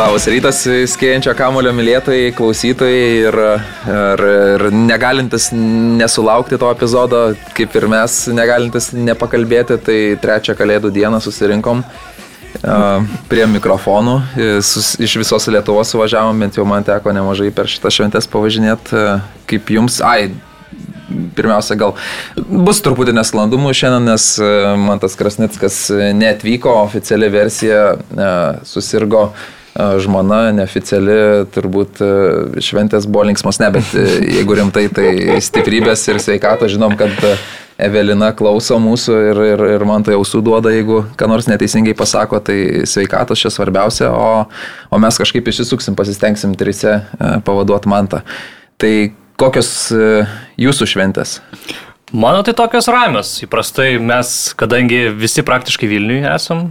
[0.00, 0.58] Labas rytas,
[0.94, 3.36] skėjančio kamulio mylėtojai, klausytojai ir,
[3.84, 4.22] ir,
[4.54, 7.20] ir negalintis nesulaukti to epizodo,
[7.56, 11.84] kaip ir mes negalintis nepakalbėti, tai trečią kalėdų dieną susirinkom
[13.28, 14.16] prie mikrofonų,
[14.64, 19.28] sus, iš visos Lietuvos suvažiavom, bent jau man teko nemažai per šitą šventės pavažinėti, uh,
[19.52, 20.30] kaip jums, ai,
[21.36, 21.96] pirmiausia, gal
[22.40, 24.32] bus truputį nesklandumų šiandien, nes
[24.80, 27.98] man tas Krasnickas neatvyko, oficiali versija
[28.64, 32.00] susirgo uh, žmona neoficiali, turbūt
[32.62, 37.14] šventės buvo linksmos, ne, bet jeigu rimtai, tai stiprybės ir sveikato, žinom, kad
[37.80, 42.40] Evelina klauso mūsų ir, ir, ir man tai ausų duoda, jeigu ką nors neteisingai pasako,
[42.44, 44.44] tai sveikatos čia svarbiausia, o,
[44.90, 46.98] o mes kažkaip išsisuksim, pasistengsim trise
[47.46, 48.24] pavaduoti mantą.
[48.80, 48.92] Tai
[49.40, 49.70] kokios
[50.60, 51.38] jūsų šventės?
[52.10, 53.36] Mano tai tokios ramios.
[53.44, 56.70] Įprastai mes, kadangi visi praktiškai Vilniuje esam,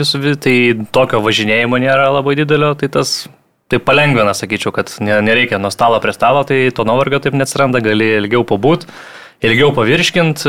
[0.00, 0.56] visų, tai
[0.94, 3.24] tokio važinėjimo nėra labai didelio, tai tas
[3.66, 8.12] tai palengvina, sakyčiau, kad nereikia nuo stalo prie stalo, tai to nuovargio taip neatsiranda, gali
[8.20, 8.86] ilgiau pabūt,
[9.46, 10.44] ilgiau pavirškint,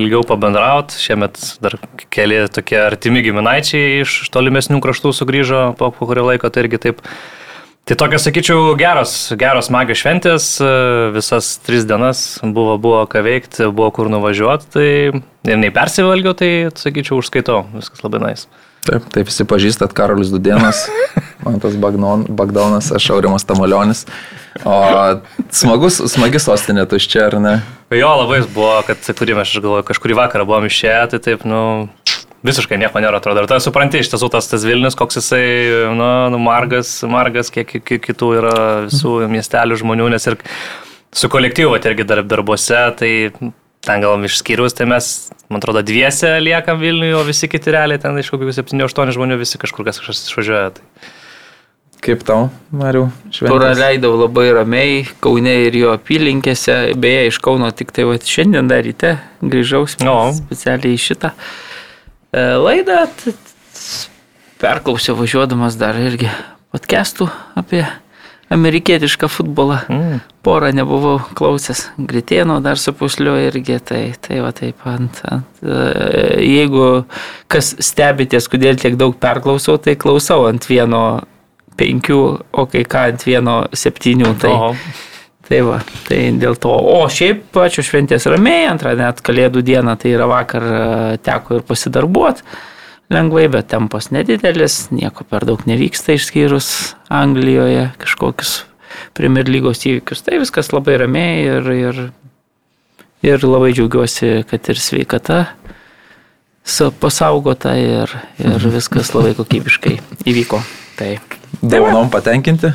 [0.00, 0.96] ilgiau pabendraut.
[0.96, 1.76] Šiemet dar
[2.12, 7.04] keli tokie artimi giminaičiai iš tolimesnių kraštų sugrįžo po kurio laiko, tai irgi taip
[7.86, 10.46] Tai tokios, sakyčiau, geros, geros magijos šventės,
[11.14, 14.86] visas tris dienas buvo, buvo ką veikti, buvo kur nuvažiuoti, tai
[15.46, 18.42] ir nei persivalgiau, tai, sakyčiau, užskaitau, viskas labai nais.
[18.88, 20.80] Taip, taip visi pažįstat Karolis Dudienas,
[21.46, 24.02] man tas Bagdonas, aš Aurimas Tamulionis.
[24.66, 24.80] O
[25.54, 27.54] smagus, smagi sostinė tuščia, ar ne?
[27.94, 31.62] Jo, labai buvo, kad kurį mes, aš galvoju, kažkurį vakarą buvom išėję, tai taip, nu,
[32.46, 33.42] visiškai nieko nėra, atrodo.
[33.42, 35.44] Ir tai supranti, iš tiesų tas, tas Vilnius, koks jisai,
[35.96, 38.56] nu, nu margas, margas, kiek, kiek kitų yra
[38.86, 40.38] visų miestelių žmonių, nes ir
[41.16, 43.12] su kolektyvu, tai irgi darb, darbuose, tai
[43.86, 45.10] ten gal išskyrus, tai mes,
[45.50, 49.60] man atrodo, dviese liekam Vilniuje, o visi kiti realiai ten iš kokių 7-8 žmonių visi
[49.62, 50.74] kažkur kas kažkas išvažiuoja.
[50.78, 51.12] Tai.
[52.06, 53.06] Kaip tau, Mariu?
[53.34, 58.68] Turą leidau labai ramiai, Kaune ir jo apylinkėse, beje, iš Kauno tik tai va, šiandien
[58.70, 60.18] dar ryte grįžau no.
[60.36, 61.32] specialiai į šitą.
[61.32, 61.66] Uh,
[62.36, 63.06] laidą,
[64.60, 66.28] perklausiau važiuodamas dar irgi
[66.74, 67.84] podcastų apie
[68.52, 69.78] amerikietišką futbolą.
[69.90, 70.20] Mm.
[70.46, 75.64] Porą nebuvau klausęs, Gritėno dar su pusliu irgi, tai, tai va taip ant, ant.
[75.64, 75.80] E,
[76.46, 76.86] jeigu
[77.50, 81.02] kas stebitės, kodėl tiek daug perklausau, tai klausau ant vieno
[81.76, 82.20] penkių,
[82.52, 84.32] o kai ką ant vieno septynių.
[84.44, 84.70] Tai, Oho.
[85.46, 85.76] Tai va,
[86.08, 86.72] tai dėl to.
[86.74, 90.80] O šiaip pačios šventės ramiai, antrą net kalėdų dieną, tai yra vakar e,
[91.22, 92.42] teko ir pasidarbuoti
[93.14, 96.70] lengvai, bet tempas nedidelis, nieko per daug nevyksta išskyrus
[97.12, 98.56] Anglijoje kažkokius
[99.16, 100.24] Premier lygos įvykius.
[100.26, 102.00] Tai viskas labai ramiai ir, ir,
[103.26, 105.44] ir labai džiaugiuosi, kad ir sveikata
[106.98, 108.10] pasaugota ir,
[108.42, 108.74] ir mhm.
[108.74, 110.62] viskas labai kokybiškai įvyko.
[110.96, 111.12] Tai.
[111.62, 112.72] Dovanom patenkinti?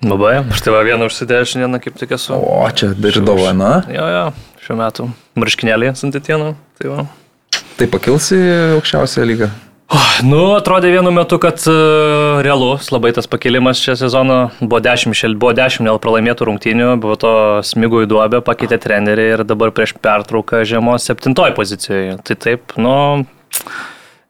[0.00, 2.32] Labai, aš tai va vieną užsidėjau šiandieną kaip tik esu.
[2.32, 3.72] O, čia dar dovana.
[3.92, 4.26] Jo, jo,
[4.64, 6.54] šiuo metu marškinėlį Santitieno.
[6.80, 7.02] Tai, va.
[7.76, 8.38] tai pakilsi
[8.78, 9.50] aukščiausią lygą?
[9.90, 15.16] Oh, nu, atrodė vienu metu, kad uh, realus labai tas pakilimas šią sezoną buvo 10,
[15.18, 17.32] šel, buvo 10 dėl pralaimėtų rungtynių, buvo to
[17.66, 22.20] smigų į duobę, pakeitė trenerių ir dabar prieš pertrauką žiemos septintoji pozicijoje.
[22.22, 22.94] Tai taip, nu,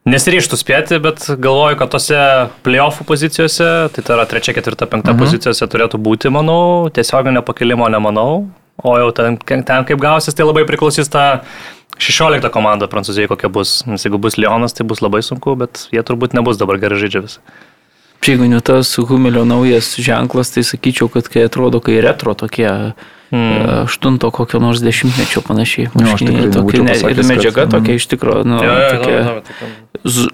[0.09, 2.21] Nesiryštų spėti, bet galvoju, kad tose
[2.65, 5.21] playoffų pozicijose, tai tai yra trečia, ketvirta, penkta mhm.
[5.21, 8.47] pozicijose turėtų būti, manau, tiesioginio pakilimo nemanau,
[8.81, 11.43] o jau ten, ten kaip gausis, tai labai priklausys ta
[12.01, 13.81] 16 komanda Prancūzijai kokia bus.
[13.85, 17.21] Nes jeigu bus Leonas, tai bus labai sunku, bet jie turbūt nebus dabar gerai žaidžia
[17.27, 17.43] visi.
[18.25, 22.69] Jeigu ne tas Humelio naujas ženklas, tai sakyčiau, kad kai atrodo, kai retro tokie
[23.31, 23.83] mm.
[23.83, 25.89] aštunto kokio nors dešimtmečio panašiai.
[25.93, 29.15] Nu, aš tikrai tokia ne, ir medžiaga kad, tokia iš tikrųjų, nu, ja, ja, tokia
[29.15, 30.27] ja, ja,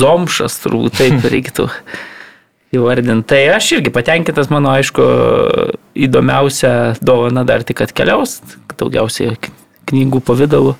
[0.00, 1.68] zomšas turbūt taip reiktų
[2.76, 3.28] įvardinti.
[3.32, 5.04] Tai aš irgi patenkintas, mano aišku,
[6.06, 8.40] įdomiausia dovana dar tik atkeliaus,
[8.76, 9.38] daugiausiai
[9.88, 10.76] knygų pavydalu.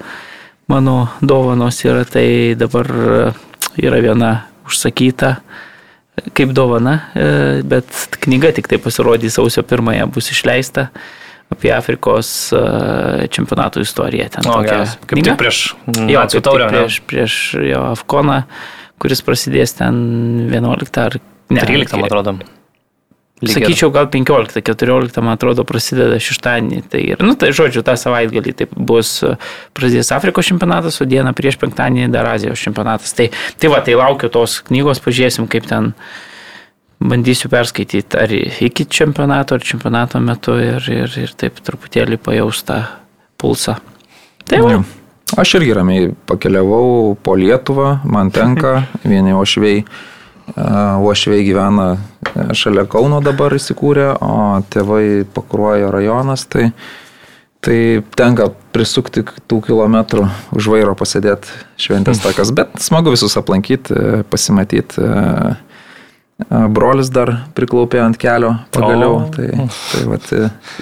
[0.67, 2.91] Mano dovanos yra tai dabar
[3.79, 4.31] yra viena
[4.67, 5.37] užsakyta
[6.37, 7.29] kaip dovana, e,
[7.67, 10.89] bet knyga tik tai pasirodys sausio pirmąją bus išleista
[11.53, 12.61] apie Afrikos e,
[13.33, 14.31] čempionatų istoriją.
[14.39, 14.97] Ten o, geras.
[15.07, 18.43] kaip tik prieš jo, kaip taurę, prieš, prieš jo Afkoną,
[19.03, 19.97] kuris prasidės ten
[20.51, 22.39] 11 ar ne, 13, man atrodo.
[23.43, 26.79] Lyg ir- Sakyčiau, gal 15, 14, man atrodo, prasideda šeštadienį.
[26.89, 29.35] Tai, ir, nu, tai žodžiu, tą savaitgalį tai bus e,
[29.77, 33.13] prasidės Afrikos čempionatas, o dieną prieš penktadienį dar Azijos čempionatas.
[33.19, 33.29] Tai,
[33.61, 35.93] tai va, tai laukiu tos knygos, pažiūrėsim, kaip ten
[36.97, 42.87] bandysiu perskaityti, ar iki čempionato, ar čempionato metu ir, ir, ir taip truputėlį pajaustą
[43.37, 43.77] pulsą.
[44.49, 44.79] Tai va.
[44.79, 44.85] Jo.
[45.37, 49.81] Aš irgi ramiai pakeliavau po Lietuvą, man tenka, vieni ošvei.
[50.55, 56.69] Ošvei gyvena e, šalia Kauno dabar įsikūrė, o tėvai pakruojo rajonas, tai,
[57.65, 57.79] tai
[58.15, 61.51] tenka prisukti tų kilometrų už vairo pasėdėti
[61.83, 65.11] šventės takas, bet smagu visus aplankyti, e, pasimatyti.
[66.43, 69.31] E, Brolis dar priklaupė ant kelio pagaliau, O.
[69.35, 69.49] tai,
[69.93, 70.27] tai vat,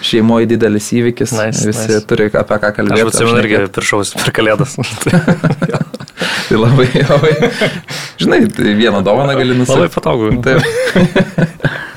[0.04, 2.02] šeimoje didelis įvykis, Nice, visi nice.
[2.10, 3.00] turi apie ką kalbėti.
[3.04, 3.76] Aš atsimenu irgi apšnekėt.
[3.78, 4.76] piršaus per kalėdas.
[6.48, 7.32] Tai labai, labai.
[8.20, 9.94] Žinai, tai vieną dovaną gali Labai nusipirkti.
[9.96, 10.28] patogu.
[10.44, 10.62] Taip.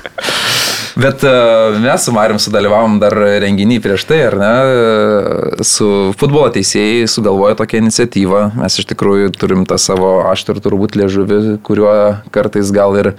[0.98, 1.30] Bet e,
[1.78, 4.48] mes su Marium sudalyvavom dar renginį prieš tai, ar ne?
[4.50, 8.40] E, Su futbolo teisėjai sugalvojo tokią iniciatyvą.
[8.58, 11.92] Mes iš tikrųjų turim tą savo aštrų turbūt liežuvį, kuriuo
[12.34, 13.14] kartais gal ir e,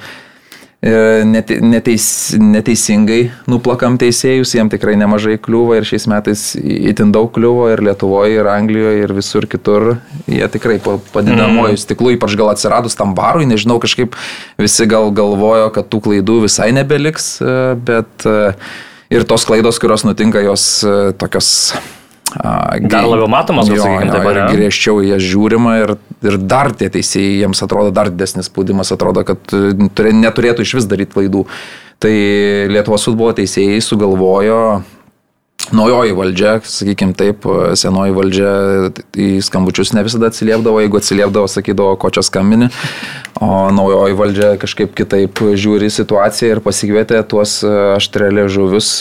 [0.80, 2.06] nete- neteis,
[2.40, 3.20] neteisingai
[3.52, 8.48] nuplakam teisėjus, jiem tikrai nemažai kliūva ir šiais metais itin daug kliūvo ir Lietuvoje, ir
[8.48, 9.90] Anglijoje, ir visur kitur.
[10.30, 11.82] Jie tikrai po padidinamoju mm.
[11.84, 14.16] stiklu, ypač gal atsiradus tam barui, nežinau, kažkaip
[14.60, 18.40] visi gal galvojo, kad tų klaidų visai nebeliks, e, bet e,
[19.12, 21.74] ir tos klaidos, kurios nutinka, jos e, tokios...
[22.38, 25.96] Dar labiau matomos, Jo, sakykime, dabar, ir griežčiau jas žiūrima ir,
[26.30, 30.76] ir dar tie teisėjai, jiems atrodo dar didesnis spaudimas, atrodo, kad e, turė- neturėtų iš
[30.78, 31.46] vis daryti klaidų.
[32.00, 32.14] Tai
[32.72, 34.62] Lietuvos futbolo teisėjai sugalvojo
[35.76, 37.46] naujoji valdžia, sakykime taip,
[37.78, 38.52] senoji valdžia
[39.20, 42.70] į skambučius ne visada atsiliepdavo, jeigu atsiliepdavo, sakydavo, ko čia skambini,
[43.44, 48.94] o naujoji valdžia kažkaip kitaip žiūri situaciją ir pasikvietė tuos aštrelė žuvius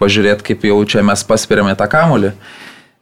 [0.00, 2.32] pažiūrėti, kaip jau čia mes paspiriame tą kamolį.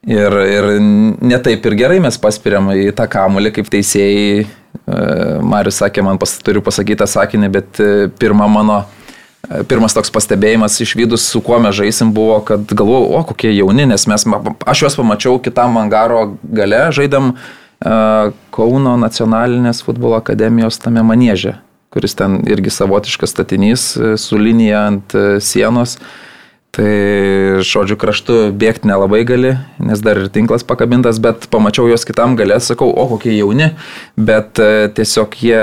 [0.06, 4.44] Ir, ir ne taip ir gerai mes paspiriam į tą kamolį, kaip teisėjai.
[4.46, 5.00] e,
[5.43, 10.12] Marius sakė, man pas, turiu pasakyti tą sakinį, bet e, pirma mano e, Pirmas toks
[10.14, 14.26] pastebėjimas išvydus, su kuo mes žaisim, buvo, kad galvojau, o kokie jauni, nes mes,
[14.66, 17.40] aš juos pamačiau kitam angaro gale, žaidėm uh,
[18.56, 21.58] Kauno nacionalinės futbolo akademijos tame manėže,
[21.92, 23.84] kuris ten irgi savotiškas statinys
[24.16, 25.99] su linija ant sienos.
[26.76, 32.34] Tai, žodžiu, kraštu bėgti nelabai gali, nes dar ir tinklas pakabintas, bet pamačiau juos kitam
[32.37, 33.70] galę, sakau, o kokie jauni,
[34.20, 35.62] bet e, tiesiog jie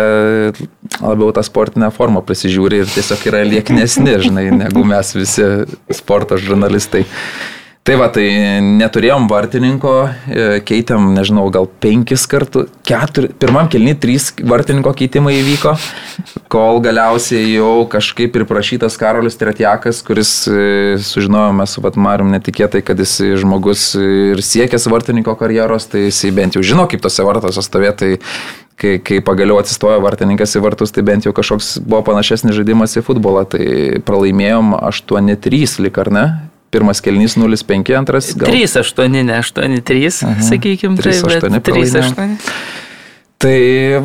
[0.98, 5.45] labiau tą sportinę formą prisižiūri ir tiesiog yra lieknesni, žinai, negu mes visi
[5.94, 7.06] sporto žurnalistai.
[7.83, 8.30] Tai va, tai
[8.63, 9.94] neturėjom vartininko,
[10.31, 15.74] e, keitėm, nežinau, gal penkis kartus, keturi, pirmam kelni trys vartininko keitimai įvyko,
[16.53, 23.18] kol galiausiai jau kažkaip priprašytas Karolis Tretjakas, kuris e, sužinojome su Vatmarium netikėtai, kad jis
[23.44, 28.13] žmogus ir siekęs vartininko karjeros, tai jis bent jau žino, kaip tose vartose stovėti.
[28.15, 28.39] Tai
[28.79, 33.03] kai, kai pagaliau atsistojo vartininkas į vartus, tai bent jau kažkoks buvo panašesnis žaidimas į
[33.03, 33.44] futbolą.
[33.51, 33.68] Tai
[34.07, 36.25] pralaimėjom 8-3 lik ar ne?
[36.74, 38.50] Pirmas kelnys 0-5, antras gal.
[38.50, 42.18] 3-8, ne 8-3, sakykime, tai 3-8 bet pralaimėjom.
[42.18, 42.81] 3-8.
[43.44, 43.56] Tai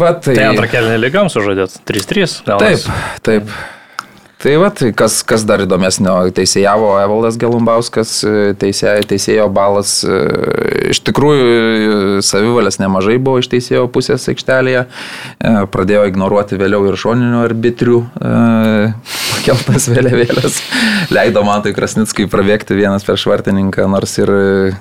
[0.00, 0.34] va, tai.
[0.34, 1.80] Tai antrą kelnį lygam sužadėt.
[1.88, 2.38] 3-3.
[2.48, 2.88] Taip,
[3.26, 3.52] taip.
[4.38, 8.20] Tai va, tai kas, kas dar įdomesnio, teisėjavo Evaldas Gelumbauskas,
[8.62, 10.18] teisė, teisėjo balas, e,
[10.92, 14.86] iš tikrųjų e, savivalės nemažai buvo iš teisėjo pusės aikštelėje,
[15.38, 18.30] E, pradėjo ignoruoti vėliau ir šoninių arbitrių e,
[19.30, 20.56] pakeltas vėliavėlės,
[21.14, 24.72] leido man tai Krasnickui prabėgti vienas per švartininką, nors ir e,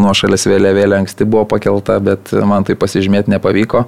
[0.00, 3.84] nuošalės vėliavėlė anksti buvo pakelta, bet man tai pasižymėti nepavyko.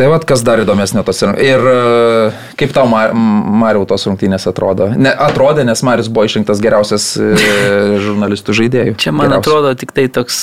[0.00, 1.34] Tai vad, kas dar įdomesnio tos ir...
[1.44, 4.86] Ir e, kaip tau, Mar- Mariau, tos rungtynės atrodo?
[4.96, 7.26] Ne, atrodė, nes Marius buvo išrinktas geriausias e,
[8.06, 8.94] žurnalistų žaidėjų.
[8.96, 9.44] Čia man Geriausias.
[9.44, 10.38] atrodo tik tai toks,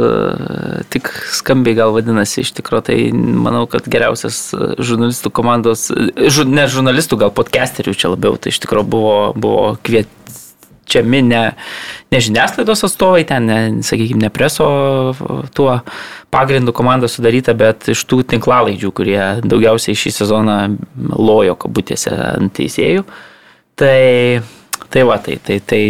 [0.00, 6.32] uh, tik skambiai gal vadinasi iš tikrųjų, tai manau, kad geriausias e, žurnalistų komandos, e,
[6.32, 9.74] žu, ne žurnalistų, gal podcasterių čia labiau, tai iš tikrųjų buvo, buvo
[10.92, 11.42] kviečiami ne,
[12.12, 14.66] ne žiniasklaidos atstovai, ten, ne, sakykime, ne preso
[15.54, 15.80] tuo
[16.30, 20.58] pagrindu komanda sudaryta, bet iš tų tinklalaidžių, kurie daugiausiai šį sezoną
[21.16, 23.04] lojo kabutėse ant teisėjų.
[23.76, 24.42] Tai,
[24.92, 25.82] tai va, tai, tai, tai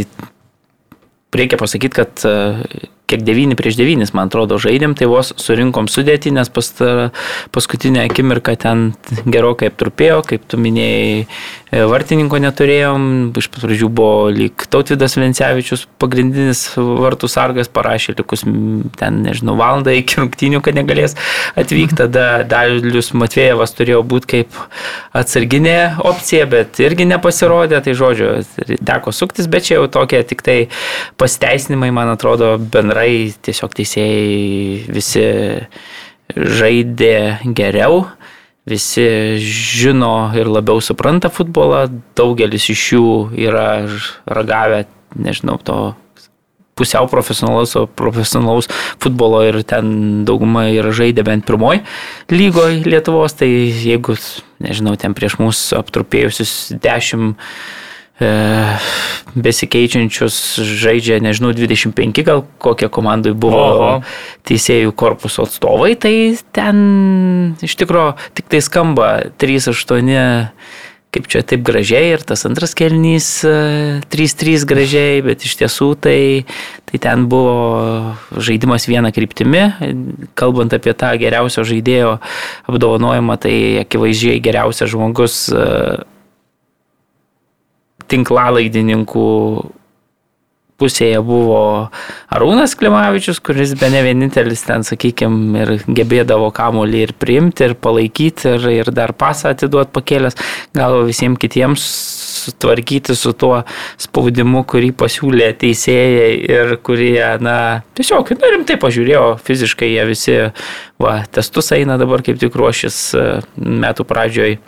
[1.35, 2.27] reikia pasakyti, kad
[3.13, 6.49] kiek 9 prieš 9, man atrodo, žaidėm, tai vos surinkom sudėtį, nes
[7.53, 8.93] paskutinę akimirką ten
[9.29, 11.27] gerokai aptrupėjo, kaip tu minėjai,
[11.73, 13.05] e, vartininko neturėjom,
[13.37, 18.47] iš pradžių buvo lyg Tautvidas Vencevičius, pagrindinis vartų sargas parašė, likus
[18.99, 21.17] ten, nežinau, valandą iki rungtinių, kad negalės
[21.59, 24.61] atvykti, tada Dalius Matvėjevas turėjo būti kaip
[25.17, 28.33] atsarginė opcija, bet irgi nepasirodė, tai žodžiu,
[28.81, 30.59] teko suktis, bet čia jau tokie tik tai
[31.21, 33.02] pasiteisinimai, man atrodo, bendrai
[33.45, 35.25] tiesiog teisėjai visi
[36.37, 37.17] žaidė
[37.57, 38.05] geriau,
[38.69, 39.07] visi
[39.43, 41.87] žino ir labiau supranta futbolą,
[42.19, 43.09] daugelis iš jų
[43.49, 43.67] yra
[44.27, 44.85] ragavę,
[45.19, 45.93] nežinau, to
[46.79, 48.71] pusiau profesionalaus, profesionalaus
[49.03, 51.83] futbolo ir ten dauguma yra žaidę bent pirmoji
[52.33, 54.17] lygoje Lietuvos, tai jeigu,
[54.63, 57.37] nežinau, ten prieš mūsų aptrupėjusius dešimt
[59.33, 63.91] besikeičiančius žaidžia, nežinau, 25 gal kokie komandai buvo Oho.
[64.49, 66.15] teisėjų korpuso atstovai, tai
[66.55, 70.53] ten iš tikrųjų tik tai skamba 3-8
[71.13, 76.21] kaip čia taip gražiai ir tas antras kelnys 3-3 e, gražiai, bet iš tiesų tai,
[76.89, 79.67] tai ten buvo žaidimas viena kryptimi.
[80.39, 82.15] Kalbant apie tą geriausio žaidėjo
[82.65, 83.55] apdovanojimą, tai
[83.85, 85.67] akivaizdžiai geriausias žmogus e,
[88.13, 89.29] tinklalaidininkų
[90.83, 91.59] pusėje buvo
[92.33, 98.57] Arūnas Klimavičius, kuris be ne vienintelis ten, sakykime, ir gebėdavo kamolį ir priimti, ir palaikyti,
[98.57, 100.39] ir, ir dar pasą atiduoti pakėlęs,
[100.77, 101.87] gal visiems kitiems
[102.43, 103.61] sutvarkyti su tuo
[104.01, 107.57] spaudimu, kurį pasiūlė teisėjai ir kurie, na,
[107.99, 110.37] tiesiog, na, rimtai pažiūrėjo, fiziškai jie visi,
[111.03, 113.03] va, testus eina dabar kaip tik ruošis
[113.57, 114.59] metų pradžioj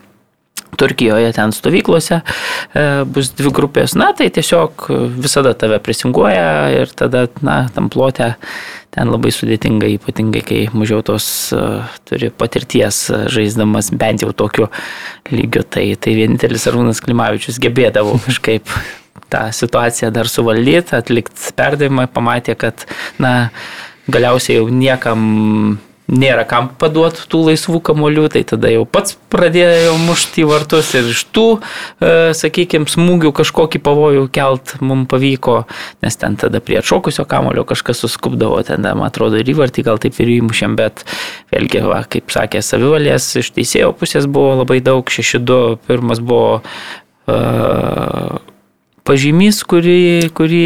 [0.78, 4.88] Turkijoje ten stovyklose e, bus dvi grupės, na tai tiesiog
[5.19, 8.35] visada tave prisinguoja ir tada, na, tam plotė
[8.95, 11.26] ten labai sudėtinga, ypatingai kai mažiau tos
[11.57, 14.69] uh, turi patirties uh, žaisdamas bent jau tokiu
[15.33, 15.64] lygiu.
[15.66, 18.71] Tai, tai vienintelis Arūnas Klimavičius gebėdavo kažkaip
[19.35, 22.87] tą situaciją dar suvaldyti, atlikti perdavimą, pamatė, kad,
[23.19, 23.50] na,
[24.11, 25.78] galiausiai jau niekam
[26.11, 31.08] nėra kam paduoti tų laisvų kamolių, tai tada jau pats pradėjo mušti į vartus ir
[31.14, 31.46] iš tų,
[32.04, 35.62] e, sakykime, smūgių kažkokį pavojų kelt mums pavyko,
[36.04, 40.20] nes ten tada prie atšokusio kamolio kažkas suskubdavo, ten, man atrodo, ir įvartį gal taip
[40.20, 41.06] ir įmušėm, bet
[41.54, 48.37] vėlgi, va, kaip sakė, savivalės iš teisėjo pusės buvo labai daug, 6-2, pirmas buvo uh,
[49.08, 50.64] pažymys, kurį, kurį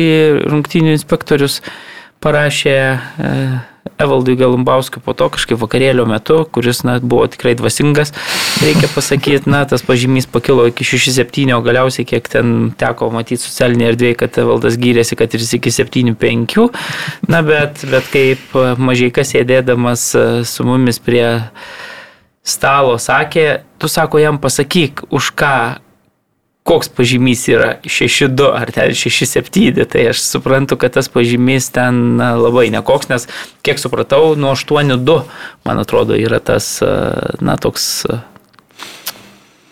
[0.51, 1.63] rungtinių inspektorius
[2.25, 3.59] parašė uh,
[3.99, 8.13] Evaldui Galumbauskui po to kažkaip vakarėlio metu, kuris na, buvo tikrai dvasingas,
[8.63, 13.95] reikia pasakyti, na, tas pažymys pakilo iki 6-7, o galiausiai kiek ten teko matyti socialinėje
[13.95, 16.69] erdvėje, kad Evaldas gyrėsi, kad ir iki 7-5,
[17.27, 21.27] na, bet, bet kaip mažai kas sėdėdamas e, su mumis prie
[22.47, 25.55] stalo sakė, tu sako jam pasakyk, už ką
[26.69, 32.69] koks pažymys yra 6-2 ar ten 6-7, tai aš suprantu, kad tas pažymys ten labai
[32.75, 33.29] nekoks, nes
[33.65, 35.23] kiek supratau, nuo 8-2,
[35.65, 36.77] man atrodo, yra tas,
[37.41, 38.05] na, toks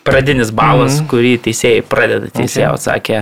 [0.07, 1.09] pradinis balas, mm.
[1.11, 2.31] kurį teisėjai pradeda.
[2.31, 2.79] Teisėjai okay.
[2.79, 3.19] atsakė,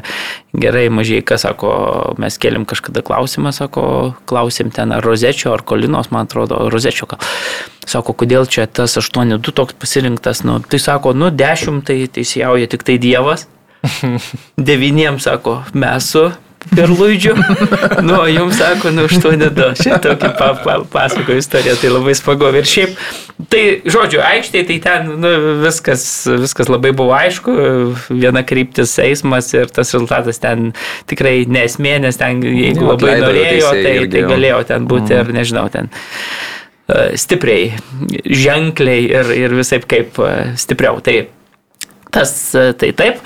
[0.64, 1.72] gerai, mažai, kas sako,
[2.20, 3.86] mes keliam kažkada klausimą, sako,
[4.28, 7.08] klausim ten ar rozečio, ar kolinos, man atrodo, rozečio.
[7.88, 12.86] Sako, kodėl čia tas 8-2 toks pasirinktas, nu, tai sako, nu 10 tai teisėjauja tik
[12.86, 13.48] tai Dievas.
[14.70, 16.28] Devyniems sako, mes su
[16.76, 17.34] perluidžiu,
[18.08, 19.74] nu, jums sako, nu, 8-2.
[19.78, 22.48] Šitą tokį pa, pa, pasako istoriją, tai labai smagu.
[22.56, 22.94] Ir šiaip,
[23.52, 25.32] tai, žodžiu, aikštėje, tai ten nu,
[25.64, 26.06] viskas,
[26.40, 27.54] viskas labai buvo aišku,
[28.08, 30.72] viena kryptis eismas ir tas rezultatas ten
[31.10, 35.66] tikrai nesmė, nes ten, jeigu nu, labai norėjo, tai, tai galėjo ten būti ir nežinau,
[35.74, 37.74] ten e, stipriai,
[38.24, 41.02] ženkliai ir, ir visai kaip e, stipriau.
[41.04, 41.20] Tai
[42.14, 43.20] tas, e, tai taip.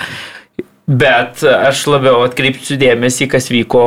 [0.88, 3.82] Bet aš labiau atkreipsiu dėmesį, kas vyko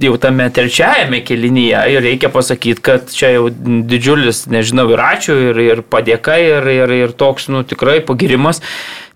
[0.00, 5.60] jau tame trečiajame kelinyje ir reikia pasakyti, kad čia jau didžiulis, nežinau, ir ačiū, ir,
[5.60, 8.62] ir padėka, ir, ir, ir toks, nu, tikrai pagirimas.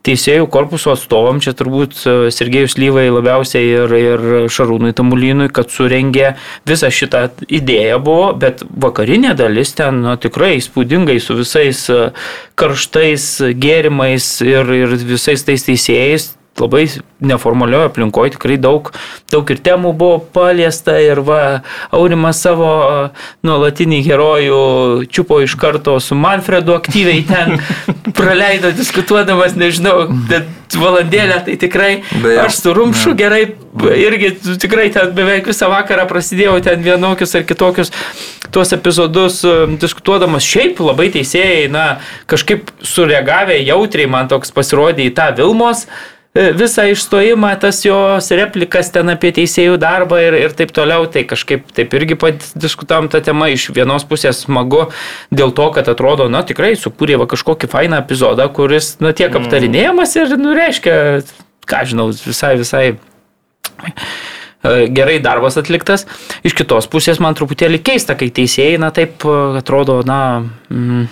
[0.06, 4.22] Teisėjų korpuso atstovam, čia turbūt e, Sergejus Lyvai labiausiai ir, ir
[4.54, 6.36] Šarūnui Tamulinui, kad surengė
[6.68, 12.12] visą šitą idėją buvo, bet vakarinė dalis ten nu, tikrai įspūdingai su visais e,
[12.54, 13.26] karštais
[13.58, 16.86] gėrimais ir, ir visais tais teisėjais labai
[17.20, 18.90] neformalioje aplinkoje tikrai daug,
[19.32, 21.40] daug ir temų buvo paliesta ir va,
[21.94, 22.68] Aurimas savo
[23.46, 24.60] nuolatinį herojų
[25.12, 27.56] čiupo iš karto su Manfredu aktyviai ten
[28.18, 30.08] praleido diskutuodamas, nežinau,
[30.76, 32.46] valandėlę, tai tikrai Beja.
[32.46, 33.18] aš su Rumšu ja.
[33.22, 33.42] gerai
[33.96, 37.92] irgi tikrai ten beveik visą vakarą prasidėjau ten vienokius ar kitokius
[38.54, 39.42] tuos epizodus
[39.80, 40.46] diskutuodamas.
[40.46, 41.86] Šiaip labai teisėjai, na,
[42.30, 45.86] kažkaip sureagavę jautriai man toks pasirodė į tą Vilmos
[46.36, 51.70] visą išstojimą, tas jos replikas ten apie teisėjų darbą ir, ir taip toliau, tai kažkaip
[51.76, 52.18] taip irgi
[52.54, 54.86] diskutavom tą temą iš vienos pusės smagu
[55.30, 59.42] dėl to, kad atrodo, na tikrai sukūrė va kažkokį fainą epizodą, kuris, na tiek mm.
[59.42, 60.96] aptarinėjamas ir, nu, reiškia,
[61.66, 66.04] ką žinau, visai, visai e, gerai darbas atliktas.
[66.46, 69.24] Iš kitos pusės man truputėlį keista, kai teisėjai, na taip
[69.62, 70.20] atrodo, na...
[70.72, 71.06] Mm,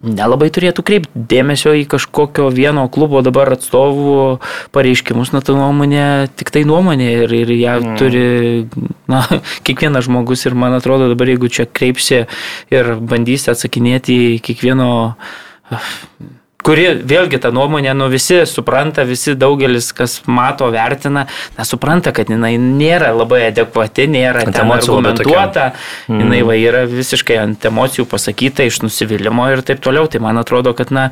[0.00, 4.40] nelabai turėtų kreipti dėmesio į kažkokio vieno klubo dabar atstovų
[4.74, 7.98] pareiškimus, na, ta nuomonė tik tai nuomonė ir, ir ją mm.
[8.00, 8.24] turi,
[9.10, 9.22] na,
[9.66, 12.24] kiekvienas žmogus ir man atrodo dabar, jeigu čia kreipsi
[12.72, 14.90] ir bandysi atsakinėti į kiekvieno
[16.66, 21.26] kuri vėlgi tą nuomonę, nu visi supranta, visi daugelis, kas mato, vertina,
[21.56, 25.70] na, supranta, kad jinai nėra labai adekvati, nėra argumentuota,
[26.08, 26.22] mm.
[26.24, 30.08] jinai va yra visiškai ant emocijų pasakyta iš nusivylimų ir taip toliau.
[30.10, 31.10] Tai man atrodo, kad, na,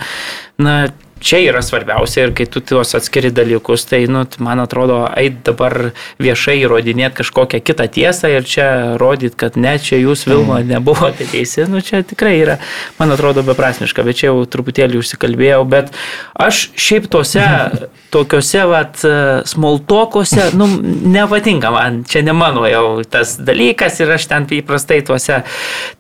[0.60, 0.78] na
[1.20, 5.90] čia yra svarbiausia ir kai tu tuos atskiri dalykus, tai, nu, man atrodo, eit dabar
[6.22, 8.68] viešai įrodinėti kažkokią kitą tiesą ir čia
[9.00, 10.72] rodyti, kad ne, čia jūs Vilma mm.
[10.74, 12.58] nebuvote teisi, nu, čia tikrai yra,
[12.98, 15.92] man atrodo, beprasmiška, bet čia jau truputėlį užsikalbėjau, bet
[16.38, 17.44] aš šiaip tose,
[18.14, 19.02] tokiuose, vat,
[19.48, 20.68] smoltokose, nu,
[21.12, 25.42] nepatinka man, čia ne mano jau tas dalykas ir aš ten įprastai tuose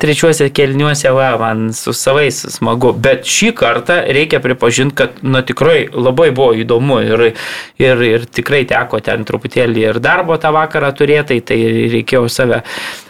[0.00, 5.42] trečiuose kelniuose, va, man su savais smagu, bet šį kartą reikia pripažinti, kad kad na,
[5.42, 7.26] tikrai labai buvo įdomu ir,
[7.80, 11.58] ir, ir tikrai teko ten truputėlį ir darbo tą vakarą turėti, tai
[11.92, 12.62] reikėjo save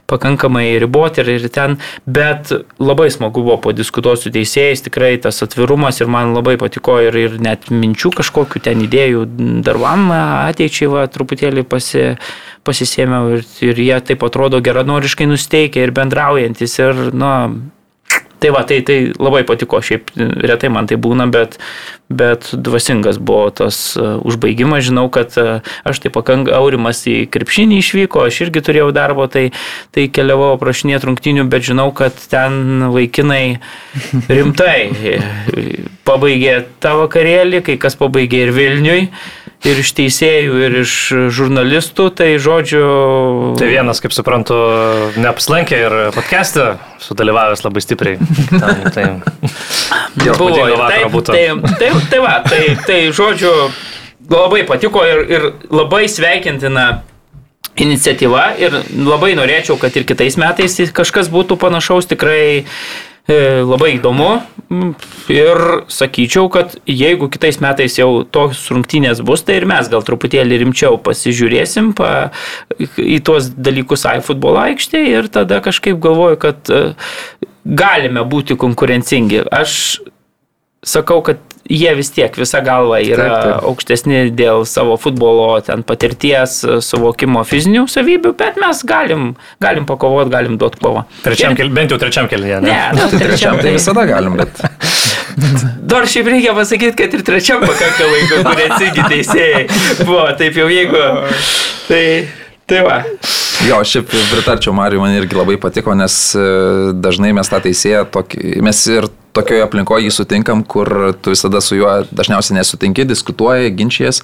[0.08, 1.76] pakankamai riboti ir, ir ten,
[2.06, 7.16] bet labai smagu buvo padiskutuoti su teisėjais, tikrai tas atvirumas ir man labai patiko ir,
[7.16, 9.26] ir net minčių kažkokių ten idėjų
[9.66, 12.14] darbam ateičiai va, truputėlį pasi,
[12.64, 17.34] pasisėmiau ir, ir jie taip atrodo geranoriškai nusteikia ir bendraujantis ir, na,
[18.38, 20.12] Tai va, tai, tai labai patiko, šiaip
[20.46, 21.56] retai man tai būna, bet,
[22.06, 24.84] bet dvasingas buvo tas uh, užbaigimas.
[24.86, 29.48] Žinau, kad uh, aš tai pakankamai aurimas į krepšinį išvyko, aš irgi turėjau darbo, tai,
[29.94, 33.58] tai keliavau aprašinėti rungtinių, bet žinau, kad ten vaikinai
[34.30, 35.18] rimtai
[36.06, 39.02] pabaigė tą vakarėlį, kai kas pabaigė ir Vilniui
[39.66, 40.92] ir iš teisėjų, ir iš
[41.34, 42.84] žurnalistų, tai žodžiu.
[43.58, 44.56] Tai vienas, kaip suprantu,
[45.18, 48.20] neapsilankė ir podcast'e sudalyvavęs labai stipriai.
[48.54, 49.06] Tam, tai,
[50.38, 51.44] Buvo, taip, tai,
[51.78, 53.52] tai, tai va, tai, tai žodžiu,
[54.30, 56.88] labai patiko ir, ir labai sveikintina
[57.78, 62.64] iniciatyva ir labai norėčiau, kad ir kitais metais kažkas būtų panašaus tikrai
[63.28, 64.40] labai įdomu
[65.32, 65.60] ir
[65.92, 70.98] sakyčiau, kad jeigu kitais metais jau tos rungtynės bus, tai ir mes gal truputėlį rimčiau
[71.04, 72.30] pasižiūrėsim pa,
[72.96, 76.82] į tuos dalykus futbolo aikštėje ir tada kažkaip galvoju, kad e,
[77.64, 79.44] galime būti konkurencingi.
[79.52, 80.00] Aš
[80.84, 83.66] sakau, kad jie vis tiek visą galvą yra taip, taip.
[83.70, 89.30] aukštesni dėl savo futbolo ten patirties, suvokimo fizinių savybių, bet mes galim,
[89.62, 91.04] galim pakovoti, galim duoti kovą.
[91.24, 91.72] Trečiam, ir...
[91.74, 92.62] bent jau trečiam kelyje.
[92.64, 94.62] Ne, ne nu, trečiam tai visada galim, bet.
[95.90, 99.66] Dar šiaip reikia pasakyti, kad ir trečiam pakankamai konkurencingi teisėjai
[100.02, 101.04] buvo, taip jau jeigu.
[101.88, 102.04] Tai,
[102.68, 103.02] tai va.
[103.66, 106.42] Jo, šiaip pritarčiau Mariu, man irgi labai patiko, nes e,
[106.94, 111.78] dažnai mes tą teisėją, tokį, mes ir tokioje aplinkoje jį sutinkam, kur tu visada su
[111.78, 114.22] juo dažniausiai nesutinki, diskutuoji, ginčijas,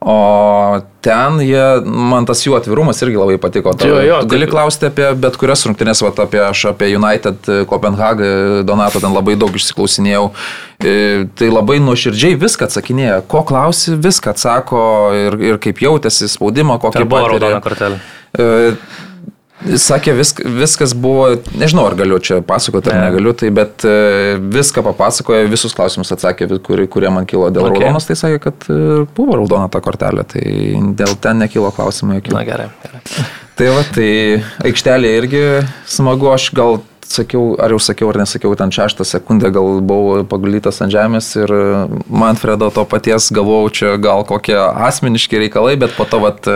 [0.00, 3.74] o ten jie, man tas jų atvirumas irgi labai patiko.
[3.78, 7.50] Ta, jo, jo, tu gali klausti apie bet kurias rungtynės, va, apie, aš apie United,
[7.70, 8.30] Kopenhagą,
[8.66, 10.28] Donato ten labai daug išsiklausinėjau.
[10.84, 10.94] E,
[11.38, 13.22] tai labai nuoširdžiai viską atsakinėja.
[13.30, 14.82] Ko klausi, viską atsako
[15.16, 18.02] ir, ir kaip jautėsi, spaudimo, kokį buvo raudona kortelė.
[18.36, 18.74] E,
[19.64, 23.04] Sakė, visk, viskas buvo, nežinau ar galiu čia pasakoti ar ne.
[23.08, 27.80] negaliu, tai bet e, viską papasakojo, visus klausimus atsakė, kurie, kurie man kilo dėl okay.
[27.80, 30.44] raudonos, tai sakė, kad e, buvo raudona ta kortelė, tai
[30.98, 32.34] dėl ten nekilo klausimų jokių.
[32.36, 33.02] Na gerai, gerai.
[33.56, 34.08] Tai va, tai
[34.68, 35.38] aikštelė irgi
[35.88, 36.74] smagu, aš gal
[37.08, 41.54] sakiau, ar jau sakiau, ar nesakiau, ten šeštą sekundę gal buvau pagulytas ant žemės ir
[42.04, 46.50] Manfredo to paties galvojau, čia gal kokie asmeniški reikalai, bet po to vat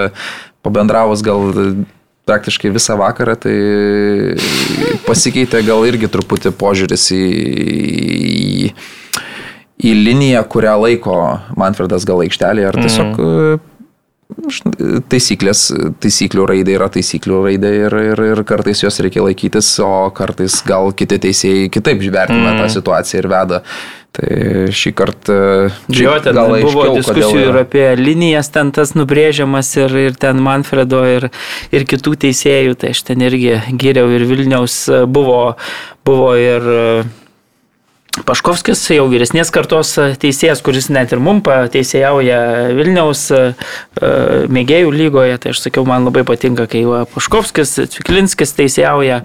[0.61, 1.55] pabendravus gal
[2.29, 3.57] praktiškai visą vakarą, tai
[5.07, 7.25] pasikeitė gal irgi truputį požiūris į,
[8.11, 8.71] į,
[9.81, 11.17] į liniją, kurią laiko
[11.59, 13.70] Manfredas gal aikštelėje, ar tiesiog mm.
[15.11, 15.67] Taisyklės,
[16.03, 20.93] taisyklių raidė yra taisyklių raidė ir, ir, ir kartais jos reikia laikytis, o kartais gal
[20.97, 22.61] kiti teisėjai kitaip vertina mm.
[22.63, 23.63] tą situaciją ir veda.
[24.11, 24.29] Tai
[24.75, 25.35] šį kartą...
[25.95, 30.43] Jo, ten gal buvo aiškiau, diskusijų ir apie linijas ten tas nubrėžiamas ir, ir ten
[30.43, 31.29] Manfredo ir,
[31.71, 35.55] ir kitų teisėjų, tai aš ten irgi geriau ir Vilniaus buvo,
[36.07, 36.67] buvo ir
[38.27, 42.41] Paškovskis jau vyresnės kartos teisėjas, kuris net ir mum teisėjauja
[42.77, 43.41] Vilniaus e,
[44.53, 49.23] mėgėjų lygoje, tai aš sakiau, man labai patinka, kai Paškovskis, Cviklinskis teisėjauja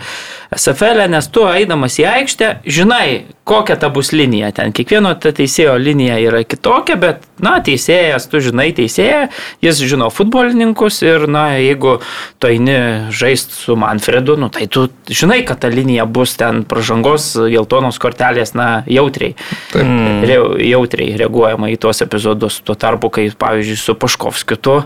[0.56, 4.50] SFL, nes tu eidamas į aikštę, žinai, kokia ta bus linija.
[4.56, 9.28] Ten kiekvieno ta teisėjo linija yra kitokia, bet, na, teisėjas, tu žinai teisėją,
[9.64, 11.98] jis žino futbolininkus ir, na, jeigu
[12.42, 12.78] tu eini
[13.14, 18.56] žaisti su Manfredu, nu, tai tu žinai, kad ta linija bus ten pražangos geltonos kortelės,
[18.58, 19.36] na, jautriai.
[19.76, 19.94] Taip.
[20.26, 20.42] Re,
[20.72, 22.62] jautriai reaguojama į tuos epizodus.
[22.66, 24.80] Tuo tarpu, kai, pavyzdžiui, su Paškovskiu tu,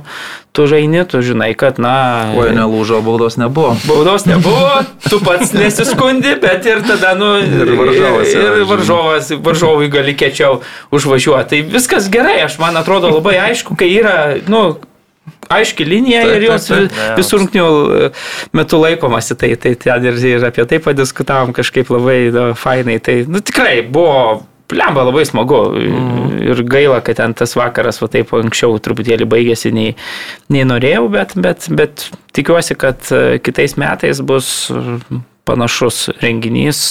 [0.52, 2.34] tu žaini, tu žinai, kad, na...
[2.38, 3.76] Oi, nelūžo, baudos nebuvo.
[3.86, 7.36] Baudos nebuvo, tu pats nesiskundi, bet ir tada, nu...
[7.44, 8.34] Ir varžovas.
[8.34, 10.62] Ir, ir varžovas, varžovui gali kečiau
[10.96, 11.50] užvažiuoti.
[11.50, 14.18] Tai viskas gerai, aš man atrodo labai aišku, kai yra,
[14.50, 14.80] nu,
[15.54, 17.70] aiški linija taip, ir jos taip, taip, visų rungtinių
[18.58, 19.38] metų laikomasi.
[19.40, 23.00] Tai, tai ten ir, ir apie tai padiskutavom kažkaip labai da, fainai.
[23.04, 26.40] Tai nu, tikrai buvo Plemba labai smagu mm.
[26.46, 29.96] ir gaila, kad ten tas vakaras va taip anksčiau truputėlį baigėsi nei,
[30.54, 32.06] nei norėjau, bet, bet, bet
[32.38, 34.70] tikiuosi, kad e, kitais metais bus
[35.50, 36.84] panašus renginys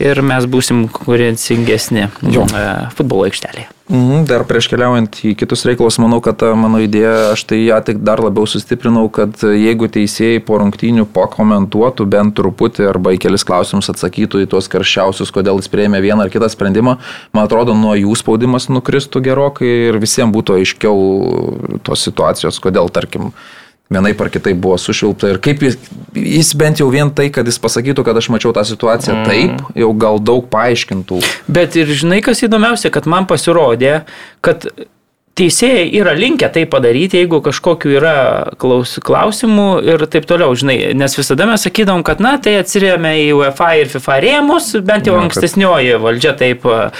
[0.00, 2.08] ir mes būsim konkurencingesni.
[2.08, 2.64] E,
[2.96, 3.68] futbolo aikštelėje.
[3.90, 7.80] Mhm, dar prieš keliaujant į kitus reikalus, manau, kad ta mano idėja, aš tai ją
[7.82, 13.44] tik dar labiau sustiprinau, kad jeigu teisėjai po rungtynių pakomentuotų bent truputį arba į kelis
[13.48, 17.00] klausimus atsakytų į tuos karščiausius, kodėl jis prieėmė vieną ar kitą sprendimą,
[17.34, 23.32] man atrodo, nuo jų spaudimas nukristų gerokai ir visiems būtų aiškiau tos situacijos, kodėl, tarkim,
[23.90, 25.76] vienai par kitai buvo sušilpta ir kaip jis,
[26.14, 29.26] jis bent jau vien tai, kad jis pasakytų, kad aš mačiau tą situaciją mm.
[29.26, 31.18] taip, jau gal daug paaiškintų.
[31.50, 34.00] Bet ir žinai, kas įdomiausia, kad man pasirodė,
[34.46, 34.68] kad
[35.38, 38.14] teisėjai yra linkę tai padaryti, jeigu kažkokiu yra
[38.60, 43.28] klaus, klausimų ir taip toliau, žinai, nes visada mes sakydavom, kad, na, tai atsiriame į
[43.38, 46.90] UEFA ir FIFA rėmus, bent jau ja, ankstesnioji valdžia taip uh,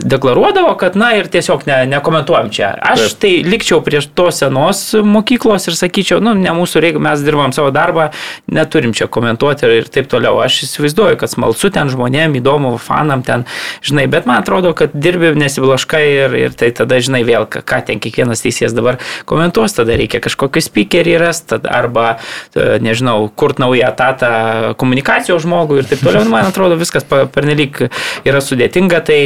[0.00, 2.72] deklaruodavo, kad, na, ir tiesiog ne, nekomentuojam čia.
[2.92, 3.20] Aš taip.
[3.24, 7.74] tai likčiau prieš tos senos mokyklos ir sakyčiau, nu, ne mūsų reikia, mes dirbam savo
[7.74, 8.10] darbą,
[8.52, 10.38] neturim čia komentuoti ir, ir taip toliau.
[10.46, 13.44] Aš įsivaizduoju, kad smalsu ten žmonėm, įdomu, fanam ten,
[13.84, 17.80] žinai, bet man atrodo, kad dirbi nesiblaškai ir, ir tai tada, žinai, vėl vėl, ką
[17.86, 22.18] ten kiekvienas teisėjas dabar komentuos, tada reikia kažkokį speakerį rasti, arba,
[22.54, 26.24] e, nežinau, kurt naują etatą komunikacijos žmogui ir taip toliau.
[26.28, 27.88] Man atrodo, viskas pernelyg
[28.24, 29.02] yra sudėtinga.
[29.02, 29.18] Tai,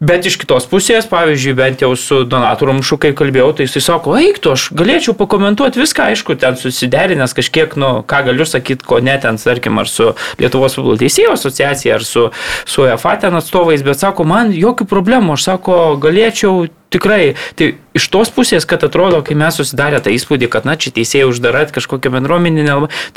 [0.00, 4.16] bet iš kitos pusės, pavyzdžiui, bent jau su Donatu Rumšu, kai kalbėjau, tai jis sako,
[4.18, 9.00] eik tu, aš galėčiau pakomentuoti viską, aišku, ten susiderinęs kažkiek, nu, ką galiu sakyti, ko
[9.04, 12.26] net ten, tarkim, ar su Lietuvos futbolo teisėjų asociacija, ar su,
[12.68, 18.08] su EFA ten atstovais, bet sako, man jokių problemų, aš sako, galėčiau tikrai, tai iš
[18.12, 22.12] tos pusės, kad atrodo, kai mes susidarė tą įspūdį, kad, na, čia teisėjai uždarat kažkokią
[22.16, 22.66] bendruomenį,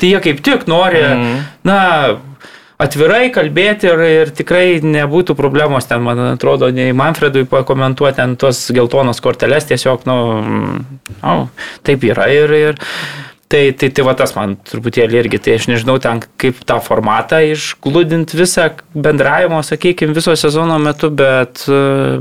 [0.00, 1.42] tai jie kaip tik nori, mm.
[1.66, 1.80] na,
[2.84, 8.66] atvirai kalbėti ir, ir tikrai nebūtų problemos ten, man atrodo, nei Manfredui pakomentuoti ten tos
[8.74, 10.18] geltonos korteles, tiesiog, nu,
[11.20, 11.36] nu
[11.86, 12.82] taip yra ir, ir
[13.54, 17.42] Tai, tai, tai va tas man truputėlį irgi, tai aš nežinau ten kaip tą formatą
[17.52, 21.62] išglūdint visą bendravimo, sakykime, viso sezono metu, bet,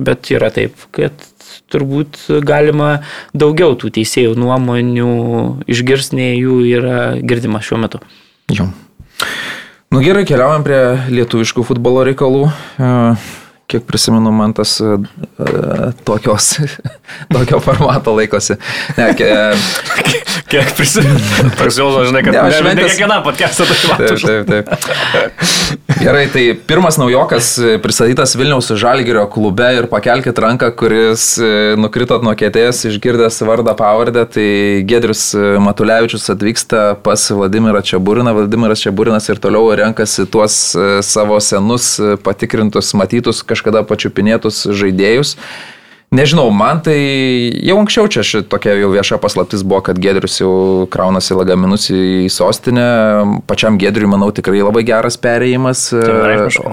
[0.04, 1.24] bet yra taip, kad
[1.71, 3.03] turbūt galima
[3.34, 5.13] daugiau tų teisėjų nuomonių
[5.69, 8.03] išgirsnė jų yra girdima šiuo metu.
[8.51, 8.69] Jo.
[9.93, 10.82] Nu gerai, keliaujam prie
[11.13, 12.47] lietuviškų futbolo reikalų.
[13.69, 14.97] Kiek prisimenu, man tas uh,
[16.06, 16.49] tokios,
[17.34, 18.58] tokio formato laikosi.
[18.97, 19.29] Ne, ke,
[20.51, 21.19] Kiek prisimenu,
[21.58, 22.75] toks jausmas, žinai, kad ne, ne, šventės...
[22.75, 24.17] ne kiekvienam podcast'ą tai matau.
[24.21, 25.99] Taip, taip, taip.
[26.03, 27.49] Gerai, tai pirmas naujokas
[27.84, 34.25] pristatytas Vilniaus Žalgirio klube ir pakelkite ranką, kuris e, nukritot nuo kėdės išgirdęs vardą pavardę,
[34.36, 34.47] tai
[34.89, 35.29] Gedrius
[35.63, 38.36] Matulevičius atvyksta pas Vladimirą Čiaburiną.
[38.38, 45.38] Vladimiras Čiaburinas ir toliau renkasi tuos e, savo senus patikrintus, matytus, kažkada pačiupinėtus žaidėjus.
[46.13, 46.95] Nežinau, man tai
[47.65, 52.86] jau anksčiau čia šitokia jau vieša paslaptis buvo, kad Gedrius jau kraunasi lagaminus į sostinę.
[53.49, 55.88] Pačiam Gedriui, manau, tikrai labai geras perėjimas.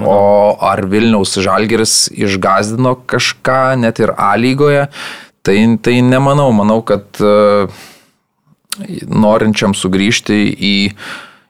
[0.05, 0.19] O
[0.61, 4.85] ar Vilniaus Žalgeris išgazdino kažką net ir A lygoje,
[5.41, 6.51] tai, tai nemanau.
[6.53, 7.81] Manau, kad uh,
[9.09, 10.75] norinčiam sugrįžti į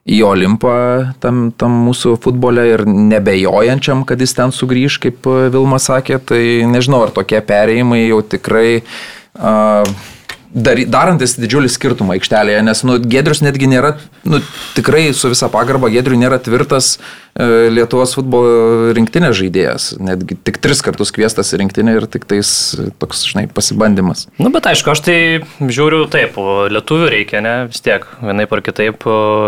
[0.10, 0.76] į Olimpą
[1.22, 7.04] tam, tam mūsų futbole ir nebejojančiam, kad jis ten sugrįž, kaip Vilma sakė, tai nežinau,
[7.06, 9.86] ar tokie perėjimai jau tikrai uh,
[10.54, 13.96] dar, darantis didžiulį skirtumą aikštelėje, nes nu, Gedrius netgi nėra,
[14.28, 14.42] nu,
[14.76, 20.84] tikrai su visa pagarba, Gedrius nėra tvirtas e, Lietuvos futbolo rinktinės žaidėjas, netgi tik tris
[20.86, 22.52] kartus kviestas į rinktinę ir tik tais
[23.02, 24.28] toks, žinai, pasibandymas.
[24.38, 25.18] Na, nu, bet aišku, aš tai
[25.62, 26.38] žiūriu taip,
[26.74, 29.08] lietuvių reikia, ne, vis tiek, vienai par kitaip,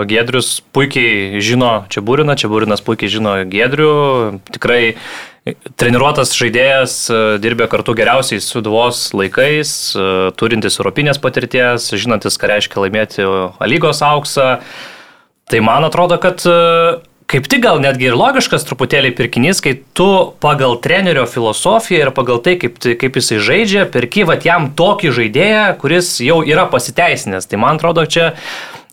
[0.10, 3.94] Gedrius puikiai žino čia būrina, čia būrinas puikiai žino Gedrių,
[4.54, 4.96] tikrai
[5.44, 10.04] Treniruotas žaidėjas, e, dirbė kartu geriausiais suduvos laikais, e,
[10.40, 13.26] turintis europinės patirties, žinantis, ką reiškia laimėti
[13.68, 14.62] lygos auksą.
[15.52, 16.54] Tai man atrodo, kad e,
[17.28, 20.08] kaip tik gal netgi ir logiškas truputėlį pirkinys, kai tu
[20.40, 25.66] pagal trenerio filosofiją ir pagal tai, kaip, kaip jisai žaidžia, perki vat jam tokį žaidėją,
[25.84, 27.52] kuris jau yra pasiteisinęs.
[27.52, 28.32] Tai man atrodo, čia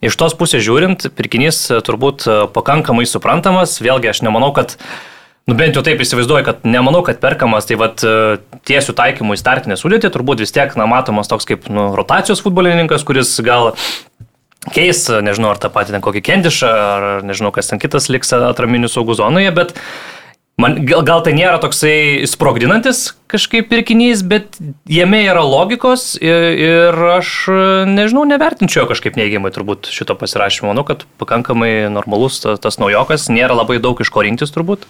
[0.02, 2.26] iš tos pusės žiūrint, pirkinys turbūt
[2.58, 3.78] pakankamai suprantamas.
[3.78, 4.74] Vėlgi aš nemanau, kad
[5.50, 8.38] Nu bent jau taip įsivaizduoju, kad nemanau, kad perkamas, tai vad e,
[8.70, 13.02] tiesių taikymų į startinę sudėtį, turbūt vis tiek, na, matomas toks kaip nu, rotacijos futbolininkas,
[13.08, 13.72] kuris gal
[14.70, 18.92] keis, nežinau, ar tą patį ten kokį kendišą, ar nežinau, kas ten kitas liks atraminių
[18.92, 19.74] saugų zonoje, bet
[20.60, 24.54] man, gal, gal tai nėra toksai sprogdinantis kažkaip pirkinys, bet
[24.86, 27.34] jame yra logikos ir, ir aš,
[27.90, 30.70] nežinau, nevertinčiau kažkaip neigiamai turbūt šito pasirašymo.
[30.70, 34.86] Manau, kad pakankamai normalus tas, tas naujokas, nėra labai daug iš ko rinktis turbūt.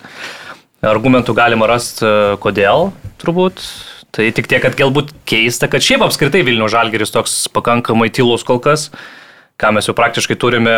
[0.81, 2.91] Argumentų galima rasti, e, kodėl,
[3.21, 3.61] turbūt.
[4.11, 8.59] Tai tik tiek, kad galbūt keista, kad šiaip apskritai Vilnių žalgeris toks pakankamai tylus kol
[8.59, 8.89] kas,
[9.61, 10.73] ką mes jau praktiškai turime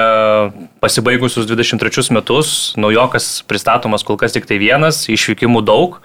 [0.83, 6.03] pasibaigusius 23 metus, naujokas pristatomas kol kas tik tai vienas, išvykimų daug.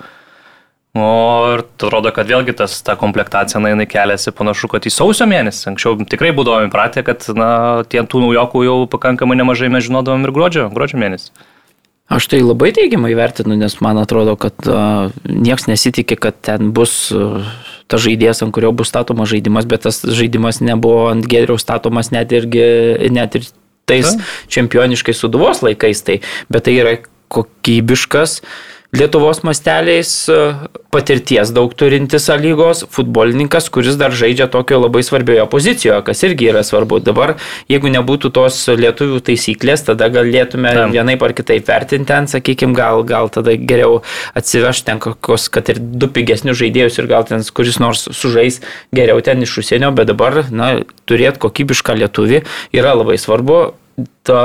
[0.97, 1.09] O
[1.57, 5.73] ir atrodo, kad vėlgi tas, ta komplektacija, na, jinai keliasi panašu, kad į sausio mėnesį.
[5.73, 10.33] Anksčiau tikrai būdavome įpratę, kad, na, tie tų naujokų jau pakankamai nemažai mes žinodavom ir
[10.33, 11.33] gruodžio, gruodžio mėnesį.
[12.07, 17.09] Aš tai labai teigiamai vertinu, nes man atrodo, kad uh, niekas nesitikė, kad ten bus
[17.11, 17.43] uh,
[17.91, 22.31] tas žaidėjas, ant kurio bus statomas žaidimas, bet tas žaidimas nebuvo ant geriaus statomas net,
[22.31, 22.63] irgi,
[23.11, 23.49] net ir
[23.87, 24.31] tais Ta?
[24.55, 26.95] čempioniškais suduvos laikais, tai, bet tai yra
[27.27, 28.55] kokybiškas uh,
[28.97, 30.37] Lietuvos masteliais e,
[30.89, 36.63] patirties daug turintis lygos futbolininkas, kuris dar žaidžia tokio labai svarbioje pozicijoje, kas irgi yra
[36.65, 36.99] svarbu.
[37.05, 37.35] Dabar,
[37.69, 40.95] jeigu nebūtų tos lietuvių taisyklės, tada galėtume Tam.
[40.95, 44.01] vienaip ar kitaip vertinti ten, sakykime, gal, gal tada geriau
[44.37, 48.61] atsivežti ten kokios, kad ir du pigesnius žaidėjus ir gal ten kuris nors sužais
[48.95, 53.59] geriau ten iš užsienio, bet dabar, na, turėti kokybišką lietuvį yra labai svarbu
[54.27, 54.41] to,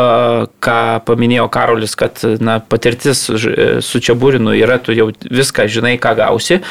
[0.65, 6.63] ką paminėjo Karolis, kad na, patirtis su Čiabūrinu yra, tu jau viską žinai, ką gausi.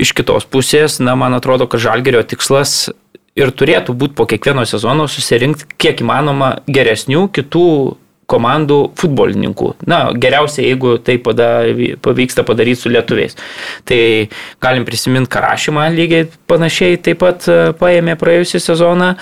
[0.00, 2.90] Iš kitos pusės, na, man atrodo, kad Žalgerio tikslas
[3.38, 7.66] ir turėtų būti po kiekvieno sezono susirinkti kiek įmanoma geresnių kitų
[8.30, 9.70] komandų futbolininkų.
[9.90, 11.48] Na, geriausia, jeigu tai pada,
[12.04, 13.36] pavyksta padaryti su lietuviais.
[13.88, 14.00] Tai
[14.64, 19.14] galim prisiminti Karašymą lygiai panašiai taip pat e, paėmė praėjusią sezoną.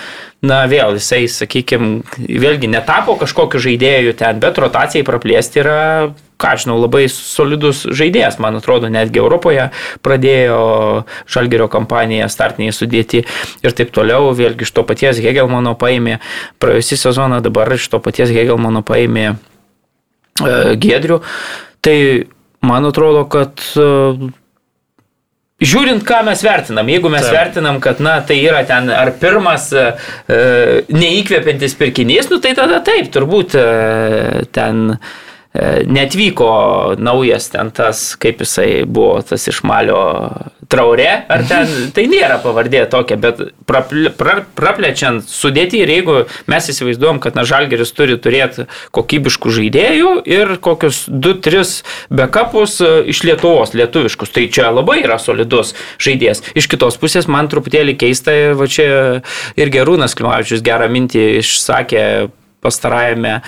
[0.43, 5.79] Na, vėl jisai, sakykime, vėlgi netapo kažkokiu žaidėju ten, bet rotacijai praplėsti yra
[6.43, 9.69] ką žinau, labai solidus žaidėjas, man atrodo, netgi Europoje
[10.03, 10.59] pradėjo
[11.31, 13.23] Žalgerio kampaniją startiniai sudėti
[13.63, 16.19] ir taip toliau, vėlgi iš to paties Hegelmano paėmė
[16.63, 19.35] praėjusį sezoną, dabar iš to paties Hegelmano paėmė e,
[20.83, 21.21] Gedrių.
[21.83, 21.97] Tai
[22.65, 24.31] man atrodo, kad e,
[25.63, 27.35] Žiūrint, ką mes vertinam, jeigu mes Taip.
[27.37, 29.83] vertinam, kad, na, tai yra ten ar pirmas e,
[30.91, 33.67] neįkvepiantis pirkinys, nu tai tada taip, turbūt e,
[34.51, 35.32] ten E,
[35.85, 40.01] netvyko naujas ten tas, kaip jisai buvo, tas iš Malio
[40.73, 46.15] traure, ar ten, tai nėra pavardė tokia, bet praple, pra, praplečiant sudėti ir jeigu
[46.49, 53.23] mes įsivaizduojam, kad na Žalgeris turi turėti kokybiškų žaidėjų ir kokius 2-3 backupus e, iš
[53.27, 56.41] Lietuvos, lietuviškus, tai čia labai yra solidus žaidėjas.
[56.57, 58.87] Iš kitos pusės man truputėlį keista, va čia
[59.59, 62.05] ir Gerūnas Klimavičius gerą mintį išsakė
[62.63, 63.41] pastarajame e,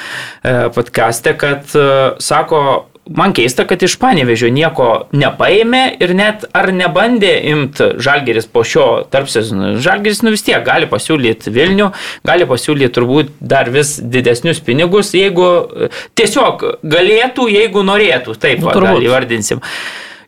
[0.76, 1.88] podkaste, kad e,
[2.24, 2.62] sako,
[3.06, 8.88] man keista, kad iš Panevežio nieko nepaėmė ir net ar nebandė imti Žalgeris po šio
[9.14, 9.76] tarp sezonų.
[9.86, 11.92] Žalgeris nu vis tiek gali pasiūlyti Vilnių,
[12.26, 18.74] gali pasiūlyti turbūt dar vis didesnius pinigus, jeigu e, tiesiog galėtų, jeigu norėtų, taip nu,
[18.74, 19.62] gal įvardinsim.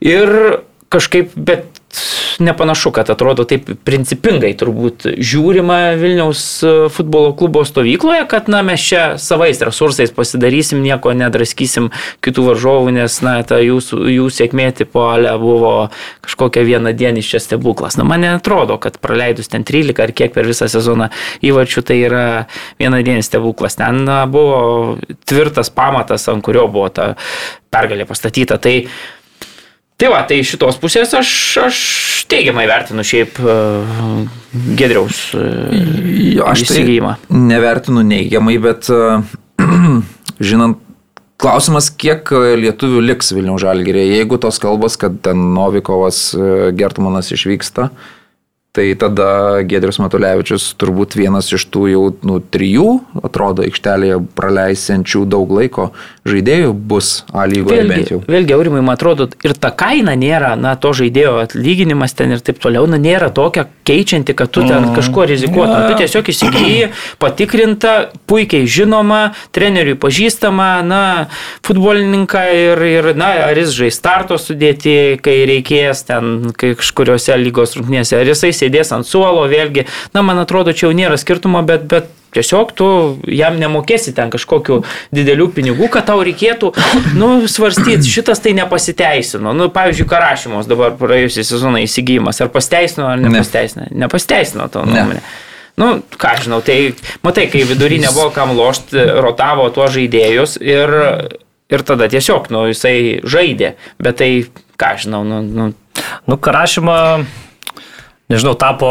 [0.05, 0.31] Ir
[0.93, 1.76] kažkaip, bet
[2.39, 8.83] nepanašu, kad atrodo taip principingai turbūt žiūrima Vilniaus e, futbolo klubo stovykloje, kad na, mes
[8.83, 11.89] čia savais resursais pasidarysim, nieko nedraskysim
[12.25, 15.73] kitų varžovų, nes na, ta jūsų, jų sėkmė tipo ale buvo
[16.25, 17.97] kažkokia viena diena iš čia stebuklas.
[17.99, 21.09] Na, man netrodo, kad praleidus ten 13 ar kiek per visą sezoną
[21.45, 22.25] įvarčių, tai yra
[22.79, 23.79] viena diena stebuklas.
[23.79, 24.97] Ten na, buvo
[25.29, 27.13] tvirtas pamatas, ant kurio buvo ta
[27.73, 28.57] pergalė pastatyta.
[28.61, 28.75] Tai
[29.97, 31.29] Tai va, tai šitos pusės aš,
[31.63, 31.77] aš
[32.29, 34.27] teigiamai vertinu šiaip uh,
[34.77, 37.15] Gedriaus uh, aš tai įsigijimą.
[37.33, 39.25] nevertinu neigiamai, bet uh,
[40.51, 40.77] žinant,
[41.41, 42.29] klausimas, kiek
[42.61, 44.05] lietuvių liks Vilnių žalgyrė.
[44.19, 47.89] Jeigu tos kalbos, kad ten Novikovas, uh, Gertmanas išvyksta,
[48.77, 55.49] tai tada Gedrius Matulevičius turbūt vienas iš tų jau nu, trijų, atrodo, aikštelėje praleisiančių daug
[55.57, 55.89] laiko
[56.27, 58.19] žaidėjų bus A lygoje bent jau.
[58.21, 62.43] Vėlgi, vėlgi, aurimai, man atrodo, ir ta kaina nėra, na, to žaidėjo atlyginimas ten ir
[62.45, 65.87] taip toliau, na, nėra tokia keičianti, kad tu ten kažkuo rizikuotum.
[65.87, 67.95] Tu tiesiog įsigyji, patikrinta,
[68.29, 69.21] puikiai žinoma,
[69.55, 71.01] treneriui pažįstama, na,
[71.65, 78.19] futbolininką ir, ir na, ar jis žais starto sudėti, kai reikės ten kažkuriuose lygos rungtynėse,
[78.19, 82.13] ar jisai sėdės ant suolo, vėlgi, na, man atrodo, čia jau nėra skirtumo, bet, bet
[82.37, 82.87] Tiesiog tu
[83.31, 84.81] jam nemokėsi ten kažkokių
[85.15, 86.73] didelių pinigų, kad tau reikėtų,
[87.17, 89.53] nu, svarstyti, šitas tai nepasiteisino.
[89.55, 93.87] Nu, pavyzdžiui, Karašymos dabar praėjusią sezoną įsigijimas, ar pasteisino, ar nepasteisino.
[93.87, 94.03] Ne.
[94.03, 95.23] Nepasteisino tavo nuomonė.
[95.79, 96.77] Nu, ką žinau, tai
[97.25, 100.93] matai, kai vidury nebuvo kam lošti, rotavo tuos žaidėjus ir,
[101.71, 103.77] ir tada tiesiog, nu, jisai žaidė.
[104.03, 104.31] Bet tai,
[104.77, 105.73] ką žinau, nu, nu
[106.27, 107.25] Nu, Karašymą
[108.31, 108.87] nežinau, tapo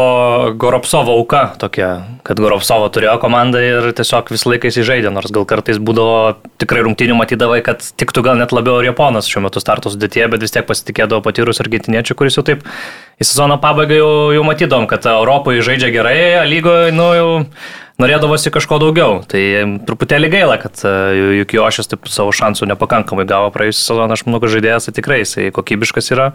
[0.57, 1.89] Goropsovo auka tokia,
[2.25, 7.17] kad Goropsovo turėjo komandą ir tiesiog visą laiką įsižaidė, nors gal kartais būdavo tikrai rungtinių
[7.19, 10.65] matydavai, kad tiktų gal net labiau ir Japonas šiuo metu starto sudėtyje, bet vis tiek
[10.67, 12.63] pasitikėdavo patyrus argentiniečių, kuris jau taip
[13.21, 16.17] į sezono pabaigą jau, jau matydom, kad Europoje žaidžia gerai,
[16.49, 17.29] lygoje, nu jau
[18.01, 19.19] norėdavosi kažko daugiau.
[19.29, 19.43] Tai
[19.87, 20.81] truputėlį gaila, kad
[21.41, 24.17] Jukiošis taip savo šansų nepakankamai gavo praėjusią sezoną.
[24.17, 26.31] Aš manau, kad žaidėjas tai tikrai jisai kokybiškas yra.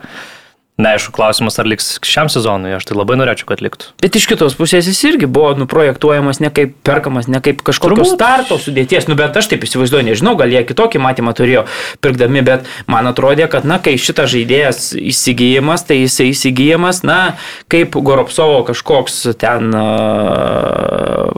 [0.81, 3.91] Neaišku, klausimas, ar liks šiam sezonui, aš tai labai norėčiau, kad liktų.
[4.01, 8.57] Bet iš kitos pusės jis irgi buvo nuprojektuojamas ne kaip perkamas, ne kaip kažkokio starto
[8.57, 11.67] sudėties, nu bet aš taip įsivaizduoju, nežinau, gal jie kitokį matymą turėjo
[12.01, 17.37] pirkdami, bet man atrodė, kad, na, kai šitas žaidėjas įsigijimas, tai jisai įsigijimas, na,
[17.73, 21.29] kaip Goropsovo kažkoks ten uh,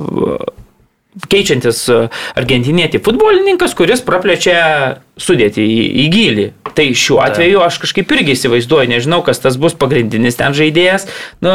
[1.31, 1.87] keičiantis
[2.35, 4.59] argentinietį futbolininkas, kuris praplečia
[5.20, 6.46] sudėti į, į gilį.
[6.74, 11.07] Tai šiuo atveju aš kažkaip irgi įsivaizduoju, nežinau, kas tas bus pagrindinis ten žaidėjas,
[11.44, 11.53] na,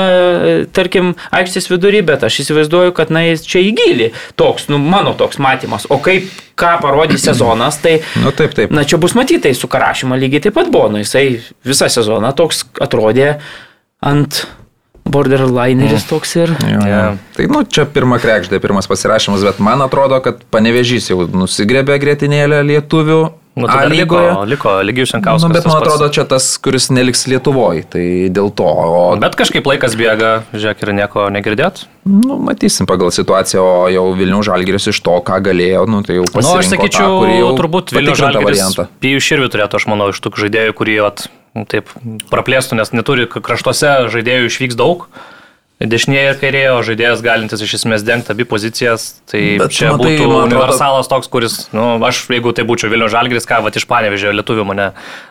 [0.75, 4.11] tarkim, aikštės vidury, bet aš įsivaizduoju, kad, na, jis čia į gilį.
[4.39, 5.89] Toks, nu, mano toks matymas.
[5.91, 8.71] O kaip, ką parodys sezonas, tai, nu, taip, taip.
[8.71, 12.63] na, čia bus matytai, su Karašyma lygiai taip pat buvo, nu, jisai visą sezoną toks
[12.79, 13.35] atrodė
[13.99, 14.45] ant
[15.11, 16.09] borderlineris mm.
[16.09, 16.53] toks ir.
[16.63, 17.01] Jo, jo.
[17.35, 22.63] Tai, nu, čia pirma krekždė, pirmas pasirašymas, bet man atrodo, kad panevežys jau nusigrebė grėtinėlę
[22.73, 23.21] lietuvių.
[23.59, 24.29] Nu, A lygoje.
[24.29, 25.49] Liko, liko lygiai Šenkauskas.
[25.49, 26.15] Nu, bet man atrodo, pats.
[26.15, 28.63] čia tas, kuris neliks Lietuvoje, tai dėl to.
[28.63, 29.01] O...
[29.19, 31.81] Bet kažkaip laikas bėga, žiūrėk, ir nieko negirdėt.
[32.07, 36.27] Nu, matysim pagal situaciją, o jau Vilnių Žalgiris iš to, ką galėjo, nu, tai jau
[36.29, 36.45] pasirinko.
[36.45, 38.79] Na, nu, aš sakyčiau, tą, turbūt Vilnių Žalgiris.
[39.03, 41.27] Pijų Širvi turėtų, aš manau, iš tų žaidėjų, kurie at,
[41.69, 41.91] taip
[42.31, 45.09] praplėstų, nes neturi kraštuose žaidėjų išvyks daug
[45.79, 49.21] dešinėje ir kairėje, o žaidėjas galintis iš esmės dengti abi pozicijas.
[49.31, 52.91] Tai Bet, čia matai, būtų man, universalas toks, kuris, na, nu, aš jeigu tai būčiau
[52.91, 54.89] Vilnių Žalgris, ką va iš Panevežė lietuvių mane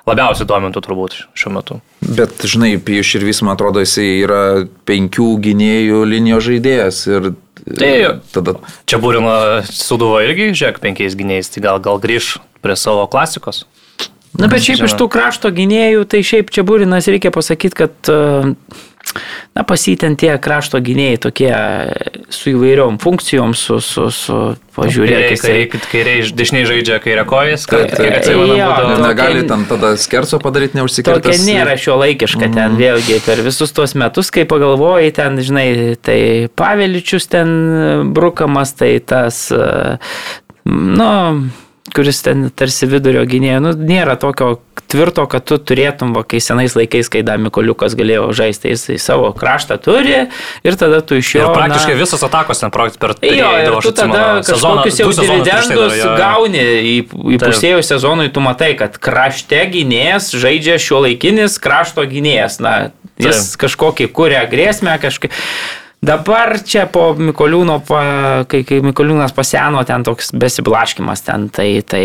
[0.09, 1.81] labiausiai domintų turbūt šiuo metu.
[2.01, 4.41] Bet, žinai, Pijus ir vis, man atrodo, jisai yra
[4.88, 7.05] penkių gynėjų linijos žaidėjas.
[7.12, 7.31] Ir
[7.69, 7.88] Tai
[8.33, 8.55] tada...
[8.88, 9.33] Čia būrino
[9.69, 13.67] Suduvo irgi, žiūrėk, penkiais gynėjais, tai gal, gal grįž prie savo klasikos.
[14.37, 18.53] Na, bet šiaip iš tų krašto gynėjų, tai šiaip čia būrinas reikia pasakyti, kad uh,
[19.57, 21.51] na, pasitent tie krašto gynėjai tokie
[22.33, 24.38] su įvairiom funkcijom, su, su, su
[24.77, 25.37] pažiūrėk.
[25.43, 27.95] Kai kairiai dešiniai žaidžia kairė kojas, kad
[29.03, 31.25] negali tam tada skerso padaryti neužsikirtęs.
[31.25, 32.59] Tokia nėra šio laikiška mm.
[32.59, 35.69] ten vėlgi per visus tuos metus, kai pagalvojai ten, žinai,
[36.05, 36.21] tai
[36.59, 39.49] Paveličius ten brukamas, tai tas,
[40.69, 41.09] nu,
[41.94, 44.57] kuris ten tarsi vidurio gynėjo, nu, nėra tokio
[44.88, 49.31] tvirto, kad tu turėtum, va, kai senais laikais, kai Damikoliukas galėjo žaisti, jis į savo
[49.37, 50.16] kraštą turi
[50.64, 51.46] ir tada tu iš jo...
[51.46, 53.35] Ir praktiškai na, visos atakos ten projektas per tai.
[53.37, 56.94] Jo, ir tu tada kažkokius jau dividendus tai gauni į,
[57.37, 62.61] į pusėjų sezonui, tu matai, kad krašte gynėjas žaidžia šio laikinis krašto gynėjas.
[62.64, 62.79] Na,
[63.20, 63.61] jis Taip.
[63.66, 65.37] kažkokį kuria grėsmę, kažkaip...
[65.98, 67.80] Dabar čia po Mikoliūno,
[68.46, 72.02] kai, kai Mikoliūnas paseno, ten toks besiblaškimas, ten tai, tai,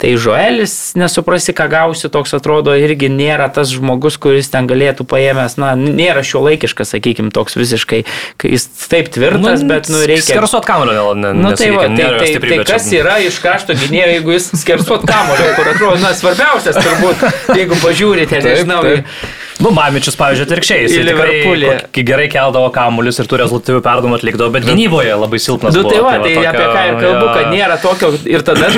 [0.00, 5.58] tai Žoelis, nesuprasi, ką gausi, toks atrodo irgi nėra tas žmogus, kuris ten galėtų paėmęs,
[5.60, 8.00] na, nėra šio laikiškas, sakykime, toks visiškai,
[8.40, 10.30] kai jis taip tvirtas, nu, bet, nu, reikia...
[10.30, 14.38] Skersuot kamulio, ne, nu, tai, va, tai, tai, tai, kas yra iš krašto gynėjo, jeigu
[14.38, 17.28] jis skersuot kamulio, kur atrodo, na, svarbiausias turbūt,
[17.60, 18.80] jeigu pažiūrite, nežinau.
[18.88, 19.40] Taip, taip.
[19.62, 20.84] Nu, Mamičius, pavyzdžiui, atvirkščiai.
[20.84, 21.68] Jis Liverpoolį.
[22.06, 25.74] Gerai keldavo kamuolius ir tų rezultatyvių perdumų atlikdavo, bet gynyboje labai silpnas.
[25.76, 28.70] Nu, tai va, tai, tai apie ką ir kalbu, kad nėra tokio ir tada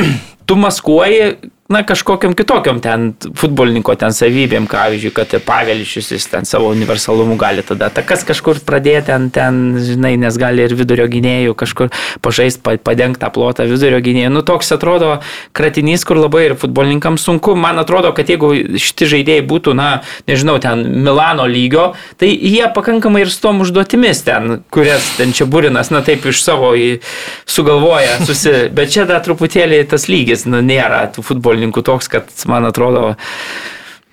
[0.47, 1.37] tu maskuoji
[1.69, 7.65] na, kažkokiam kitokiam ten futbolininko ten savybėm, pavyzdžiui, kad Pavelišius jis ten savo universalumu gali
[7.67, 11.91] tada takas kažkur pradėti ten, ten, žinai, nes gali ir vidurio gynėjų kažkur
[12.23, 14.31] pažaisti, padengti tą plotą vidurio gynėjų.
[14.35, 15.17] Nu, toks atrodo
[15.57, 17.57] kratinys, kur labai ir futbolininkams sunku.
[17.59, 19.89] Man atrodo, kad jeigu šitie žaidėjai būtų, na,
[20.31, 21.89] nežinau, ten Milano lygio,
[22.21, 26.45] tai jie pakankamai ir su tom užduotimis ten, kurias ten čia būrinas, na, taip iš
[26.47, 26.73] savo
[27.47, 28.55] sugalvoja, susi...
[28.75, 33.17] bet čia dar truputėlį tas lygis, nu, nėra tų futbolininkų futbolininkų toks, kad man atrodo,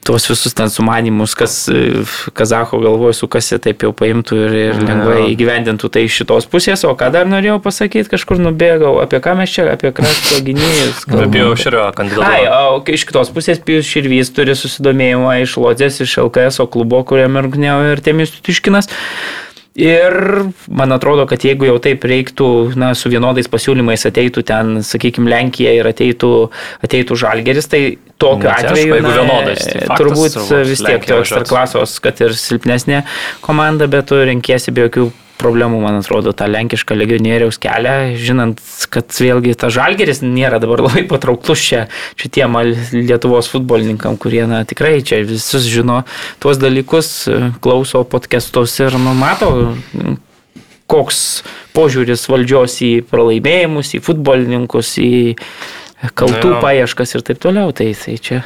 [0.04, 2.04] tuos visus ten sumanimus, kas e,
[2.36, 6.84] Kazacho galvoje sukasi, taip jau paimtų ir, ir lengvai įgyvendintų tai iš šitos pusės.
[6.84, 11.06] O ką dar norėjau pasakyti, kažkur nubėgau, apie ką mes čia, apie krašto gynėjus.
[11.08, 12.28] Apie Širvio kandidatą.
[12.28, 12.44] Ai,
[12.76, 17.80] o iš kitos pusės Pijus Širvys turi susidomėjimą iš Lodzės, iš LKS klubo, kuriame rungtynėjo
[17.94, 18.92] ir Temis Tiškinas.
[19.74, 20.14] Ir
[20.70, 22.48] man atrodo, kad jeigu jau taip reiktų,
[22.78, 26.30] na, su vienodais pasiūlymais ateitų ten, sakykime, Lenkija ir ateitų,
[26.86, 27.82] ateitų Žalgeris, tai
[28.22, 31.24] tokiu Na, atveju, aišku, jeigu vienodais, tai faktas, turbūt turbūt vis tiek to važiuotų.
[31.24, 33.02] ekstraklasos, kad ir silpnesnė
[33.42, 35.10] komanda, bet tu renkiesi be jokių
[35.42, 38.62] problemų, man atrodo, tą lenkišką legionieriaus kelią, žinant,
[38.94, 41.86] kad vėlgi ta žalgeris nėra dabar labai patrauklus čia
[42.20, 42.60] šitiem
[42.94, 46.04] Lietuvos futbolininkam, kurie, na, tikrai čia visus žino
[46.44, 47.14] tuos dalykus,
[47.64, 49.52] klauso podcastus ir numato
[50.94, 51.20] koks
[51.74, 55.14] požiūris valdžios į pralaimėjimus, į futbolininkus, į
[56.12, 56.64] kaltų Na, jo.
[56.64, 57.72] paieškas ir taip toliau.
[57.76, 58.44] Tai, tai čia.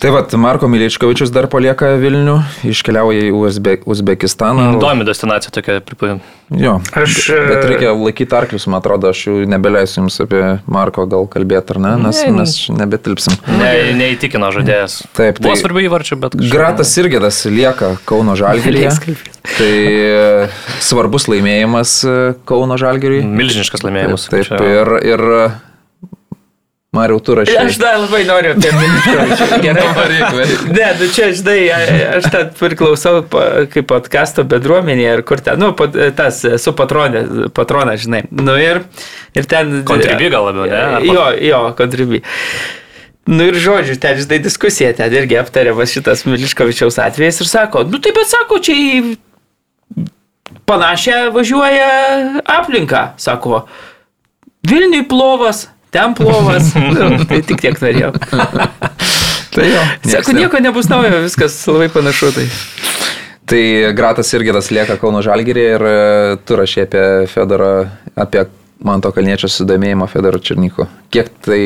[0.00, 4.70] Tai vad, Marko Miličkovičius dar palieka Vilnių, iškeliauja į Uzbe Uzbekistaną.
[4.78, 6.24] Įdomi destinacija tokia, pripažinti.
[6.56, 6.78] Jo.
[6.96, 7.18] Aš,
[7.50, 11.82] Bet reikia laikyti arklius, man atrodo, aš jau nebeleisiu jums apie Marko gal kalbėti ar
[11.84, 13.36] ne, nes Ne, mes nebetilpsim.
[13.60, 13.70] Ne,
[14.00, 15.02] neįtikino žodėjas.
[15.12, 16.38] Taip, Buvo tai- svarbių įvarčių, bet...
[16.40, 18.96] kažkaip- Gratas Irgėdas lieka Kauno Žalgirėje.
[19.44, 20.48] Tai e,
[20.80, 22.16] svarbus laimėjimas e,
[22.48, 23.20] Kauno Žalgiriui.
[23.28, 24.30] Milžiniškas laimėjimas.
[24.32, 25.26] Taip, Čia- ir, ir
[26.90, 27.54] Mariau, tu rašai.
[27.68, 29.46] Aš dar labai noriu apie Miliškovičių.
[29.64, 29.84] Gerai.
[29.94, 30.64] Varyk.
[30.74, 31.60] Ne, nu čia, žinai,
[32.16, 33.20] aš ten priklausau
[33.70, 37.22] kaip podkasto bendruomenėje ir kur ten, nu, pat- tas, su patronė,
[37.54, 38.24] patrona, žinai.
[38.34, 38.82] Nu ir,
[39.38, 39.84] ir ten...
[39.86, 41.06] Contribui gal labiau, ne?
[41.06, 42.24] Jo, jo, kontribi.
[43.30, 48.02] Nu ir žodžiu, ten, žinai, diskusija, ten irgi aptariamas šitas Miliškovičiaus atvejis ir sako, nu
[48.02, 50.06] taip, bet sako, čia į
[50.66, 51.90] panašią važiuoja
[52.58, 53.68] aplinką, sako,
[54.66, 58.12] Vilniui plovas, ten plovas, nu, tai tik tiek norėjau.
[59.50, 59.82] Tai jo.
[60.06, 62.30] Sako, nieko nebus naujo, viskas labai panašu.
[62.36, 62.46] Tai.
[63.50, 63.62] Tai
[63.98, 65.94] Gratas Irgėdas lieka Kauno Žalgirėje ir e,
[66.46, 67.72] tu rašai apie Fedorą,
[68.14, 68.44] apie
[68.86, 70.86] Manto Kalniečio sudomėjimą Fedoro Černyko.
[71.10, 71.58] Kiek tai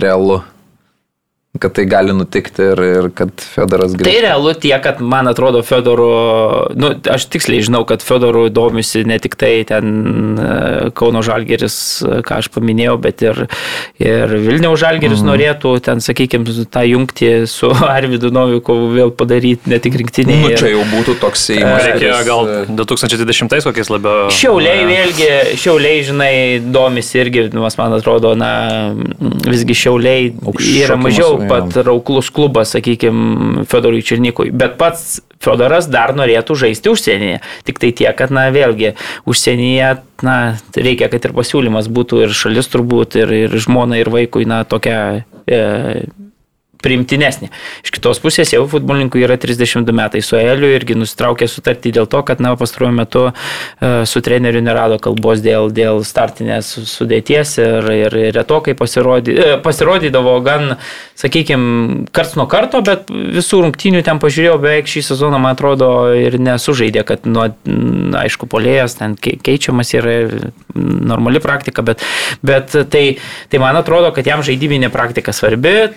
[0.00, 0.40] realu?
[1.60, 4.20] Kad tai gali nutikti ir, ir kad Fedoras tai grįžtų.
[4.24, 6.08] realu tiek, kad man atrodo Fedoro,
[6.72, 10.54] nu, aš tiksliai žinau, kad Fedoro domisi ne tik tai ten e,
[10.96, 13.42] Kauno Žalgeris, e, ką aš paminėjau, bet ir,
[14.00, 15.28] ir Vilniaus Žalgeris mm.
[15.28, 20.46] norėtų ten, sakykime, tą jungtį su Arvidu Novikovu vėl padaryti, ne tik rinktinėje.
[20.46, 21.86] Nu, čia jau būtų toks įėjimas.
[21.90, 24.32] Reikėjo kuris, gal e, 2020 kokiais labiau.
[24.32, 25.30] Šiauliai vėlgi,
[25.60, 26.32] šiauliai, žinai,
[26.72, 28.50] domisi irgi, man atrodo, na,
[29.44, 30.32] visgi šiauliai
[30.80, 31.36] yra mažiau.
[31.50, 34.52] Patrauklus klubas, sakykime, Fedorui Černikui.
[34.54, 37.40] Bet pats Fedoras dar norėtų žaisti užsienyje.
[37.64, 38.92] Tik tai tiek, kad, na, vėlgi,
[39.30, 39.94] užsienyje,
[40.26, 40.36] na,
[40.76, 45.24] reikia, kad ir pasiūlymas būtų ir šalis turbūt, ir, ir žmona, ir vaikui, na, tokia.
[45.48, 45.62] E,
[46.84, 47.50] priimtinesnė.
[47.84, 52.22] Iš kitos pusės jau futbolininkui yra 32 metai su Eliu irgi nusitraukė sutartį dėl to,
[52.26, 58.18] kad na, pastaruoju metu e, su treneriu nerado kalbos dėl, dėl startinės sudėties ir, ir
[58.36, 60.76] retokai pasirodė, e, pasirodydavo gan,
[61.20, 66.38] sakykime, karts nuo karto, bet visų rungtynių ten pažiūrėjau beveik šį sezoną, man atrodo, ir
[66.40, 67.48] nesužaidė, kad, nu,
[68.20, 70.16] aišku, polėjas ten kei- keičiamas yra
[70.80, 72.04] normali praktika, bet,
[72.42, 73.04] bet tai,
[73.50, 75.90] tai man atrodo, kad jam žaidybinė praktika svarbi.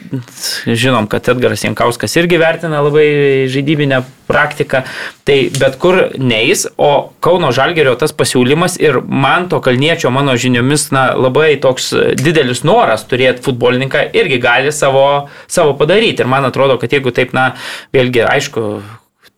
[0.68, 3.08] Žinom, kad Edgaras Jankauskas irgi vertina labai
[3.52, 4.84] žaidybinę praktiką.
[5.28, 10.90] Tai bet kur neis, o Kauno Žalgerio tas pasiūlymas ir man to kalniečio mano žiniomis
[10.96, 16.24] na, labai toks didelis noras turėti futbolininką irgi gali savo, savo padaryti.
[16.24, 17.54] Ir man atrodo, kad jeigu taip, na,
[17.96, 18.68] vėlgi, aišku,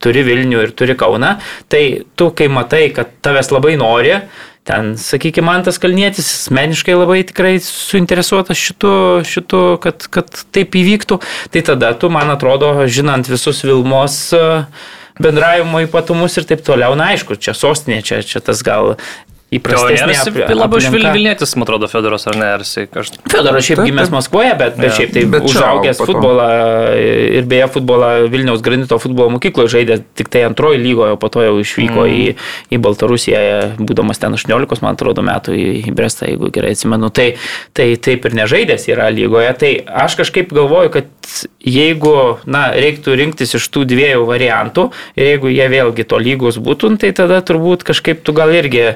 [0.03, 1.35] turi Vilnių ir turi Kauną,
[1.71, 4.19] tai tu, kai matai, kad tavęs labai nori,
[4.65, 8.91] ten, sakykime, Mantas Kalnietis asmeniškai labai tikrai suinteresuotas šitu,
[9.27, 11.19] šitu kad, kad taip įvyktų,
[11.53, 14.43] tai tada tu, man atrodo, žinant visus Vilmos e,
[15.21, 18.95] bendravimo ypatumus ir taip toliau, na aišku, čia sostinė, čia, čia tas gal
[19.57, 20.15] įprastesnė.
[20.45, 23.21] Ap, labiau iš Vilnietis, man atrodo, Fedoras ar ne, ar jisai kažkas.
[23.31, 24.95] Fedoras šiaip gimęs Maskvoje, bet, bet ja.
[24.99, 26.47] šiaip tai bet užaugęs futbolą
[27.39, 31.43] ir beje futbolą Vilniaus granito futbolo mokykloje žaidė tik tai antroji lygoje, o po to
[31.45, 32.15] jau išvyko mm.
[32.15, 32.35] į,
[32.75, 33.43] į Baltarusiją,
[33.81, 37.11] būdamas ten 18, man atrodo, metų į, į Brestą, jeigu gerai atsimenu.
[37.15, 37.27] Tai,
[37.75, 39.51] tai taip ir nežaidęs yra lygoje.
[39.61, 39.71] Tai
[40.05, 41.35] aš kažkaip galvoju, kad
[41.65, 42.15] jeigu,
[42.49, 47.13] na, reiktų rinktis iš tų dviejų variantų ir jeigu jie vėlgi to lygus būtų, tai
[47.17, 48.91] tada turbūt kažkaip tu gal irgi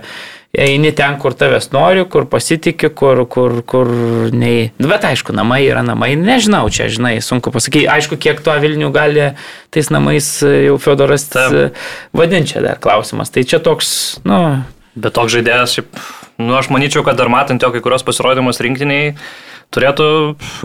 [0.58, 3.92] eini ten, kur tavęs nori, kur pasitikė, kur, kur, kur
[4.34, 4.72] nei.
[4.82, 7.86] Nu, bet aišku, namai yra namai, nežinau, čia, žinai, sunku pasakyti.
[7.92, 9.30] Aišku, kiek tuo Vilnių gali
[9.74, 11.28] tais namais jau Fedoras
[12.16, 13.30] vadinti čia dar klausimas.
[13.34, 13.92] Tai čia toks,
[14.26, 14.42] nu.
[15.00, 16.02] Bet toks žaidėjas, šiaip,
[16.42, 19.14] nu, aš manyčiau, kad dar matant jo kai kurios pasirodymus rinktiniai,
[19.74, 20.06] turėtų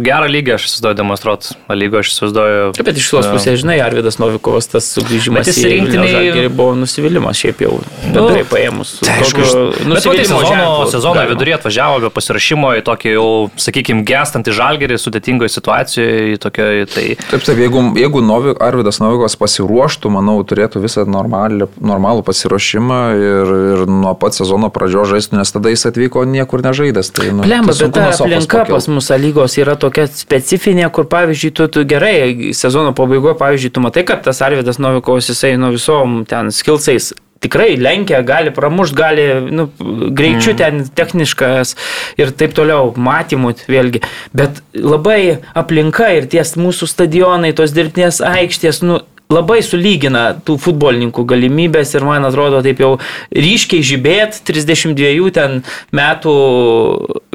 [0.05, 1.55] gerą lygį, aš įsivaizduoju, demonstruoti.
[1.69, 2.69] Lygą aš įsivaizduoju.
[2.77, 7.61] Taip, bet iš tos pusės, žinai, Arvidas Novikovas tas sugrįžimas į rinktinį buvo nusivylimas šiaip
[7.67, 7.75] jau.
[8.07, 8.95] Bendrai nu, paėmus.
[9.05, 9.45] Tai aišku,
[9.91, 13.27] nusivylimas sezono, sezono viduryje atvažiavo be pasirašymo į tokį jau,
[13.67, 16.41] sakykime, gestantį žalgerį sudėtingoje situacijoje.
[16.45, 17.05] Tokioje, tai...
[17.29, 23.55] Taip, taip, jeigu, jeigu Novik, Arvidas Novikovas pasiruoštų, manau, turėtų visą normalų, normalų pasiruošimą ir,
[23.75, 27.13] ir nuo pat sezono pradžios žaisti, nes tada jis atvyko niekur nežaidęs.
[27.15, 31.69] Tai, nu, Plemba, bet ta aplinka pas mus lygos yra tokia specifinė, kur pavyzdžiui, tu,
[31.73, 36.53] tu gerai sezono pabaigoje, pavyzdžiui, tu matai, kad tas Arvidas Novikovas jisai nuo visom ten
[36.55, 37.13] skilsais
[37.45, 39.69] tikrai lenkia, gali pramušti, gali nu,
[40.17, 40.59] greičiu mm.
[40.61, 41.75] ten techniškas
[42.21, 44.01] ir taip toliau, matymų vėlgi.
[44.37, 51.25] Bet labai aplinka ir ties mūsų stadionai, tos dirbtinės aikštės, nu, labai sulygina tų futbolininkų
[51.29, 52.91] galimybės ir man atrodo taip jau
[53.33, 55.63] ryškiai žibėt 32 ten
[55.97, 56.35] metų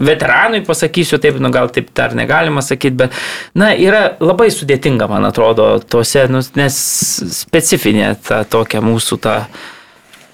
[0.09, 3.17] veteranui, pasakysiu taip, nu gal taip dar negalima sakyti, bet
[3.57, 6.79] na, yra labai sudėtinga, man atrodo, tose, nu, nes
[7.41, 9.35] specifinė ta tokia mūsų ta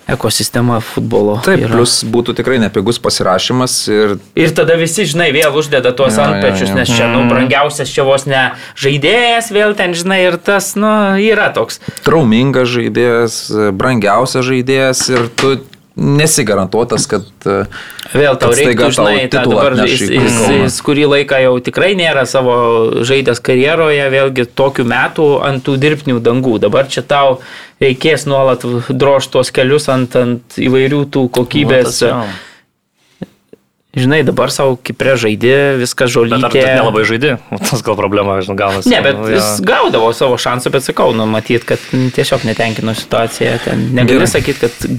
[0.08, 1.40] ekosistema futbolo.
[1.46, 1.72] Taip, yra.
[1.74, 3.78] plus būtų tikrai nepigus pasirašymas.
[3.90, 4.16] Ir...
[4.38, 6.80] ir tada visi, žinai, vėl uždeda tuos ja, antpečius, ja, ja.
[6.82, 7.32] nes čia, nu, mm.
[7.34, 8.44] brangiausias čia vos ne
[8.82, 10.92] žaidėjas, vėl ten, žinai, ir tas, nu,
[11.22, 11.82] yra toks.
[12.06, 13.40] Traumingas žaidėjas,
[13.74, 15.56] brangiausias žaidėjas ir tu
[15.96, 17.28] nesigarantuotas, kad
[18.12, 22.56] vėl tau reikia, žinai, tą dabar jis, jis, jis kurį laiką jau tikrai nėra savo
[23.08, 26.58] žaidęs karjeroje, vėlgi tokiu metu ant tų dirbtinių dangų.
[26.66, 27.40] Dabar čia tau
[27.84, 32.04] reikės nuolat drožti tuos kelius ant, ant įvairių tų kokybės.
[32.04, 32.44] Nu, tas,
[33.98, 36.50] žinai, dabar savo Kiprė žaidė, viskas žolytė.
[36.52, 37.36] Bet ar nelabai žaidė?
[37.64, 38.92] Tas gal problema, žinai, gaunasi.
[38.92, 39.66] Ne, bet nu, jis ja.
[39.68, 41.82] gaudavo savo šansą, bet sakau, nu, matyt, kad
[42.16, 43.58] tiesiog netenkino situaciją.
[43.66, 44.90] Ten negali sakyti, kad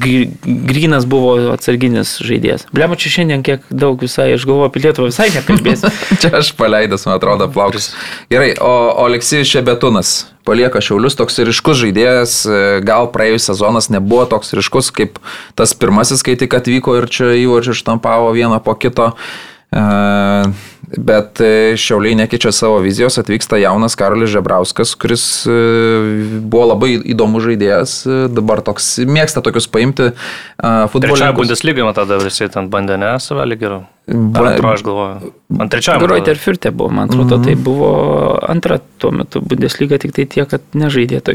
[0.70, 2.68] Grinas buvo atsarginis žaidėjas.
[2.76, 5.92] Blemo čia šiandien kiek daug visai, aš galvoju, apie Lietuvą visai nekalbėsiu.
[6.22, 7.92] čia aš paleidęs, man atrodo, plaukus.
[8.32, 8.72] Gerai, o
[9.06, 10.16] Oleksijus Šebetūnas
[10.46, 15.18] palieka Šiaulius toks ryškus žaidėjas, e, gal praėjusias sezonas nebuvo toks ryškus kaip
[15.58, 19.12] tas pirmasis, kai tik atvyko ir čia įvarčių štampavo vieną po kito.
[20.86, 27.46] E, bet e, Šiauliai nekeičia savo vizijos, atvyksta jaunas Karolis Žebrauskas, kuris buvo labai įdomus
[27.46, 27.98] žaidėjas,
[28.34, 30.12] dabar toks mėgsta tokius paimti
[30.62, 31.24] futbolininkus.
[31.24, 33.84] Čia Bundeslygai, man tada visi ten bandė, ne, savelį geriau.
[34.06, 35.32] Antro, aš galvoju.
[35.58, 36.06] Ant trečiojo.
[36.06, 37.44] Reuter Fürte buvo, man atrodo, mm -hmm.
[37.44, 41.20] tai buvo antra tuo metu Bundesliga, tik tai tiek, kad nežaidė.
[41.20, 41.34] Tai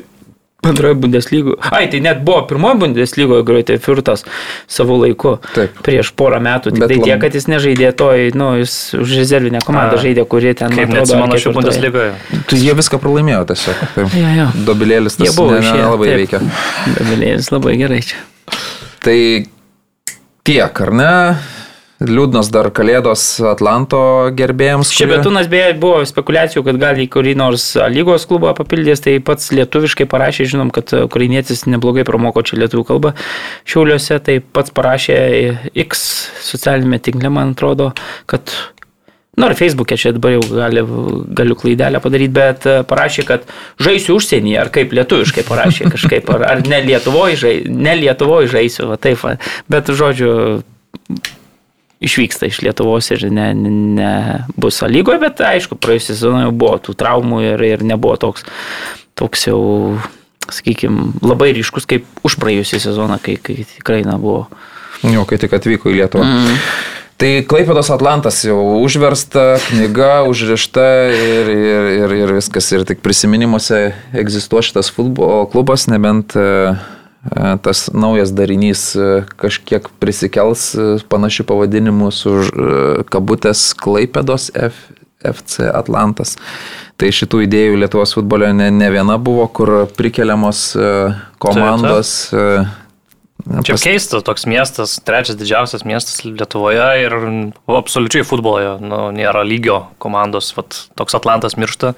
[0.62, 1.58] antroje Bundeslygoje.
[1.72, 4.26] Ai, tai net buvo pirmoji Bundeslygoje Greuter Fürtas
[4.70, 5.36] savo laiku.
[5.56, 5.80] Taip.
[5.86, 6.74] Prieš porą metų.
[6.76, 10.26] Tik Bet tai tiek, kad jis nežaidė toj, nu, jis už rezervinę komandą A, žaidė,
[10.30, 10.74] kurie ten...
[10.76, 12.12] Kaip neatsimenu šių Bundeslygoje.
[12.50, 13.82] Tu jie viską pralaimėjo tiesiog.
[13.96, 14.50] Tai ja, ja.
[14.68, 16.44] Dobilėlis tas buvo, ne, ne, labai veikia.
[17.00, 18.22] Dobilėlis labai gerai čia.
[19.02, 19.18] Tai
[20.46, 21.12] tiek, ar ne?
[22.02, 24.02] Liūdnas dar Kalėdos Atlanto
[24.34, 24.90] gerbėjams.
[24.90, 25.06] Kurie...
[25.06, 30.08] Šebetūnas beje buvo spekulacijų, kad gali į kurį nors lygos klubą papildys, tai pats lietuviškai
[30.10, 33.14] parašė, žinom, kad ukrainietis neblogai pramoko čia lietuvių kalbą
[33.70, 35.18] šiauliuose, tai pats parašė
[35.86, 36.06] X
[36.50, 37.92] socialinėme tinkle, man atrodo,
[38.30, 38.54] kad
[39.40, 40.82] Nu, ar Facebook'e čia dabar jau gali,
[41.32, 43.46] galiu klaidelę padaryti, bet parašė, kad
[43.80, 48.90] žaisiu užsienyje, ar kaip lietuviškai parašė kažkaip, ar, ar ne Lietuvoje žai, ne Lietuvoje žaisiu,
[48.92, 49.38] va taip, va.
[49.72, 50.34] bet žodžiu,
[52.02, 54.14] išvyksta iš Lietuvos ir ne, ne
[54.60, 58.46] bus lygoje, bet aišku, praėjusią sezoną jau buvo tų traumų ir, ir nebuvo toks,
[59.20, 59.62] toks jau,
[60.50, 64.48] sakykime, labai ryškus kaip už praėjusią sezoną, kai, kai tikrai nebuvo.
[65.06, 66.26] Jo, kai tik atvyko į Lietuvą.
[66.26, 66.58] Mm.
[67.22, 72.72] Tai Klaipėdos Atlantas jau užversta, knyga užrišta ir, ir, ir, ir viskas.
[72.74, 76.82] Ir tik prisiminimuose egzistuoja šitas futbolo klubas, nebent uh,
[77.62, 78.92] tas naujas darinys
[79.42, 80.72] kažkiek prisikels
[81.12, 82.34] panašių pavadinimų su
[83.14, 84.80] kabutės Klaipėdos F,
[85.22, 86.38] FC Atlantas.
[86.98, 90.72] Tai šitų idėjų Lietuvos futbole ne, ne viena buvo, kur prikeliamos
[91.42, 92.16] komandos.
[92.34, 92.78] Taip, taip
[93.42, 93.84] Čia pas...
[93.84, 97.16] keista, toks miestas, trečias didžiausias miestas Lietuvoje ir
[97.72, 101.96] absoliučiai futboloje nu, nėra lygio komandos, vat, toks Atlantas miršta.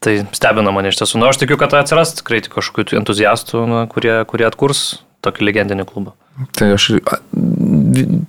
[0.00, 1.20] Tai stebina mane iš tiesų.
[1.20, 6.14] Nu, aš tikiu, kad atsiras tikrai kažkokių entuziastų, nu, kurie, kurie atkurs tokį legendinį klubą.
[6.56, 6.86] Tai aš,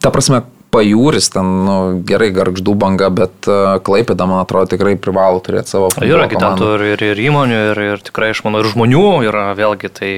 [0.03, 0.41] ta prasme,
[0.71, 3.47] pajūris, ten nu, gerai garždų banga, bet
[3.87, 5.91] Klaipėda, man atrodo, tikrai privalo turėti savo.
[6.03, 9.91] Yra kitų ir, ir, ir įmonių, ir, ir tikrai, aš manau, ir žmonių yra vėlgi,
[9.95, 10.11] tai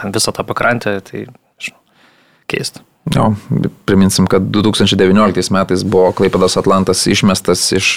[0.00, 1.26] ten visą tą pakrantę, tai
[1.60, 1.80] žinau,
[2.48, 2.84] keista.
[3.16, 3.32] Jo,
[3.90, 7.88] priminsim, kad 2019 metais buvo Klaipėdas Atlantas išmestas iš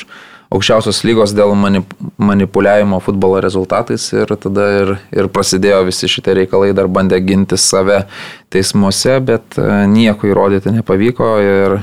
[0.53, 6.74] aukščiausios lygos dėl manip manipuliavimo futbolo rezultatais ir tada ir, ir prasidėjo visi šitie reikalai,
[6.78, 8.03] dar bandė ginti save
[8.53, 11.78] teismuose, bet e, nieko įrodyti nepavyko ir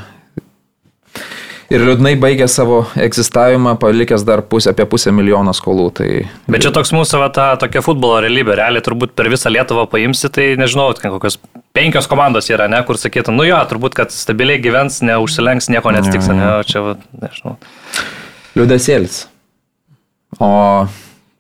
[1.71, 5.89] ir liūdnai baigė savo egzistavimą, palikęs dar pusę, apie pusę milijono skolų.
[6.01, 6.09] Tai...
[6.51, 10.31] Bet čia toks mūsų va, ta tokia futbolo realybė, realiai turbūt per visą Lietuvą paimsi,
[10.35, 11.39] tai nežinau, kokios
[11.77, 16.31] penkios komandos yra, ne, kur sakytų, nu jo, turbūt, kad stabiliai gyvens, neužsilenks, nieko neatsitiks,
[16.35, 17.57] ne, čia, va, nežinau.
[18.59, 19.23] Liūdėsėlis.
[20.43, 20.51] O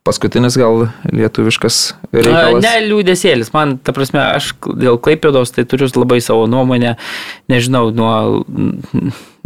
[0.06, 1.80] paskutinis gal lietuviškas
[2.14, 2.64] reikalas?
[2.64, 3.52] Ne, liūdėsėlis.
[3.54, 6.96] Man, ta prasme, aš dėl Klaipėdos tai turiu labai savo nuomonę,
[7.52, 8.14] nežinau, nuo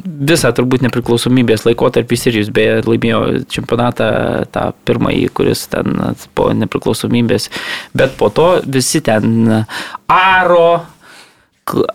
[0.05, 4.09] visą turbūt nepriklausomybės laikotarpį ir jūs beje laimėjo čempionatą
[4.55, 5.95] tą pirmąjį, kuris ten
[6.37, 7.51] po nepriklausomybės,
[7.97, 9.65] bet po to visi ten
[10.11, 10.85] Aro,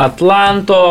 [0.01, 0.83] Atlanto,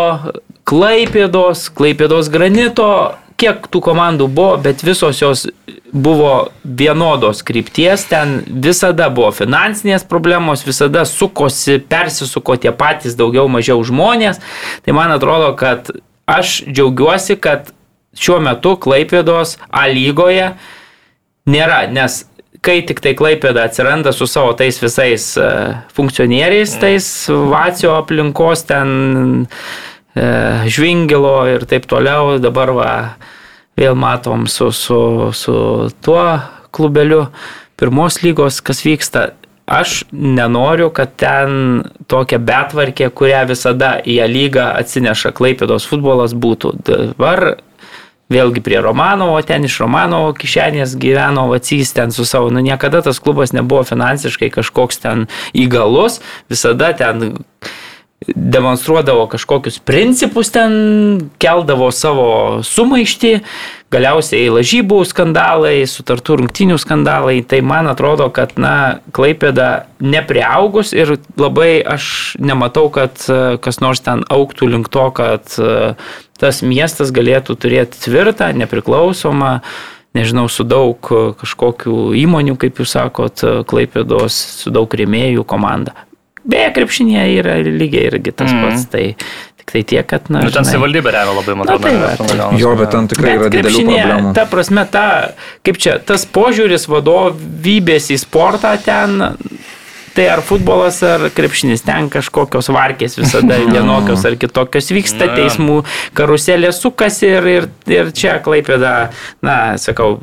[0.68, 2.90] Klaipėdos, Klaipėdos granito,
[3.38, 5.46] kiek tų komandų buvo, bet visos jos
[5.92, 13.82] buvo vienodos krypties, ten visada buvo finansinės problemos, visada sukosi, persisuko tie patys daugiau mažiau
[13.86, 14.42] žmonės.
[14.84, 15.92] Tai man atrodo, kad
[16.28, 17.70] aš džiaugiuosi, kad
[18.18, 20.50] šiuo metu Klaipėdos A lygoje
[21.48, 22.24] nėra, nes
[22.64, 25.48] kai tik tai Klaipėda atsiranda su savo tais visais e,
[25.94, 29.46] funkcionieriais, tais Vacio aplinkos ten
[30.16, 32.92] žvingilo ir taip toliau, dabar va
[33.78, 35.00] vėl matom su, su,
[35.32, 35.56] su
[36.02, 36.24] tuo
[36.74, 37.28] klubeliu
[37.78, 39.30] pirmos lygos, kas vyksta.
[39.68, 46.72] Aš nenoriu, kad ten tokia betvarkė, kurią visada į ją lygą atsineša Klaipėdos futbolas būtų.
[46.88, 47.44] Dabar
[48.32, 53.20] vėlgi prie Romanovo, ten iš Romanovo kišenės gyveno Vacys ten su savo, nu niekada tas
[53.20, 57.38] klubas nebuvo finansiškai kažkoks ten įgalus, visada ten
[58.26, 60.72] demonstruodavo kažkokius principus ten,
[61.38, 62.30] keldavo savo
[62.66, 63.30] sumaištį,
[63.94, 71.78] galiausiai lažybų skandalai, sutartų rungtinių skandalai, tai man atrodo, kad, na, Klaipėda nepriaugus ir labai
[71.86, 75.94] aš nematau, kad e, kas nors ten auktų link to, kad e,
[76.42, 79.60] tas miestas galėtų turėti tvirtą, nepriklausomą,
[80.18, 85.94] nežinau, su daug e, kažkokių įmonių, kaip jūs sakot, Klaipėdos, su daug rėmėjų komanda.
[86.48, 88.64] Beje, krepšinėje yra lygiai irgi tas mm.
[88.64, 88.86] pats.
[88.92, 89.04] Tai
[89.60, 90.42] tik tai tiek, kad, na.
[90.46, 92.12] Nu, ten savivaldybė remia labai, man atrodo.
[92.22, 94.34] Tai, va, jo, bet ten tikrai bet yra didelių problemų.
[94.38, 95.06] Ta prasme, ta,
[95.66, 99.20] kaip čia, tas požiūris vadovybės į sportą ten
[100.18, 105.76] Tai ar futbolas, ar krepšinis, ten kažkokios varkės visada vienokios ar kitokios vyksta, teismų
[106.18, 109.12] karuselė sukasi ir, ir, ir čia klaipėda,
[109.46, 110.16] na, sakau,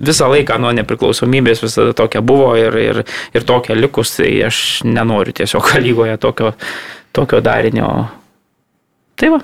[0.00, 3.02] visą laiką nuo nepriklausomybės visada tokia buvo ir, ir,
[3.36, 6.54] ir tokia likus, tai aš nenoriu tiesiog lygoje tokio,
[7.12, 7.90] tokio darinio.
[9.20, 9.42] Tai va,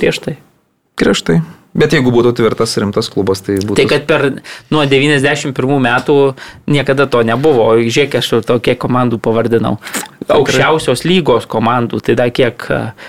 [0.00, 0.38] griežtai.
[0.96, 1.42] Griežtai.
[1.74, 3.74] Bet jeigu būtų tvirtas rimtas klubas, tai būtų.
[3.80, 4.24] Tai kad per
[4.70, 6.18] nuo 91 metų
[6.70, 7.72] niekada to nebuvo.
[7.82, 9.80] Žiūrėk, aš tokie komandų pavardinau.
[10.30, 12.62] Aukščiausios lygos komandų, tai dar kiek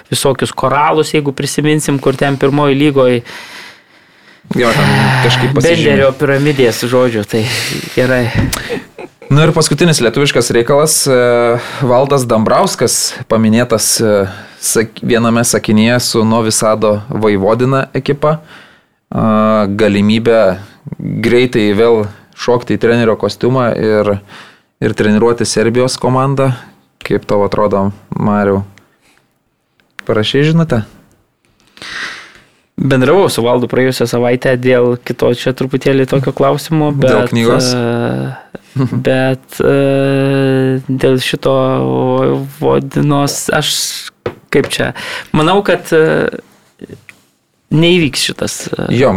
[0.10, 3.22] visokius koralus, jeigu prisiminsim, kur ten pirmoji lygoje.
[4.58, 4.92] Jo, ten
[5.26, 5.86] kažkaip pasižiūrėjau.
[5.86, 7.46] Benderio piramidės žodžiu, tai
[7.94, 8.26] gerai.
[9.30, 10.96] Na nu ir paskutinis lietuviškas reikalas,
[11.82, 13.88] Valdas Dambrauskas, paminėtas
[15.02, 18.36] viename sakinyje su Novisado Vaivodina ekipa
[19.82, 20.38] galimybę
[21.26, 22.04] greitai vėl
[22.38, 24.12] šokti į trenerio kostiumą ir,
[24.78, 26.52] ir treniruoti Serbijos komandą.
[27.02, 28.62] Kaip tau atrodo, Mariu?
[30.06, 30.84] Parašiai žinote?
[32.76, 37.12] Bendravau su valdu praėjusią savaitę dėl kito čia truputėlį tokio klausimo, bet...
[37.12, 37.72] Dėl knygos?
[39.06, 41.54] Bet dėl šito
[42.60, 43.70] vodinos aš
[44.56, 44.92] kaip čia.
[45.36, 46.28] Manau, kad e,
[47.76, 48.56] neįvyks šitas.
[48.72, 49.12] e, Jo,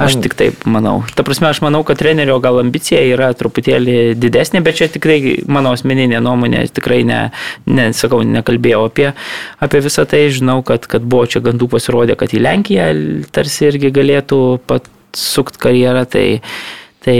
[0.00, 1.02] Aš tik taip manau.
[1.14, 5.74] Ta prasme, aš manau, kad trenerio gal ambicija yra truputėlį didesnė, bet čia tikrai mano
[5.76, 7.20] asmeninė nuomonė, tikrai ne,
[7.66, 9.12] ne sakau, nekalbėjau apie,
[9.64, 10.26] apie visą tai.
[10.34, 12.90] Žinau, kad, kad buvo čia gandų pasirodė, kad į Lenkiją
[13.34, 16.04] tarsi irgi galėtų pasukti karjerą.
[16.08, 16.26] Tai,
[16.98, 17.14] Tai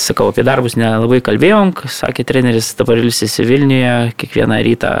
[0.00, 4.92] sakau, apie darbus nelabai kalbėjom, sakė treneris, dabar ilsisi Vilniuje, kiekvieną rytą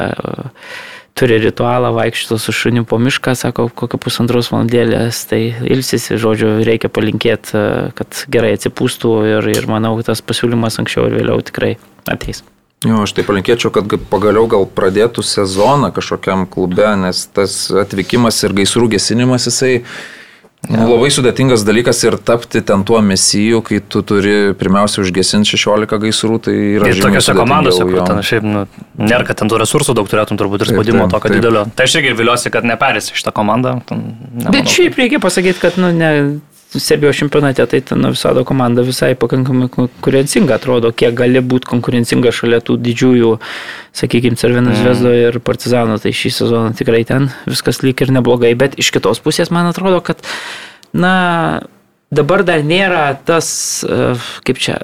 [1.18, 6.90] turi ritualą vaikščioti su šuniu po mišką, sako, kokią pusantros valandėlės, tai ilsisi, žodžiu, reikia
[6.92, 11.74] palinkėti, e, kad gerai atsipūstų ir, ir manau, tas pasiūlymas anksčiau ir vėliau tikrai
[12.10, 12.44] ateis.
[12.80, 18.56] Jo, aš tai palinkėčiau, kad pagaliau gal pradėtų sezoną kažkokiam klube, nes tas atvykimas ir
[18.56, 19.82] gaisrų gesinimas jisai
[20.68, 20.82] ja.
[20.84, 26.38] labai sudėtingas dalykas ir tapti ten tuo mesiju, kai tu turi pirmiausia užgesinti 16 gaisrų,
[26.46, 26.90] tai yra...
[26.90, 28.66] Ir tokiuose komandose, kur ten šiaip, nu,
[29.00, 31.40] nėra, kad ten tų resursų daug turėtum turbūt ir Taip, spaudimo taip, tokio taip.
[31.40, 31.64] didelio.
[31.76, 33.78] Tai aš irgi viliuosi, kad neperės šitą komandą.
[33.88, 34.04] Ten,
[34.34, 36.12] nemanau, Bet šiaip reikia pasakyti, kad nu, ne,
[36.70, 42.60] Serbijos čempionate tai ten visado komanda visai pakankamai konkurencinga atrodo, kiek gali būti konkurencinga šalia
[42.62, 43.32] tų didžiųjų,
[43.98, 48.78] sakykime, Cervino Zvezdo ir Partizano, tai šį sezoną tikrai ten viskas lyg ir neblogai, bet
[48.78, 50.22] iš kitos pusės man atrodo, kad,
[50.94, 51.64] na,
[52.14, 53.50] dabar dar nėra tas,
[53.82, 54.14] e,
[54.46, 54.78] kaip čia,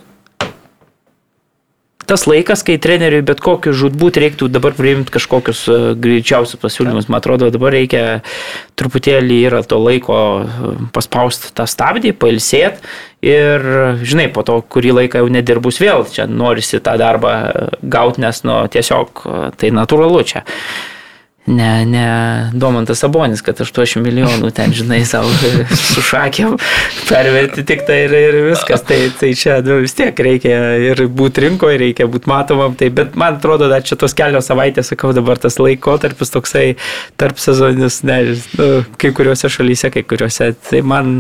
[2.07, 7.11] tas laikas, kai treneriui bet kokiu žudbūt reiktų dabar priimti kažkokius e, greičiausius pasiūlymus.
[7.11, 8.03] Man atrodo, dabar reikia
[8.79, 12.83] truputėlį yra to laiko e, paspausti tą stabdį, pailsėti
[13.27, 13.69] ir,
[14.07, 17.37] žinai, po to kurį laiką jau nedirbus vėl, čia norisi tą darbą
[17.83, 20.47] gauti, nes, nu, tiesiog e, tai natūralu čia.
[21.47, 25.31] Ne, ne Domantas Sabonis, kad 80 milijonų ten, žinai, savo
[25.93, 26.57] su šakėm
[27.07, 28.83] perverti tik tai ir, ir viskas.
[28.87, 32.75] Tai, tai čia nu, vis tiek reikia ir būti rinkoje, reikia būti matomam.
[32.79, 36.67] Tai, bet man atrodo, dar čia tos kelios savaitės, sakau, dabar tas laikotarpis toksai
[37.21, 38.19] tarp sezoninis, ne,
[38.59, 40.51] nu, kai kuriuose šalyse, kai kuriuose.
[40.67, 41.15] Tai man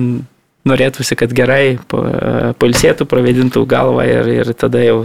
[0.66, 5.04] norėtųsi, kad gerai pa- pailsėtų, pravedintų galvą ir, ir tada jau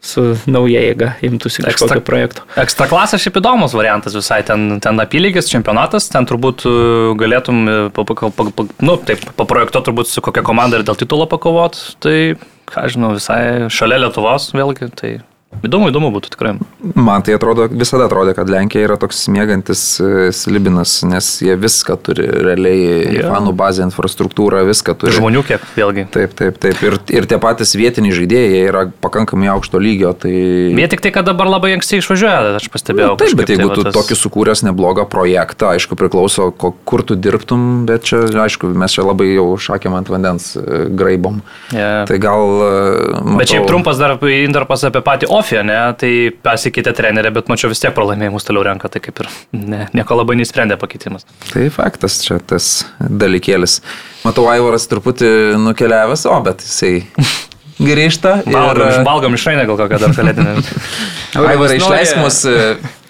[0.00, 2.44] su nauja jėga imtųsi Ekstra- kažkokio projekto.
[2.60, 6.74] Ekstra klasas šiaip įdomus variantas visai, ten, ten apylygis, čempionatas, ten turbūt e,
[7.20, 11.28] galėtum, e, pa, pa, pa, nu, taip, paprojektuoti turbūt su kokia komanda ir dėl titulo
[11.30, 12.34] pakovot, tai,
[12.72, 15.18] ką žinau, visai šalia Lietuvos vėlgi, tai
[15.64, 16.52] įdomu, įdomu būtų tikrai.
[16.94, 21.96] Man tai atrodo, visada atrodė, kad Lenkija yra toks mėgantis e, slibinas, nes jie viską
[22.00, 23.26] turi, realiai, Jo.
[23.34, 25.14] fanų bazę, infrastruktūrą, viską turi.
[25.18, 26.06] Žmonių kiek vėlgi.
[26.14, 26.80] Taip, taip, taip.
[26.86, 30.12] Ir, ir tie patys vietiniai žaidėjai yra pakankamai aukšto lygio.
[30.22, 30.30] Tai...
[30.32, 33.16] Jie tik tai, kad dabar labai anksti išvažiuoja, aš pastebėjau.
[33.16, 37.18] Nu, taip, bet jeigu tai tu tas- tokį sukūręs neblogą projektą, aišku, priklauso, kur tu
[37.18, 41.42] dirbtum, bet čia, aišku, mes čia labai jau šakėm ant vandens e, graibom.
[41.74, 41.90] Jo.
[42.08, 42.56] Tai gal...
[42.64, 42.72] e,
[43.20, 45.78] Matau, Bet šiaip trumpas dar intarpas apie patį Ofį, ne?
[46.00, 46.12] Tai
[46.44, 50.36] pasikeitė trenerė, bet mačiau vis tiek pralaimėjimus toliau renka, tai kaip ir ne, nieko labai
[50.40, 51.26] neįsprendė pakeitimas.
[51.50, 52.70] Tai faktas čia tas
[53.00, 53.80] dalykėlis.
[54.26, 55.30] Matau, Aivaras truputį
[55.60, 56.94] nukeliavęs, o, bet jisai
[57.90, 58.40] grįžta.
[58.46, 60.56] Valgom, ir, iš, valgom iš rainę gal kokią dar kalėdinę.
[61.40, 62.56] Aivarai, nori- mus e,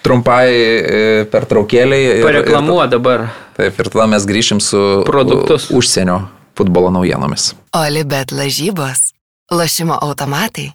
[0.05, 0.99] trumpai e,
[1.31, 2.21] per traukėliai.
[2.25, 3.27] Pareklamuo dabar.
[3.57, 5.67] Taip, ir tada mes grįšim su Produktus.
[5.75, 6.21] užsienio
[6.57, 7.51] futbolo naujienomis.
[7.77, 9.11] Olibet lažybos,
[9.51, 10.69] lošimo automatai,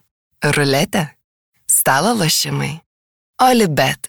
[0.57, 1.07] ruletė,
[1.87, 2.81] stalo lošimai.
[3.47, 4.09] Olibet.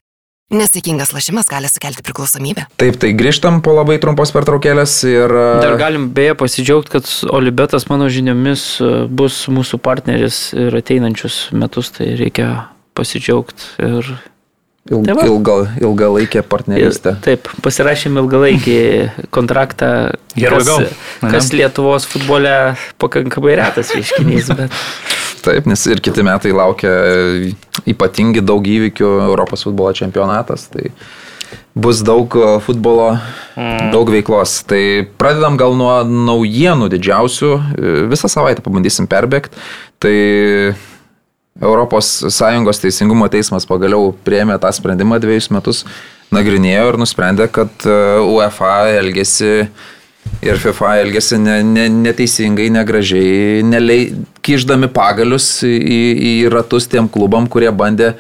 [0.50, 2.64] Nesėkmingas lošimas gali sukelti priklausomybę.
[2.80, 5.30] Taip, tai grįžtam po labai trumpos pertraukėlės ir...
[5.30, 11.52] e, Dar galim beje pasidžiaugti, kad Olibetas mano žiniomis e, bus mūsų partneris ir ateinančius
[11.54, 12.48] metus, tai reikia
[12.98, 13.68] pasidžiaugti.
[13.84, 14.10] Ir,
[14.88, 17.18] il, tai ilga, ilgalaikė ir partnerystė.
[17.28, 18.80] taip, pasirašėm ilgalaikį
[19.36, 19.92] kontraktą,
[20.34, 20.74] kas,
[21.28, 22.56] kas Lietuvos futbole
[23.04, 24.82] pakankamai retas reiškinys, bet
[25.48, 26.92] Taip, nes ir kiti metai laukia
[27.88, 30.68] ypatingi daug įvykių Europos futbolo čempionatas.
[30.74, 30.92] Tai
[31.78, 33.14] bus daug e, futbolo,
[33.56, 33.90] mm.
[33.94, 34.60] daug veiklos.
[34.68, 34.82] Tai
[35.20, 37.52] pradedam gal nuo naujienų didžiausių.
[37.56, 39.66] E, Visą savaitę pabandysim perbėgti.
[40.02, 40.16] Tai
[41.58, 45.86] ES teisingumo teismas pagaliau prieėmė tą sprendimą dviejus metus,
[46.34, 49.70] nagrinėjo ir nusprendė, kad e, UEFA elgesi
[50.44, 54.12] ir FIFA elgesi ne, ne, neteisingai, negražiai, nelei,
[54.48, 58.14] kiždami pagalius į, į ratus tiem klubam, kurie bandė,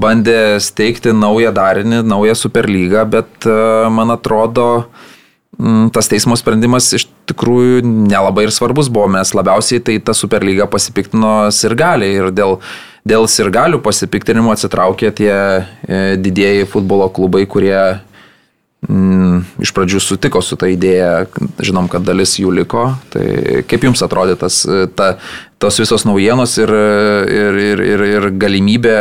[0.00, 3.56] bandė steigti naują darinį, naują superlygą, bet e,
[3.92, 4.66] man atrodo,
[5.92, 11.50] tas teismo sprendimas iš tikrųjų nelabai ir svarbus buvo, mes labiausiai tai ta superlyga pasipiktino
[11.54, 12.58] sirgaliai ir dėl,
[13.08, 17.76] dėl sirgalių pasipiktinimo atsitraukė tie e, didieji futbolo klubai, kurie
[18.88, 21.26] mm, iš pradžių sutiko su tą idėją,
[21.62, 22.86] žinom, kad dalis jų liko.
[23.12, 23.24] Tai
[23.70, 25.14] kaip jums atrodė tas, e, ta,
[25.62, 28.96] tos visos naujienos ir, ir, ir, ir, ir galimybė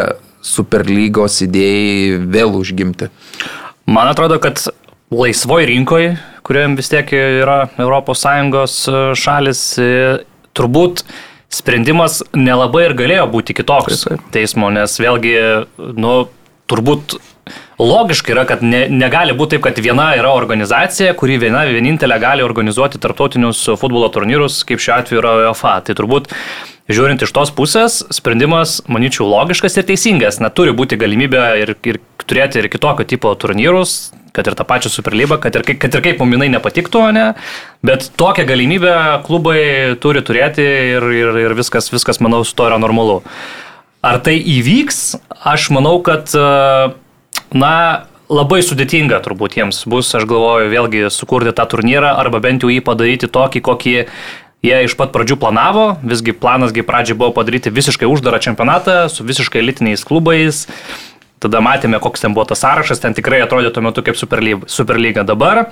[0.46, 3.10] superlygos idėjai vėl užgimti?
[3.90, 4.62] Man atrodo, kad
[5.12, 6.14] laisvoj rinkoje,
[6.46, 8.78] kuriuom vis tiek yra ES
[9.18, 9.64] šalis,
[10.58, 11.04] turbūt
[11.50, 15.34] sprendimas nelabai ir galėjo būti kitoks teismo, nes vėlgi,
[15.98, 16.14] nu,
[16.70, 17.18] turbūt
[17.80, 22.46] logiškai yra, kad ne, negali būti taip, kad viena yra organizacija, kuri viena vienintelė gali
[22.46, 25.80] organizuoti tarptautinius futbolo turnyrus, kaip šiuo atveju yra UEFA.
[25.88, 26.30] Tai turbūt
[26.90, 30.42] žiūrint iš tos pusės, sprendimas, manyčiau, logiškas ir teisingas.
[30.44, 34.92] Na, turi būti galimybė ir, ir turėti ir kitokio tipo turnyrus, kad ir tą pačią
[34.94, 37.26] Superlybą, kad ir, kad ir kaip muminai nepatiktų, ne,
[37.86, 38.94] bet tokią galimybę
[39.26, 39.62] klubai
[40.02, 43.20] turi turėti ir, ir, ir viskas, viskas, manau, su to yra normalu.
[44.06, 45.20] Ar tai įvyks?
[45.50, 46.32] Aš manau, kad,
[47.54, 52.70] na, labai sudėtinga turbūt jiems bus, aš galvoju, vėlgi sukurti tą turnyrą arba bent jau
[52.72, 53.98] jį padaryti tokį, kokį
[54.60, 59.62] Jie iš pat pradžių planavo, visgi planasgi pradžiai buvo padaryti visiškai uždarą čempionatą su visiškai
[59.62, 60.66] elitiniais klubais.
[61.40, 64.68] Tada matėme, koks ten buvo tas sąrašas, ten tikrai atrodė tuo metu kaip Superlyga.
[64.68, 65.70] Superlyga dabar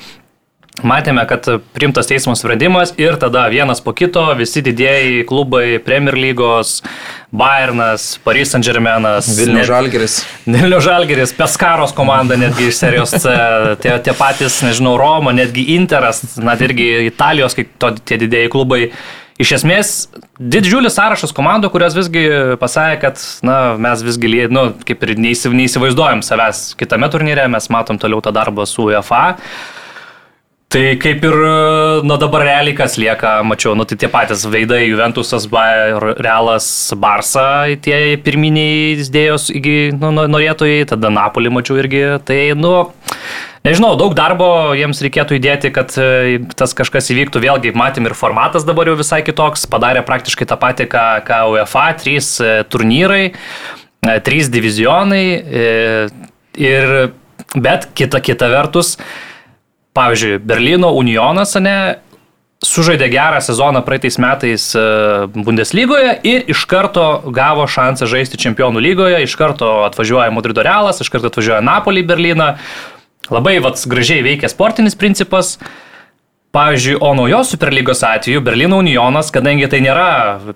[0.86, 6.84] Matėme, kad primtas teismo sprendimas ir tada vienas po kito visi didėjai klubai, Premier lygos,
[7.34, 10.20] Bayernas, Paris Saint Germainas, Vilnių Žalgeris.
[10.46, 13.34] Vilnių Žalgeris, Peskaros komanda netgi iš serijos C,
[13.82, 18.84] tie, tie patys, nežinau, Roma, netgi Interas, net irgi Italijos, kaip to, tie didėjai klubai.
[19.42, 19.96] Iš esmės,
[20.38, 22.24] didžiulis sąrašas komandų, kurios visgi
[22.62, 28.22] pasakė, kad na, mes visgi, nu, kaip ir neįsivaizduojam savęs kitame turnyre, mes matom toliau
[28.22, 29.26] tą darbą su UEFA.
[30.68, 31.36] Tai kaip ir,
[32.04, 35.46] na dabar realiai kas lieka, mačiau, nu tai tie patys veidai, Juventusas,
[36.20, 36.66] Realas,
[37.00, 39.48] Barsa, tie pirminiai dėjos
[39.96, 42.74] nu, norėtojai, tada Napolį mačiau irgi, tai, nu,
[43.64, 48.68] nežinau, daug darbo jiems reikėtų įdėti, kad e, tas kažkas įvyktų, vėlgi matėm ir formatas
[48.68, 54.20] dabar jau visai kitoks, padarė praktiškai tą patį, ką, ką UEFA, trys e, turnyrai, e,
[54.28, 55.24] trys divizionai,
[56.60, 56.94] ir,
[57.56, 58.98] bet kita, kita vertus,
[59.98, 61.78] Pavyzdžiui, Berlyno Unionas, ne,
[62.66, 64.84] sužaidė gerą sezoną praeitais metais e,
[65.34, 71.10] Bundeslygoje ir iš karto gavo šansą žaisti Čempionų lygoje, iš karto atvažiuoja Madrido Realas, iš
[71.14, 72.50] karto atvažiuoja Napolį į Berlyną.
[73.34, 75.58] Labai vats gražiai veikia sportinis principas.
[76.58, 80.06] Pavyzdžiui, o naujos Superlygos atveju Berlyno Unionas, kadangi tai nėra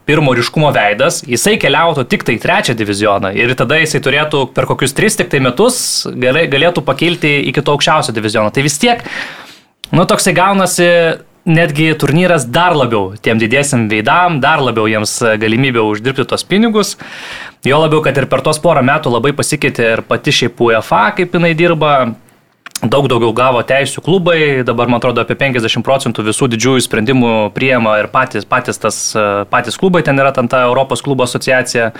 [0.09, 4.97] pirmo ryškumo veidas, jisai keliautų tik tai trečią divizioną ir tada jisai turėtų per kokius
[4.97, 5.75] tris tik tai metus
[6.09, 8.49] galėtų pakilti iki to aukščiausio diviziono.
[8.49, 9.03] Tai vis tiek,
[9.93, 10.89] nu toksai gaunasi
[11.45, 16.95] netgi turnyras dar labiau tiem didiesiam veidam, dar labiau jiems galimybę uždirbti tos pinigus.
[17.61, 21.37] Jo labiau, kad ir per tos porą metų labai pasikeitė ir pati šiaip UEFA, kaip
[21.37, 21.93] jinai dirba,
[22.81, 27.99] daug daugiau gavo teisų klubai, dabar man atrodo apie 50 procentų visų didžiųjų sprendimų priema
[28.01, 28.97] ir patys, patys, tas,
[29.51, 31.91] patys klubai, ten yra ten ta Europos klubo asociacija,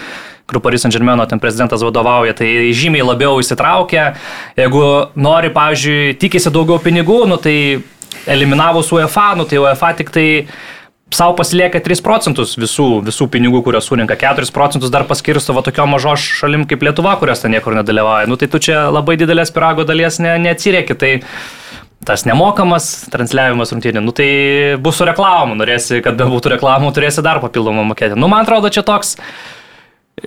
[0.49, 4.15] kur Paris Saint Germain ten prezidentas vadovauja, tai žymiai labiau įsitraukia.
[4.57, 4.83] Jeigu
[5.15, 7.55] nori, pavyzdžiui, tikisi daugiau pinigų, nu tai
[8.25, 10.27] eliminavus UEFA, nu tai UEFA tik tai
[11.11, 15.87] savo pasilieka 3 procentus visų, visų pinigų, kuriuos surinka, 4 procentus dar paskirsto va tokio
[15.89, 18.29] mažos šalim kaip Lietuva, kurios ten niekur nedalyvauja.
[18.31, 20.97] Nu tai tu čia labai didelės pirago dalies ne, neatsirieki.
[20.97, 21.13] Tai
[22.05, 24.29] tas nemokamas transliavimas rungtynė, nu tai
[24.81, 28.17] bus su reklamu, norėsi, kad bebūtų reklamų, turėsi dar papildomą mokėti.
[28.17, 29.17] Nu man atrodo, čia toks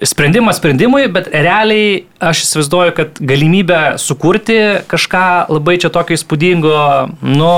[0.07, 4.59] sprendimas sprendimui, bet realiai aš įsivaizduoju, kad galimybę sukurti
[4.91, 6.79] kažką labai čia tokio įspūdingo,
[7.27, 7.51] nu,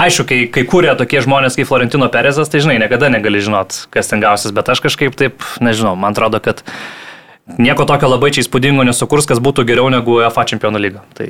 [0.00, 4.12] Aišku, kai, kai kūrė tokie žmonės kaip Florentino Perezas, tai žinai, niekada negali žinot, kas
[4.12, 6.62] ten gausis, bet aš kažkaip taip, nežinau, man atrodo, kad
[7.58, 11.04] nieko tokio labai čia įspūdingo nesukurs, kas būtų geriau negu UEFA čempionų lyga.
[11.16, 11.28] Tai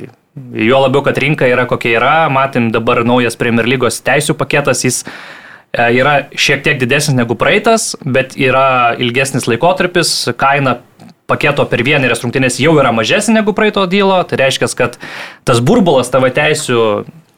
[0.67, 5.03] jo labiau, kad rinka yra kokia yra, matėm dabar naujas Premier lygos teisų paketas, jis
[5.05, 10.79] e, yra šiek tiek didesnis negu praeitas, bet yra ilgesnis laikotarpis, kaina
[11.27, 14.99] paketo per vienerias rungtynės jau yra mažesnė negu praeito dylo, tai reiškia, kad
[15.47, 16.81] tas burbulas tavo teisų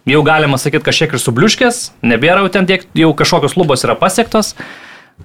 [0.09, 4.55] jau galima sakyti kažkiek ir subliuškės, nebėra jau ten tiek, jau kažkokios lubos yra pasiektos.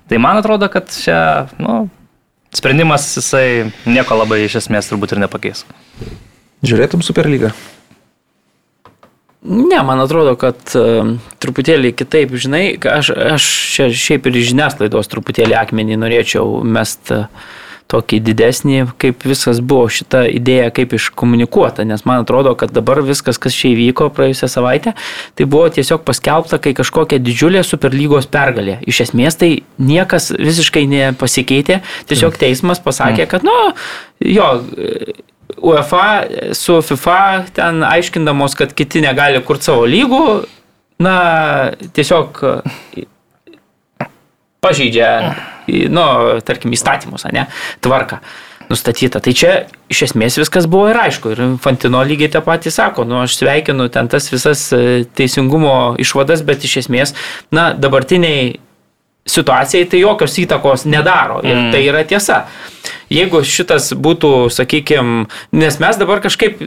[0.10, 1.86] Tai man atrodo, kad čia, nu,
[2.56, 5.66] sprendimas jisai nieko labai iš esmės turbūt ir nepakeis.
[6.66, 7.54] Žiūrėtum Superlygą?
[9.44, 15.58] Ne, man atrodo, kad uh, truputėlį kitaip, žinai, aš, aš čia šiaip ir žiniasklaidos truputėlį
[15.60, 17.28] akmenį norėčiau mest uh,
[17.94, 23.40] tokį didesnį, kaip viskas buvo šita idėja, kaip iškomunikuota, nes man atrodo, kad dabar viskas,
[23.42, 24.96] kas čia įvyko praėjusią savaitę,
[25.38, 28.80] tai buvo tiesiog paskelbta, kai kažkokia didžiulė superlygos pergalė.
[28.90, 33.56] Iš esmės tai niekas visiškai nepasikeitė, tiesiog teismas pasakė, kad, nu,
[34.26, 34.50] jo,
[35.64, 36.06] UEFA
[36.58, 37.22] su FIFA
[37.56, 40.26] ten aiškindamos, kad kiti negali kurti savo lygų,
[41.04, 41.18] na,
[41.96, 42.42] tiesiog
[44.64, 45.12] pažeidžia,
[45.92, 46.08] nu,
[46.48, 47.48] tarkim, įstatymus, ne,
[47.84, 48.24] tvarką.
[48.72, 49.20] nustatyta.
[49.20, 49.50] Tai čia
[49.92, 51.34] iš esmės viskas buvo ir aišku.
[51.36, 56.46] Ir Fantino lygiai tą patį sako, nu aš sveikinu ten tas visas e, teisingumo išvadas,
[56.48, 57.12] bet iš esmės,
[57.54, 58.56] na, dabartiniai
[59.30, 61.42] situacijai tai jokios įtakos nedaro.
[61.44, 61.72] Ir mm.
[61.76, 62.46] tai yra tiesa
[63.12, 65.26] jeigu šitas būtų, sakykime,
[65.56, 66.62] nes mes dabar kažkaip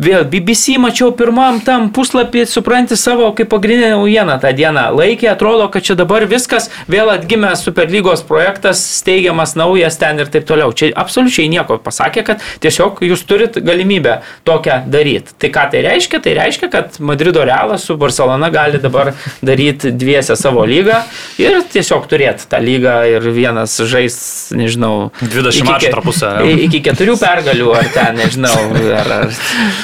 [0.00, 5.68] vėl BBC mačiau pirmam tam puslapį, supranti savo kaip pagrindinę naujieną tą dieną laikė, atrodo,
[5.72, 10.72] kad čia dabar viskas vėl atgimė Superlygos projektas, steigiamas naujas ten ir taip toliau.
[10.72, 14.18] Čia absoliučiai nieko pasakė, kad tiesiog jūs turit galimybę
[14.48, 15.34] tokią daryti.
[15.38, 16.22] Tai ką tai reiškia?
[16.24, 19.12] Tai reiškia, kad Madrido Realas su Barcelona gali dabar
[19.42, 21.02] daryti dviese savo lygą
[21.40, 24.18] ir tiesiog turėti tą lygą ir vienas žais,
[24.56, 26.32] nežinau, 20 mačų tarpusą.
[26.68, 28.56] Iki keturių pergalių ar ten, nežinau.
[28.98, 29.38] Ar, ar.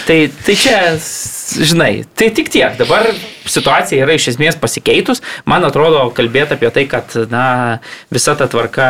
[0.08, 0.80] Tai, tai čia,
[1.60, 2.76] žinai, tai tik tiek.
[2.80, 3.10] Dabar
[3.50, 5.22] situacija yra iš esmės pasikeitus.
[5.48, 7.44] Man atrodo, kalbėti apie tai, kad na,
[8.14, 8.88] visa ta tvarka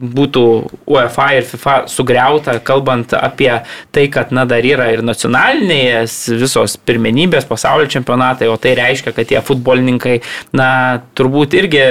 [0.00, 0.44] būtų
[0.88, 3.52] UEFA ir FIFA sugriauta, kalbant apie
[3.94, 9.28] tai, kad na, dar yra ir nacionalinės visos pirmenybės pasaulio čempionatai, o tai reiškia, kad
[9.30, 10.20] tie futbolininkai,
[10.56, 10.70] na,
[11.18, 11.86] turbūt irgi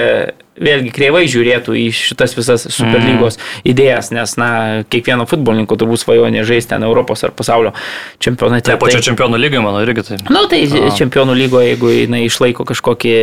[0.59, 3.65] vėlgi kreivai žiūrėtų į šitas visas superlygos mm.
[3.71, 4.49] idėjas, nes, na,
[4.91, 7.73] kiekvieno futbolininko turbūt svajonė žaisti ten Europos ar pasaulio
[8.21, 8.67] čempionate.
[8.71, 10.19] Taip, pačio tai, čempionų lygoje, manau, irgi tai.
[10.27, 10.91] Na, nu, tai A.
[10.99, 13.15] čempionų lygoje, jeigu jinai išlaiko kažkokį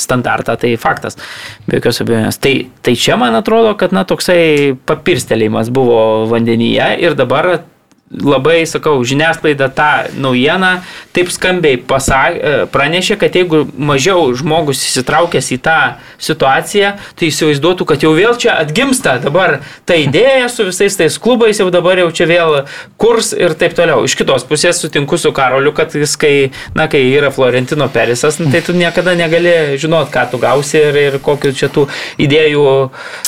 [0.00, 1.18] standartą, tai faktas,
[1.66, 2.40] be jokios abejonės.
[2.42, 2.54] Tai,
[2.84, 6.00] tai čia man atrodo, kad, na, toksai papirstelėjimas buvo
[6.32, 7.54] vandenyje ir dabar
[8.12, 9.90] labai, sakau, žiniasklaida tą
[10.20, 10.80] naujieną
[11.12, 15.78] taip skambiai pasak, e, pranešė, kad jeigu mažiau žmogus įsitraukęs į tą
[16.22, 21.60] situaciją, tai įsivaizduotų, kad jau vėl čia atgimsta dabar ta idėja su visais tais klubais,
[21.60, 22.56] jau dabar jau čia vėl
[23.00, 24.04] kurs ir taip toliau.
[24.06, 28.50] Iš kitos pusės sutinku su Karoliu, kad jis, kai, na, kai yra Florentino Perisas, nu,
[28.52, 31.86] tai tu niekada negali žinot, ką tu gausi ir, ir kokiu čia tų
[32.22, 32.64] idėjų.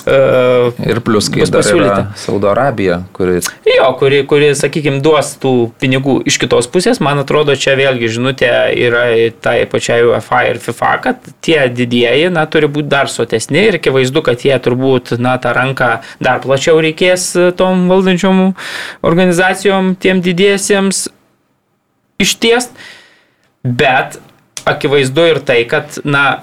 [0.04, 3.40] Uh, ir plus, kai yra Saudo Arabija, kuri...
[3.68, 8.10] Jo, kuri, kuri sakė, sakykime, duos tų pinigų iš kitos pusės, man atrodo, čia vėlgi
[8.16, 9.04] žinutė yra
[9.44, 14.24] tai pačiai UEFA ir FIFA, kad tie didieji, na, turi būti dar sotesni ir akivaizdu,
[14.26, 15.90] kad jie turbūt, na, tą ranką
[16.24, 18.44] dar plačiau reikės tom valdančiom
[19.06, 21.06] organizacijom, tiem didiesiems
[22.22, 22.74] ištiest,
[23.64, 24.18] bet
[24.66, 26.40] akivaizdu ir tai, kad, na,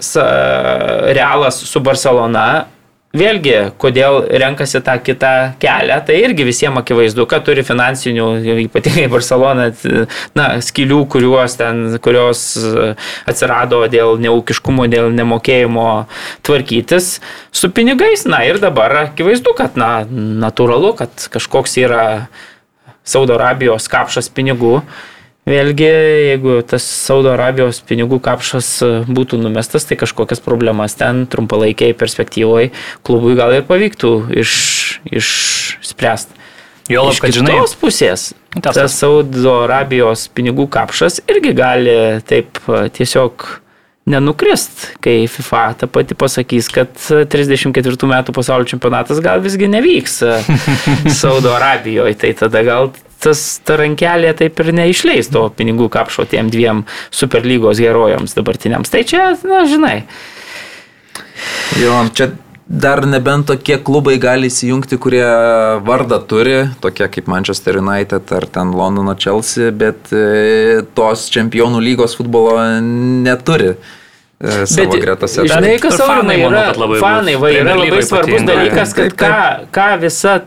[1.11, 2.67] Realas su Barcelona
[3.11, 8.27] Vėlgi, kodėl renkasi tą kitą kelią, tai irgi visiems akivaizdu, kad turi finansinių,
[8.69, 9.65] ypatingai Barcelona,
[10.37, 12.45] na, skilių, kurios, ten, kurios
[13.27, 15.89] atsirado dėl neaukiškumo, dėl nemokėjimo
[16.47, 17.17] tvarkytis
[17.51, 18.23] su pinigais.
[18.31, 22.05] Na ir dabar akivaizdu, kad, na, natūralu, kad kažkoks yra
[23.03, 24.77] Saudo Arabijos kapšas pinigų
[25.49, 25.87] Vėlgi,
[26.29, 32.69] jeigu tas Saudo Arabijos pinigų kapšas e, būtų numestas, tai kažkokias problemas ten trumpalaikiai perspektyvoje
[33.07, 34.53] klubui gal ir pavyktų iš,
[35.09, 36.37] išspręsti.
[36.93, 37.57] Jo, iš kad žinai.
[37.63, 41.97] Iš pusės, tas, tas Saudo Arabijos pinigų kapšas irgi gali
[42.29, 43.47] taip e, tiesiog
[44.11, 46.93] nenukrist, kai FIFA tą pati pasakys, kad
[47.33, 50.35] 34 metų pasaulio čempionatas gal visgi nevyks e,
[51.21, 56.51] Saudo Arabijoje, tai tada gal tas ta rankelė taip ir neišleis to pinigų kapšo tiem
[56.53, 58.91] dviem superlygos herojams dabartiniams.
[58.93, 59.97] Tai čia, na, žinai.
[61.81, 62.31] Jo, čia
[62.71, 65.25] dar nebent tokie klubai gali įsijungti, kurie
[65.83, 72.15] vardą turi, tokie kaip Manchester United ar ten Londono Chelsea, bet e, tos čempionų lygos
[72.19, 75.45] futbolo neturi e, savo bet, gretose.
[75.51, 76.63] Žinai, kas fanai yra,
[77.01, 79.35] fanai, va, yra labai svarbus dalykas, kad ką,
[79.75, 80.39] ką visa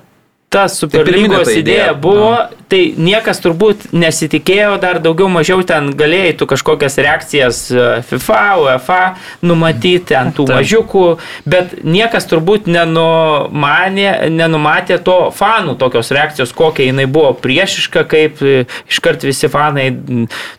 [0.55, 1.93] ta Superlygos idėja.
[1.99, 7.87] buvo, no tai niekas turbūt nesitikėjo, dar daugiau mažiau ten galėjai tu kažkokias reakcijas e,
[8.09, 9.01] FIFA, UEFA
[9.47, 11.05] numatyti ant tų mažiukų,
[11.49, 18.65] bet niekas turbūt nenumanė, nenumatė to fanų tokios reakcijos, kokia jinai buvo priešiška, kaip e,
[18.91, 19.91] iškart visi fanai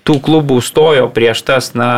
[0.05, 1.89] tų klubų stojo prieš tas, na,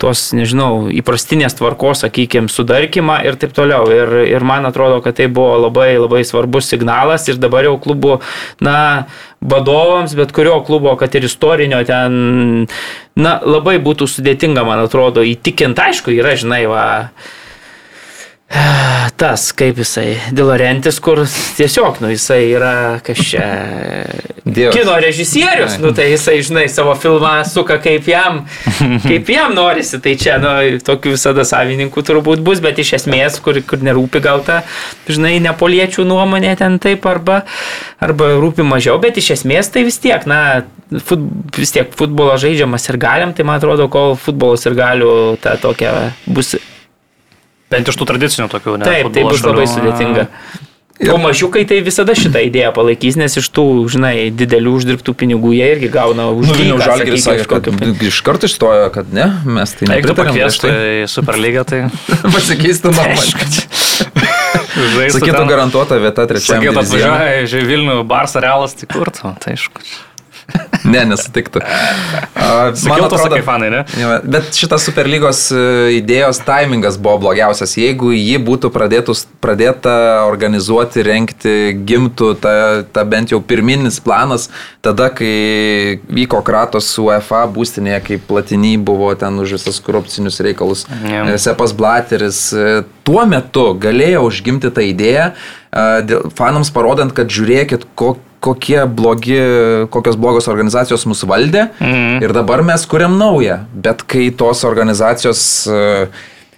[0.00, 3.84] tos, nežinau, įprastinės tvarkos, sakykime, sudarkimą ir taip toliau.
[3.92, 8.18] Ir, ir man atrodo, kad tai buvo labai labai svarbus signalas ir dabar jau klubų,
[8.66, 8.76] na,
[9.40, 12.66] vadovams, bet kurio klubo, kad ir istorinio ten,
[13.16, 16.84] na, labai būtų sudėtinga, man atrodo, įtikinti, aišku, yra, žinai, va,
[19.20, 21.22] tas, kaip jisai, Dilorentis, kur
[21.56, 22.72] tiesiog, nu, jisai yra
[24.50, 24.74] Dievas.
[24.74, 28.40] kino režisierius, nu, tai jisai, žinai, savo filmą suka kaip jam,
[29.06, 33.60] kaip jam norisi, tai čia, nu, tokių visada savininkų turbūt bus, bet iš esmės, kur,
[33.62, 34.62] kur nerūpi gal ta,
[35.06, 37.44] žinai, nepoliečių nuomonė ten taip, arba,
[38.02, 40.64] arba rūpi mažiau, bet iš esmės tai vis tiek, na,
[41.06, 41.22] fut,
[41.54, 46.10] vis tiek futbolo žaidžiamas ir galim, tai man atrodo, kol futbolas ir galiu ta tokia
[46.26, 46.56] bus
[47.70, 48.88] Bent iš tų tradicinių tokių, ne?
[48.88, 49.54] Taip, tai bus šalių.
[49.54, 50.26] labai sudėtinga.
[51.08, 55.70] O mažiukai tai visada šitą idėją palaikys, nes iš tų, žinai, didelių uždirbtų pinigų jie
[55.72, 59.72] irgi gauna už Nu, Vilniaus dyką, Žalgiris sakė, kad iš karto išstojo, kad ne, mes
[59.78, 61.80] tai Jeigu nepritarėm prieš pakviestų į Superlygą, tai
[62.36, 63.64] Pasikeistų žaistų.
[65.16, 65.48] Sakytų ten.
[65.48, 66.60] garantuota vieta trečiam.
[66.60, 69.24] Sakytų, atvažiuoja iš Vilnių, Barsą Realas, tai kur tu?
[69.24, 69.80] Tai aišku.
[70.90, 71.60] Ne, nesutiktų.
[72.78, 73.80] Sakiau, to sakai fanai, ne?
[74.24, 75.62] Bet šitas Superlygos e,
[75.98, 77.76] idėjos taimingas buvo blogiausias.
[77.78, 79.92] Jeigu ji būtų pradėtus, pradėta
[80.28, 81.54] organizuoti, renkti,
[81.86, 82.54] gimtų ta,
[82.88, 84.48] ta bent jau pirminis planas,
[84.84, 91.36] tada, kai vyko kratos UEFA būstinėje, kai platiniai buvo ten už visus korupcinius reikalus, e,
[91.40, 98.29] Sepas Blateris, e, tuo metu galėjo užgimti tą idėją, e, fanams parodant, kad žiūrėkit, kokie
[98.40, 99.38] kokie blogi,
[99.92, 102.22] kokios blogos organizacijos mus valdė Mhm.
[102.24, 103.58] ir dabar mes kuriam naują.
[103.74, 106.08] Bet kai tos organizacijos e,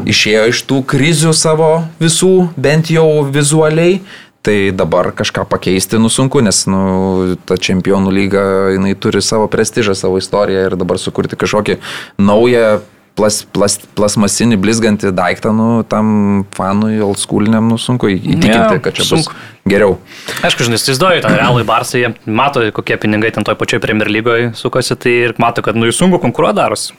[0.05, 4.01] išėjo iš tų krizių savo visų, bent jau vizualiai,
[4.43, 8.43] tai dabar kažką pakeisti nusunku, nes nu, ta čempionų lyga
[8.75, 11.77] jinai turi savo prestižą, savo istoriją ir dabar sukurti kažkokį
[12.19, 12.81] naują
[13.19, 18.97] plas, plas, plasmasinį blizgantį daiktą, nu, tam fanui, old schooliniam, nu, sunku įtikinti, Jo, kad
[18.97, 19.35] čia sunku.
[19.35, 19.99] bus geriau.
[20.47, 24.97] Aišku, žinai, įsivaizduoju, ten realai Barsai, mato, kokie pinigai ten toj pačioj Premier lygoje sukosi,
[24.97, 26.97] tai ir mato, kad nu jų sunku konkuruoti darosi.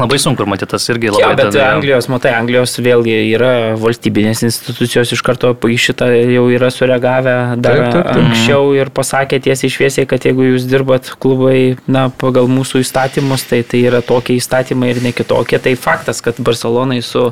[0.00, 3.52] Labai sunku ir matyti tas irgi Jo, labai bet tada- Anglijos, matai, Anglijos vėlgi yra
[3.80, 8.22] valstybinės institucijos iš karto į šitą jau yra sureagavę dar Taip, taip, taip.
[8.24, 13.62] anksčiau ir pasakė tiesiai šviesiai, kad jeigu jūs dirbat klubai, na, pagal mūsų įstatymus, tai
[13.62, 15.58] tai yra tokie įstatymai ir ne kitokie.
[15.60, 17.26] Tai faktas, kad Barcelonai su,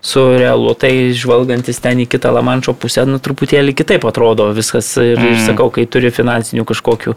[0.00, 5.18] su Realu, tai žvalgantis ten į kitą Lamančio pusę, nu, truputėlį kitaip atrodo viskas ir,
[5.18, 5.30] mm.
[5.34, 7.14] ir sakau, kai turi finansinių kažkokių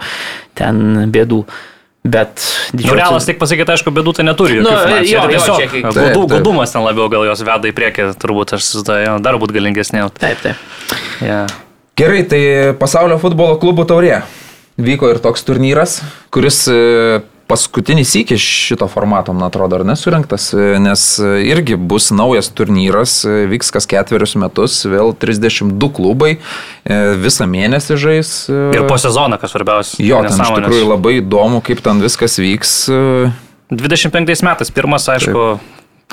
[0.58, 1.46] ten bėdų.
[2.08, 2.44] Bet
[2.78, 4.60] Nu, realas tik pasakyti, aišku, bėdų tai neturi.
[4.64, 7.68] Nu, jo, Tai jo, tiesiog čia kai- Taip, gudų, gudumas ten labiau gal jos veda
[7.70, 10.06] į priekį, turbūt aš įsivaizduoju, dar būt galingesnė.
[10.20, 10.56] Taip, taip.
[11.22, 11.48] Yeah.
[11.98, 12.42] Gerai, tai
[12.80, 14.22] pasaulio futbolo klubų taurė.
[14.78, 16.60] Vyko ir toks turnyras, kuris
[17.48, 22.50] e, paskutinį sykį šito formato, man atrodo, ar nesurinktas, e, nes e, irgi bus naujas
[22.52, 28.34] turnyras, e, vyks kas ketverius metus, vėl 32 klubai, e, visą mėnesį žais.
[28.52, 30.02] e, Ir po sezoną, kas svarbiausia.
[30.04, 32.76] Jo, ten iš tikrųjų labai įdomu, kaip ten viskas vyks.
[32.92, 33.32] e,
[33.72, 35.48] 25 metais pirmas, aišku,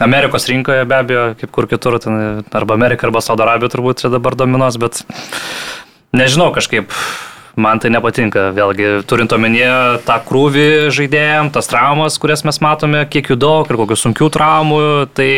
[0.03, 4.11] Amerikos rinkoje be abejo, kaip kur kitur, ten, arba Amerika, arba Saudo Arabija turbūt čia
[4.11, 5.05] dabar dominuos, bet
[6.15, 6.91] nežinau, kažkaip
[7.57, 8.51] man tai nepatinka.
[8.57, 9.73] Vėlgi, turint omenyje
[10.07, 14.81] tą krūvį žaidėjim, tas traumas, kurias mes matome, kiek jų daug ir kokių sunkių traumų,
[15.17, 15.31] tai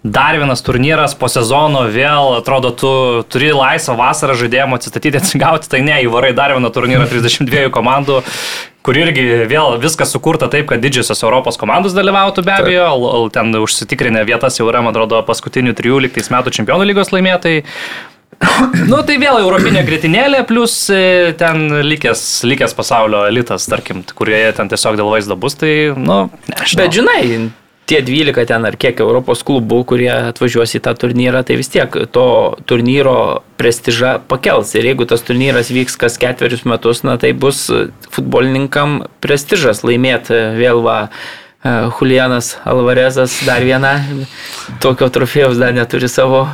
[0.00, 2.90] dar vienas turnyras po sezono vėl, atrodo, tu
[3.28, 8.22] turi laisvą vasarą žaidėjimo atsistatyti, atsigauti, tai ne, įvarai dar vieną turnyrą 32 komandų
[8.80, 13.52] kur irgi vėl viskas sukurta taip, kad didžiosios Europos komandos dalyvautų be abejo, l- ten
[13.60, 17.60] užsitikrinę vietas jau yra, man atrodo, paskutinių 13 metų čempionų lygos laimėtojai.
[18.90, 24.70] Nu, tai vėl europinė gritinėlė, plus e, ten likęs, likęs pasaulio elitas, tarkim, kurie ten
[24.70, 26.80] tiesiog dėl vaizdo bus, tai, nu, nežinau.
[26.80, 27.22] Bet žinai,
[27.90, 31.96] tie 12 ten ar kiek Europos klubų, kurie atvažiuos į tą turnyrą, tai vis tiek
[32.14, 32.26] to
[32.70, 34.72] turnyro prestižą pakels.
[34.78, 37.66] Ir jeigu tas turnyras vyks kas ketverius metus, na tai bus
[38.14, 40.98] futbolininkam prestižas laimėti vėl va.
[41.60, 43.98] e, Julianas Alvarezas dar viena
[44.80, 46.46] tokio trofėjaus dar neturi savo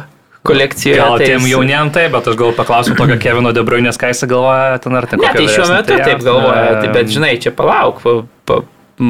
[0.48, 1.00] kolekcijoje.
[1.00, 4.78] Gal tai tiem jauniem taip, bet aš gal paklausiu tokio Kevino Debrunės, ką jis galvoja
[4.84, 7.52] ten ar ten Ne, tai šiuo metu tai taip galvoja, e, tai, bet žinai, čia
[7.56, 8.16] palauk, pa,
[8.48, 8.60] pa,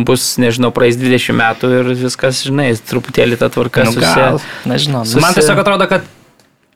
[0.09, 4.49] bus, nežinau, praeis 20 metų ir viskas, žinai, truputėlį ta tvarka Nu, susi...
[4.67, 5.05] nežinau.
[5.07, 6.09] susi- Man tiesiog atrodo, kad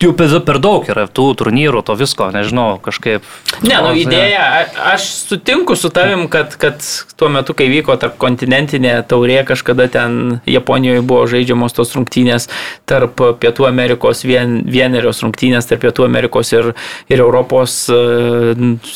[0.01, 3.27] jų per daug yra tų turnyrų, to visko, nežinau, kažkaip.
[3.61, 6.81] Ne, nu idėja, aš sutinku su tavim, kad, kad
[7.21, 12.49] tuo metu, kai vyko tarp kontinentinė taurė, kažkada ten Japonijoje buvo žaidžiamos tos rungtynės
[12.89, 16.73] tarp Pietų Amerikos, vien, vienerios rungtynės tarp Pietų Amerikos ir,
[17.13, 18.01] ir Europos e,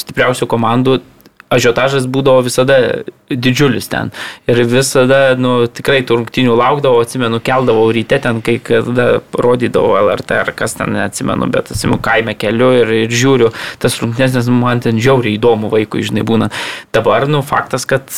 [0.01, 1.03] stipriausių komandų.
[1.53, 2.79] Ažiotažas būdavo visada
[3.31, 4.11] didžiulis ten.
[4.51, 10.39] Ir visada, nu, tikrai tų rungtynių laukdavau, atsimenu, keldavau ryte ten, kai kada rodydavau LRT
[10.41, 14.83] ar kas ten, neatsimenu, bet atsimenu, kaime keliu ir, ir žiūriu tas rungtynės, nes man
[14.85, 16.51] ten žiauriai įdomu vaikui, žinai, būna.
[16.97, 18.11] Dabar, nu, faktas, kad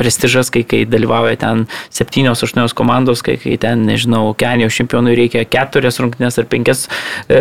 [0.00, 6.00] prestižas, kai, kai dalyvauja ten 7-8 komandos, kai, kai ten, nežinau, Kenijos čempionui reikia keturias
[6.02, 6.86] rungtynės ar penkias
[7.28, 7.40] e,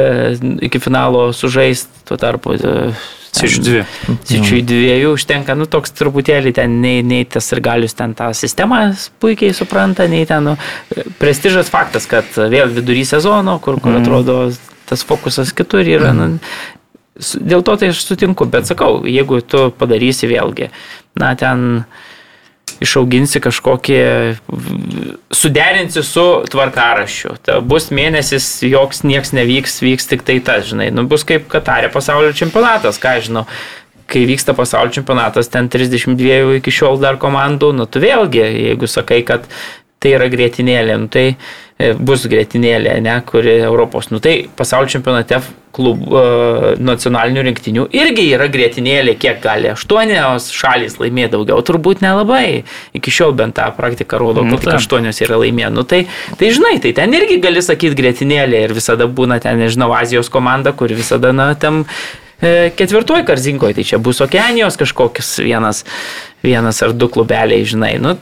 [0.67, 2.75] iki finalo sužaisti, tuo tarpu e,
[3.35, 3.81] Sičių dvi.
[4.27, 8.81] Sičiui dviejų užtenka, nu toks truputėlį ten, nei, nei tas ir galius ten tą sistemą
[9.21, 10.55] puikiai supranta, nei ten, nu,
[11.19, 14.39] prestižas faktas, kad vėl vidury sezono, kur, kur atrodo
[14.87, 16.29] tas fokusas kitur yra, nu,
[17.17, 20.71] dėl to tai aš sutinku, bet sakau, jeigu tu padarysi vėlgi,
[21.19, 21.83] na ten
[22.83, 23.97] išauginsi kažkokį,
[25.33, 27.37] suderinsi su tvarkarašiu.
[27.45, 30.91] Ta bus mėnesis, joks nieks nevyks, vyks tik tai tas, žinai.
[30.93, 33.47] Nu, bus kaip Katarė pasaulio čempionatas, ką žinau
[34.07, 39.19] kai vyksta pasaulio čempionatas, ten 32 iki šiol dar komandų, nu tu vėlgi, jeigu sakai,
[39.27, 39.43] kad
[39.99, 41.25] tai yra grėtinėlė, nu, tai
[41.77, 45.37] bus grėtinėlė, ne, kuri Europos, nu tai pasaulio čempionate
[45.77, 49.69] klubų uh, nacionalinių rinktinių irgi yra grėtinėlė, kiek gali.
[49.75, 52.63] Aštuonios šalys laimė daugiau, turbūt nelabai.
[52.97, 55.69] Iki šiol bent tą praktiką rodo, kad nu, tik aštuonios yra laimė.
[55.75, 56.05] Nu tai,
[56.39, 60.73] tai žinai, tai ten irgi gali sakyti grėtinėlė ir visada būna ten, nežinau, Azijos komanda,
[60.77, 61.83] kuri visada, na, tam
[62.41, 65.85] e, ketvirtoj karzinkoje, tai čia bus Okeanijos kažkokius vienas,
[66.45, 67.97] vienas ar du klubeliai, žinai.
[68.01, 68.17] Nu,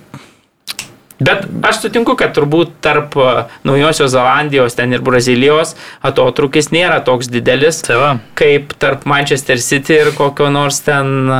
[1.20, 3.28] Bet aš sutinku, kad turbūt tarp e,
[3.68, 8.18] Naujosios Zelandijos ten ir Brazilijos atotrukis nėra toks didelis, Tava.
[8.36, 11.40] kaip tarp Manchester City ir kokio nors ten e,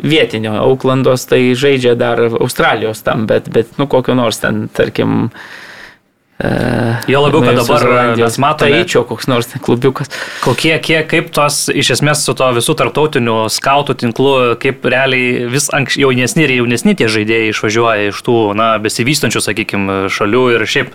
[0.00, 5.28] vietinio Auklandos, tai žaidžia dar Australijos tam, bet, bet nu kokio nors ten, tarkim,
[7.08, 7.84] Jo labiau, kad dabar
[8.18, 8.76] mes matome.
[8.76, 10.10] Taičio koks nors klubiukas.
[10.44, 15.70] Kokie, kiek, kaip tos, iš esmės, su to visų tarptautiniu skautų tinklu, kaip realiai vis
[15.72, 20.92] anksčiau jaunesni ir jaunesni tie žaidėjai išvažiuoja iš tų, na, besivystančių, sakykime, šalių ir šiaip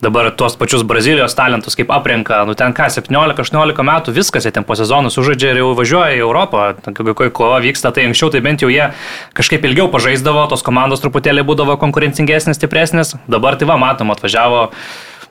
[0.00, 4.64] dabar tuos pačius Brazilijos talentus kaip aprenka, nu ten ką, 17-18 metų viskas, jie ten
[4.64, 8.64] po sezonų sužaidžia ir jau važiuoja į Europą, kokia kova vyksta, tai anksčiau tai bent
[8.64, 8.88] jau jie
[9.36, 14.70] kažkaip ilgiau pažaisdavo, tos komandos truputėlį būdavo konkurencingesnės, stipresnės, dabar tai va, matom, atvažiavo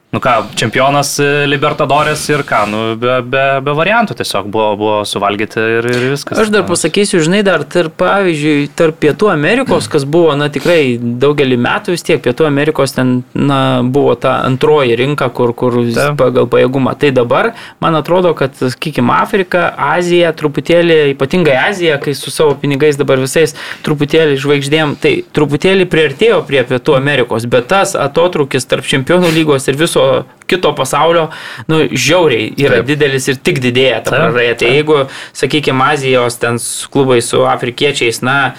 [0.10, 4.94] Nu ką, čempionas e, Libertadorės ir ką, nu, be, be, be variantų tiesiog buvo, buvo
[5.06, 6.40] suvalgyti ir, ir viskas.
[6.42, 11.60] Aš dar pasakysiu, žinai, dar tarp, pavyzdžiui, tarp Pietų Amerikos, kas buvo, na tikrai daugelį
[11.62, 16.08] metų vis tiek Pietų Amerikos ten, na, buvo ta antroji rinka, kur, kur Ta.
[16.18, 16.96] pagal pajėgumą.
[16.98, 22.98] Tai dabar, man atrodo, kad, sakykime, Afrika, Azija, truputėlį, ypatingai Azija, kai su savo pinigais
[22.98, 23.54] dabar visais
[23.86, 29.78] truputėlį žvaigždėm, tai truputėlį priartėjo prie Pietų Amerikos, bet tas atotrukis tarp čempionų lygos ir
[29.78, 31.30] viso viso kito pasaulio,
[31.68, 32.88] nu, žiauriai yra Taip.
[32.88, 34.56] didelis ir tik didėja ta praraja.
[34.58, 35.04] Tai jeigu,
[35.38, 36.58] sakykime, Azijos ten
[36.92, 38.54] klubai su afrikiečiais, na,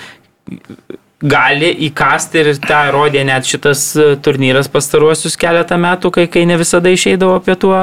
[1.21, 3.83] gali įkasti ir tą rodė net šitas
[4.23, 7.75] turnyras pastaruosius keletą metų, kai, kai ne visada išeidavo Pietų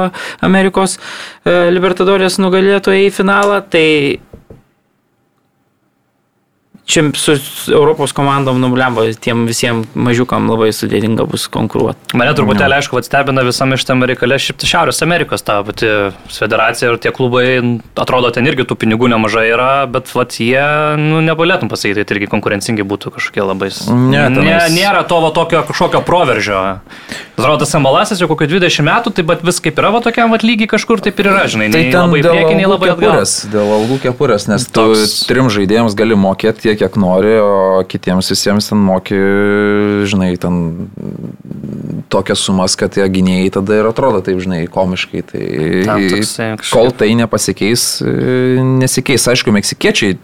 [0.42, 3.86] Amerikos e, Libertadorės nugalėtojai į finalą, tai
[6.88, 7.35] čia su
[7.72, 12.15] Europos komandom nulemba, tiem visiems mažiukam labai sudėtinga bus konkuruoti.
[12.18, 15.89] Mane truputėlį, aišku, stebina visame šitame reikale šiaip Šiaurės Amerikos ta pati
[16.31, 17.45] federacija ir tie klubai,
[17.99, 20.64] atrodo, ten irgi tų pinigų nemažai yra, bet vat, jie,
[21.01, 23.72] nu, negalėtum pasakyti, tai irgi konkurencingi būtų kažkokie labai.
[23.91, 26.64] Ne, ne, nėra to va, tokio kažkokio proveržio.
[27.38, 30.39] Atrodo, tas ambalasis jau kokio 20 metų, tai bet vis kaip yra va tokiam va
[30.41, 31.68] lygiai kažkur taip ir yra, žinai.
[31.73, 33.22] Tai labai priekiniai, labai atgal.
[33.51, 35.03] Dėl algų kepurės, nes Toks...
[35.19, 39.18] tu trim žaidėjams gali mokėti tiek, kiek nori, o kitiems visiems ten moki,
[40.10, 40.88] žinai, ten
[42.14, 45.24] tokias sumas, kad tie gynėjai tada ir atrodo taip, žinai, komiškai.
[45.32, 45.44] Tai
[45.90, 47.90] toksai, kol tai nepasikeis,
[48.78, 49.28] nesikeis.
[49.34, 50.20] Aišku, meksikiečiai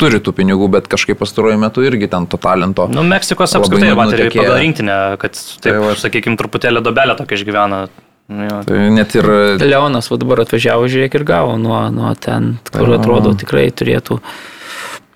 [0.00, 2.88] turi tų pinigų, bet kažkaip pastaruoju metu irgi ten to talento.
[2.90, 7.84] Nu, Meksikos apskritai, bet ir pagal rinktinę, kad, taip, tai sakykime, truputėlį dobelę tokia išgyvena.
[8.32, 8.58] Nu, jo.
[8.64, 9.28] Tai net ir...
[9.60, 14.16] Leonas va dabar atvažiavo, žiūrėk ir gavo nuo, nuo ten, kur tai, atrodo tikrai turėtų.
[14.16, 14.53] Nu,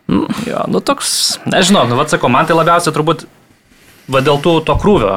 [0.08, 3.26] jo, nu toks, nežinau, nu, vad sakau, man tai labiausiai turbūt
[4.08, 5.10] Va dėl tų to krūvio,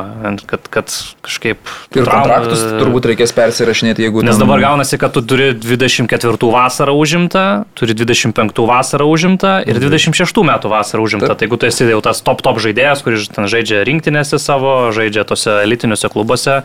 [0.50, 0.92] kad, kad
[1.24, 1.70] kažkaip...
[1.96, 4.20] Ir traum, kontraktus turbūt reikės persirašinėti, jeigu...
[4.28, 4.44] Nes ten...
[4.44, 7.46] dabar gaunasi, kad tu turi 24 vasarą užimtą,
[7.80, 10.52] turi 25 vasarą užimtą ir 26 mhm.
[10.52, 11.32] metų vasarą užimtą.
[11.32, 15.24] Tai jeigu tu esi jau tas top top žaidėjas, kuris ten žaidžia rinktinėse savo, žaidžia
[15.30, 16.60] tose elitiniuose klubuose,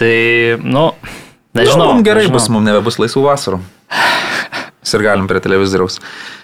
[0.00, 0.16] tai,
[0.56, 0.88] nu,
[1.52, 1.84] nežinau.
[1.84, 2.40] Nu, mums gerai nežinau.
[2.40, 3.60] bus, mums nebebus laisvų vasarų.
[4.92, 6.00] Ir galim prie televizoriaus.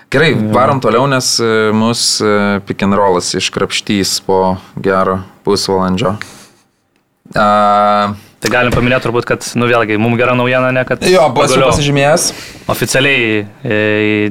[0.09, 6.15] Gerai, varom toliau, nes e, mus e, pick and rollas iškrapštys po gero pusvalandžio.
[7.37, 11.03] A, Tai galim paminėti turbūt, kad, nu vėlgi, mums gera naujiena, ne, kad...
[11.11, 12.29] Jo, bus pasižymėjęs.
[12.71, 13.43] Oficialiai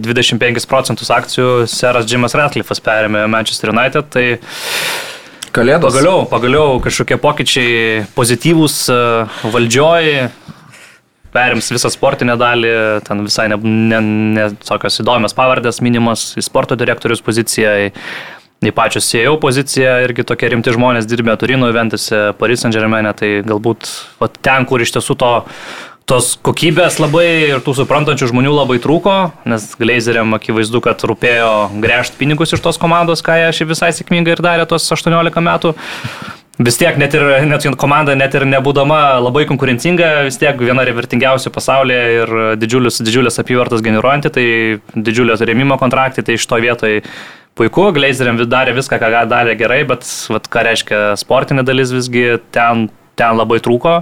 [0.02, 4.26] 25 e, procentus akcijų seras Jimas Ratcliffas perėmė Manchester United, tai...
[5.54, 5.92] Kalėdos.
[5.92, 8.80] Pagaliau, pagaliau kažkokie pokyčiai pozityvūs
[9.54, 10.10] valdžioj,
[11.34, 12.74] perims visą sportinę dalį,
[13.08, 14.02] ten visai ne, ne,
[14.38, 17.92] ne įdomios pavardės minimas į sporto direktorius poziciją, į,
[18.68, 23.42] į pačią CEO poziciją, irgi tokie rimti žmonės dirbė Turino, Ventose, Paris Saint Germain, tai
[23.46, 23.92] galbūt
[24.22, 25.34] va, ten, kur iš tiesų to
[26.08, 29.16] tos kokybės labai ir tų suprantančių žmonių labai trūko,
[29.52, 31.52] nes Glazeriam akivaizdu, kad rūpėjo
[31.84, 35.74] gręžti pinigus iš tos komandos, ką jie šiaip visai sėkmingai ir darė tos 18 metų.
[36.58, 41.52] Vis tiek net ir net komanda, net ir nebūdama labai konkurencinga, vis tiek viena revertingiausių
[41.54, 44.46] pasaulyje ir didžiulis, didžiulės apyvartas generuojanti, tai
[44.98, 47.04] didžiulės rėmimo kontraktai, tai iš to vietoj
[47.58, 52.88] puiku, Glazeriam darė viską, ką darė gerai, bet vat, ką reiškia sportinė dalis visgi ten,
[53.18, 54.00] ten labai trūko.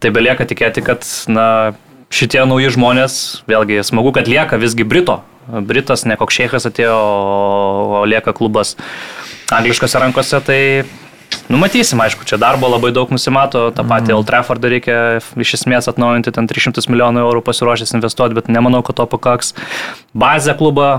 [0.00, 1.74] Tai belieka tikėti, kad na,
[2.08, 3.18] šitie nauji žmonės,
[3.50, 5.20] vėlgi smagu, kad lieka visgi Brito.
[5.48, 8.74] Britas, ne koks šeikas atėjo, o lieka klubas
[9.52, 10.60] angliškose rankose, tai
[11.48, 14.16] Numatysim, aišku, čia darbo labai daug nusimato, tą patį mm.
[14.18, 14.96] Old Traffordą reikia
[15.40, 19.54] iš esmės atnaujinti, ten 300 milijonų eurų pasiruošęs investuoti, bet nemanau, kad to pakaks.
[20.12, 20.90] Bazę klubą,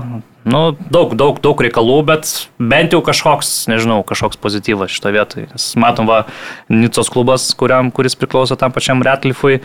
[0.50, 5.46] nu, daug, daug, daug reikalų, bet bent jau kažkoks, nežinau, kažkoks pozityvas šito vietoj.
[5.52, 6.24] Nes matom, va,
[6.66, 9.60] Nicos klubas, kuriam, kuris priklauso tam pačiam Retlifui,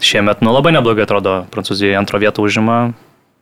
[0.00, 2.78] šiemet, nu, labai neblogai atrodo, Prancūzijoje antro vietą užima.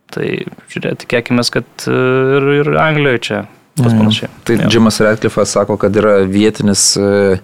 [0.09, 0.25] Tai
[0.73, 3.45] žiūrėk, tikėkime, kad ir, ir Anglijoje čia.
[3.87, 4.29] Panašiai.
[4.47, 4.69] Tai ja.
[4.73, 7.37] Jimas Radcliffe'as sako, kad yra vietinis uh,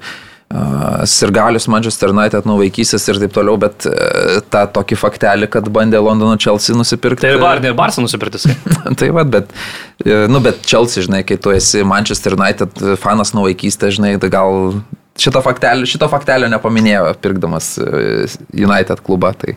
[1.10, 6.03] sirgalius Manchester United nuo vaikystės ir taip toliau, bet uh, tą tokį faktelį, kad bandė
[6.03, 7.26] Londono Chelsea nusipirkti.
[7.26, 8.56] Tai ir Bar, ir Barça nusipirkti.
[8.99, 9.56] tai va, bet,
[10.03, 14.78] nu, bet Chelsea, žinai, kai tu esi Manchester United fanas nuo vaikystės, žinai, tai gal
[15.17, 19.31] šito faktelio, šito faktelio nepaminėjo, pirkdamas e, United klubą.
[19.39, 19.55] Tai.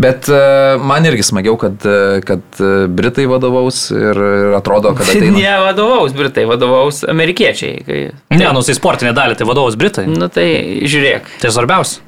[0.00, 0.40] Bet e,
[0.80, 2.60] man irgi smagiau, kad, e, kad
[2.96, 4.20] Britai vadovaus ir,
[4.56, 5.36] atrodo, kad ateina.
[5.36, 7.84] Ne vadovaus Britai, vadovaus amerikiečiai.
[7.86, 8.00] Kai...
[8.36, 10.06] Ne, nu tai sportinė dalį, tai vadovaus Britai.
[10.10, 10.48] Nu tai
[10.88, 11.36] žiūrėk.
[11.44, 12.02] Tai svarbiausia.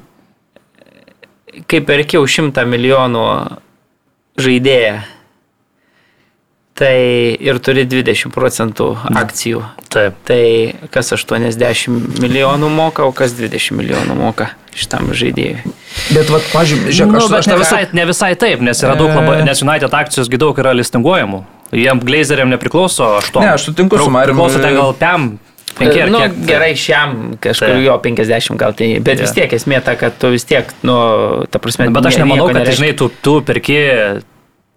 [1.69, 3.23] Kai perkiau šimtą milijonų
[4.39, 4.99] žaidėją
[6.79, 9.63] tai ir turi 20 procentų akcijų.
[9.91, 10.15] Taip.
[10.29, 10.43] Tai
[10.93, 15.73] kas 80 milijonų moka, o kas 20 milijonų moka šitam žaidėjui.
[16.15, 19.11] Bet, vat, pažiūrėjau, žiūrėk, nu, aš, aš ne, visai, ne visai taip, nes yra daug
[19.11, 21.43] labai, nes United akcijos daug yra listinguojamų.
[21.75, 23.43] Jiem glazeriam nepriklauso 8.
[23.43, 24.33] Ne, aš sutinku su Mariu.
[24.37, 25.29] Priklauso ten gal PEM.
[25.79, 27.83] Penki, nu, kiek, gerai, šiam kažkur tai.
[27.85, 29.21] jo 50 gal tai, bet yeah.
[29.21, 30.95] vis tiek esmė ta, kad tu vis tiek, nu,
[31.51, 32.79] ta prasme, bet aš nemanau, kad, nereiškia.
[32.81, 33.77] žinai, tu, tu perki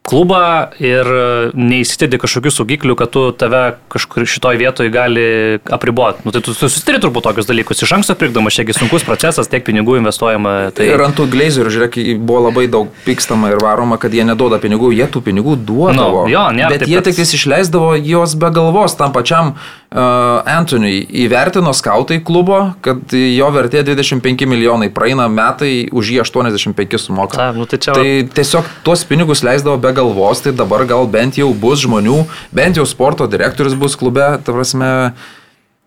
[0.07, 1.07] klubą ir
[1.55, 5.27] neįsitėdi kažkokių saugiklių, kad tu tave kažkur šitoj vietoj gali
[5.73, 6.25] apriboti.
[6.27, 7.85] Nu, tai tu susitari turbūt tokius dalykus.
[7.87, 10.73] Iš anksto pirkdamas, šiagi sunkus procesas, tiek pinigų investuojama.
[10.75, 10.89] Tai...
[10.91, 14.91] Ir ant tų glazerių, žiūrėk, buvo labai daug pykstama ir varoma, kad jie neduoda pinigų,
[14.97, 16.27] jie tų pinigų duodavo.
[16.27, 21.05] Nu, jo, ne, bet jie tik tais išleisdavo juos be galvos tam pačiam uh, Antoniui.
[21.23, 27.39] Įvertino skautai klubo, kad jo vertė 25 milijonai, praeina metai, už jį 85 sumoka.
[27.39, 27.95] Ta, nu, tai, čia...
[27.95, 32.23] tai tiesiog tuos pinigus leisdavo be galvos, tai dabar gal bent jau bus žmonių,
[32.55, 34.91] bent jau sporto direktorius bus klube, ta prasme.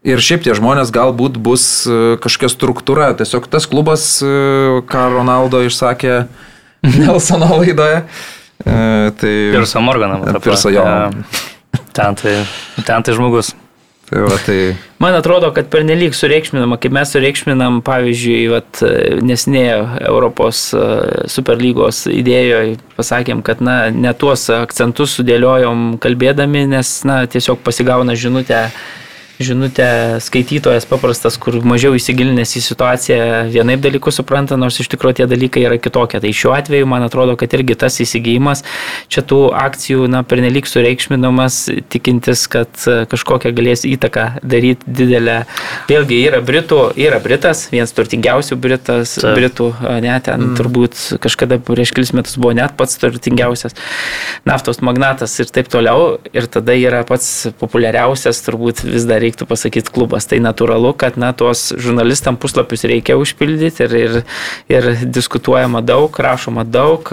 [0.05, 3.07] Ir šiaip tie žmonės galbūt bus e, kažkokia struktūra.
[3.17, 6.27] Tiesiog tas klubas, e, ką Ronaldo išsakė
[7.01, 8.03] Nelsono laidoje.
[8.61, 8.75] E,
[9.17, 9.33] tai...
[9.57, 10.21] Pirso Morganą.
[10.45, 10.85] Pirso jo.
[11.97, 12.37] Ten tai,
[12.85, 13.55] ten tai žmogus.
[14.05, 14.75] Tai va, tai...
[15.01, 18.81] Man atrodo, kad pernelyg sureikšminama, kaip mes sureikšminam, pavyzdžiui, vat,
[19.25, 20.83] nesnėjo Europos e,
[21.31, 28.67] superlygos idėjoje, pasakėm, kad na, ne tuos akcentus sudėliojom kalbėdami, nes na, tiesiog pasigauna žinutę
[29.39, 35.27] žinutę skaitytojas paprastas, kur mažiau įsigilinęs į situaciją, vienaip dalykus supranta, nors iš tikrųjų tie
[35.29, 36.21] dalykai yra kitokie.
[36.23, 38.63] Tai šiuo atveju man atrodo, kad irgi tas įsigijimas
[39.11, 41.59] čia tų akcijų, na, pernelyg sureikšminamas,
[41.91, 45.41] tikintis, kad e, kažkokią galės įtaką daryti didelę.
[45.89, 49.35] Vėlgi yra Britų, yra Britas, vienas turtingiausių Britas, Taip.
[49.37, 49.71] Britų,
[50.05, 50.55] ne, ten mm.
[50.59, 53.75] turbūt kažkada prieš kelis metus buvo net pats turtingiausias
[54.47, 56.15] naftos magnatas ir taip toliau.
[56.35, 60.29] Ir tada yra pats populiariausias turbūt vis dar reiktų pasakyti klubas.
[60.29, 64.19] Tai natūralu, kad na, tuos žurnalistam puslapius reikia užpildyti ir, ir,
[64.71, 67.11] ir diskutuojama daug, rašoma daug.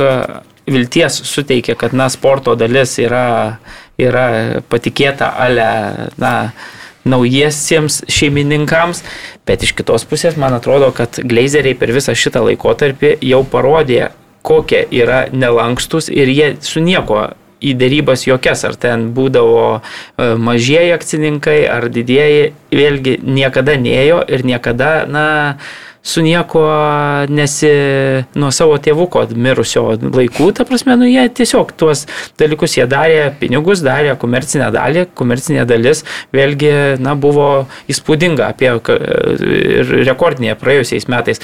[0.68, 3.58] Vilties suteikia, kad na, sporto dalis yra,
[3.98, 4.28] yra
[4.70, 5.66] patikėta ale,
[6.22, 6.52] na,
[7.04, 9.02] naujiesiems šeimininkams,
[9.46, 14.12] bet iš kitos pusės man atrodo, kad glazeriai per visą šitą laikotarpį jau parodė,
[14.46, 17.28] kokie yra nelankstus ir jie su nieko
[17.62, 24.44] į dėrybas jokias, ar ten būdavo e, mažieji akcininkai, ar didieji, vėlgi niekada neėjo ir
[24.48, 25.24] niekada, na,
[26.02, 26.62] su nieko
[27.30, 27.70] nesi
[28.34, 32.08] nuo savo tėvuko mirusio laikų, ta prasme, nu jie tiesiog tuos
[32.42, 36.02] dalykus jie darė, pinigus darė, komercinę dalį, komercinė dalis
[36.34, 36.72] vėlgi,
[37.02, 41.42] na, buvo įspūdinga apie ir rekordinė praėjusiais metais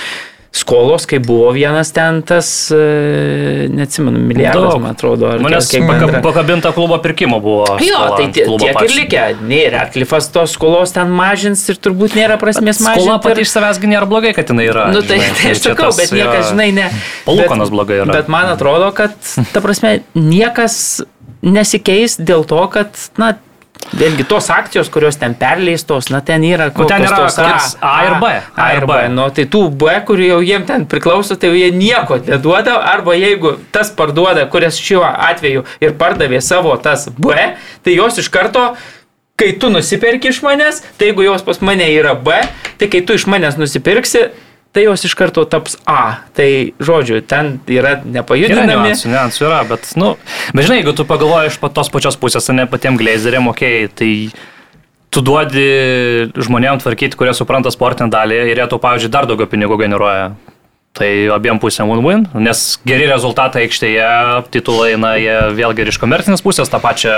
[0.53, 4.83] skolos, kai buvo vienas ten tas, e, neatsimenu, milijardas, Daug.
[4.83, 5.31] man atrodo.
[5.45, 7.67] Manęs paka, pakabinta klubo pirkimo buvo.
[7.81, 8.89] Jo, skola, tai tie, tiek pačiu.
[8.89, 9.27] ir likę.
[9.49, 13.05] Nei Redcliffas tos skolos ten mažins ir turbūt nėra prasmės mažinti.
[13.05, 13.49] Skola pati ir...
[13.49, 14.89] iš savęs nėra blogai, kad jinai yra.
[14.95, 16.89] Nu, tai, žinai, tai aš sakau, bet niekas, žinai, ne.
[17.29, 18.17] Palūkonas blogai yra.
[18.17, 19.15] Bet man atrodo, kad,
[19.53, 21.03] ta prasme, niekas
[21.45, 23.37] nesikeis dėl to, kad, na,
[23.97, 27.71] Vėlgi tos akcijos, kurios ten perleistos, na ten yra Nu, ten kokios yra tos koks
[27.81, 28.33] A ir B.
[28.57, 28.99] A ir B.
[29.15, 32.77] Nu, tai tų B, kurių jau jiem ten priklauso, tai jie nieko neduoda.
[32.93, 37.35] Arba jeigu tas parduoda, kurias šiuo atveju ir pardavė savo tas B,
[37.85, 38.71] tai jos iš karto
[39.39, 42.41] kai tu nusipirki iš manęs, tai jeigu jos pas mane yra B,
[42.79, 44.27] tai kai tu iš manęs nusipirksi,
[44.73, 46.25] tai jos iš karto taps A.
[46.37, 48.75] Tai žodžiu, ten yra Yra nepajudinami.
[48.75, 50.15] niuansų, niuansų yra, bet, nu,
[50.53, 53.95] bet žinai, jeigu tu pagalvoji iš pat tos pačios pusės, ne patiem glazeriam, okei, okay,
[53.99, 54.13] tai
[55.15, 55.65] tu duodi
[56.37, 60.33] žmonėms tvarkyti, kurie supranta sportinę dalį ir jie tau, pavyzdžiui, dar daugiau pinigų generuoja.
[60.99, 64.07] Tai abiem pusėm win-win, nes geri rezultatai aikštėje,
[64.51, 67.13] titulai, na, jie vėlgi ir iš komercinės pusės tą pačią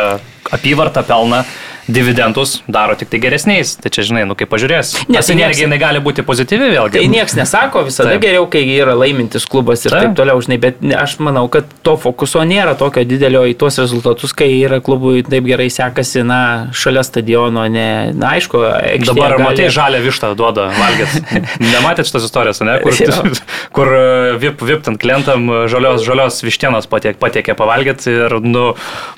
[0.52, 1.44] apyvartą, pelną,
[1.88, 3.76] dividendus daro tik tai geresniais.
[3.80, 4.92] Tai čia, žinai, nu kaip pažiūrės.
[5.08, 7.00] Ne, Nes tai energija jinai gali būti pozityvi vėlgi.
[7.00, 8.24] Tai niekas nesako, visada Taip.
[8.24, 10.10] geriau, kai yra laimintis klubas ir Taip.
[10.10, 14.34] taip, toliau, žinai, bet aš manau, kad to fokuso nėra tokio didelio į tuos rezultatus,
[14.36, 16.40] kai yra klubui taip gerai sekasi, na,
[16.76, 21.42] šalia stadiono, ne, na, aišku, aikštėje Dabar gali- matai, žalę vištą duoda valgyti.
[21.74, 22.78] Nematėt šitos istorijos, ne?
[22.84, 22.94] Kur,
[23.76, 24.04] kur e,
[24.42, 28.70] vip, vip ant klientam e, žalios, žalios vištienos patiek, patiekė pavalgyti ir nu,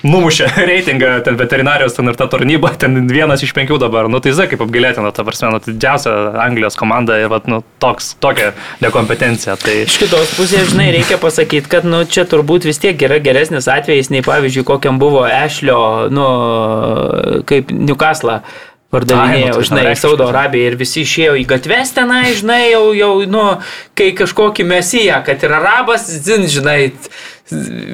[0.07, 4.09] numušė reitingą ten veterinarijos ten ir ta tarnyba, ten vienas iš penkių dabar.
[4.09, 6.13] Nu tai zai kaip apgailėtina, ta prasme, nu, tai didžiausia
[6.45, 8.53] Anglijos komanda ir vat, nu, toks, tokia
[8.83, 9.57] nekompetencija.
[9.57, 13.69] Tai Iš kitos pusės, žinai, reikia pasakyti, kad, nu, čia turbūt vis tiek yra geresnis
[13.69, 16.29] atvejis, nei pavyzdžiui, kokiam buvo Ešlio, nu,
[17.49, 18.43] kaip Newcastle.
[18.93, 19.93] Pardavinėjo, nu, tai žinai.
[19.97, 23.45] Saudo Arabija ir visi išėjo į gatves tenai, žinai, jau, jau, nu,
[23.97, 26.91] kai kažkokį mesiją, kad yra arabas, zin, žinai,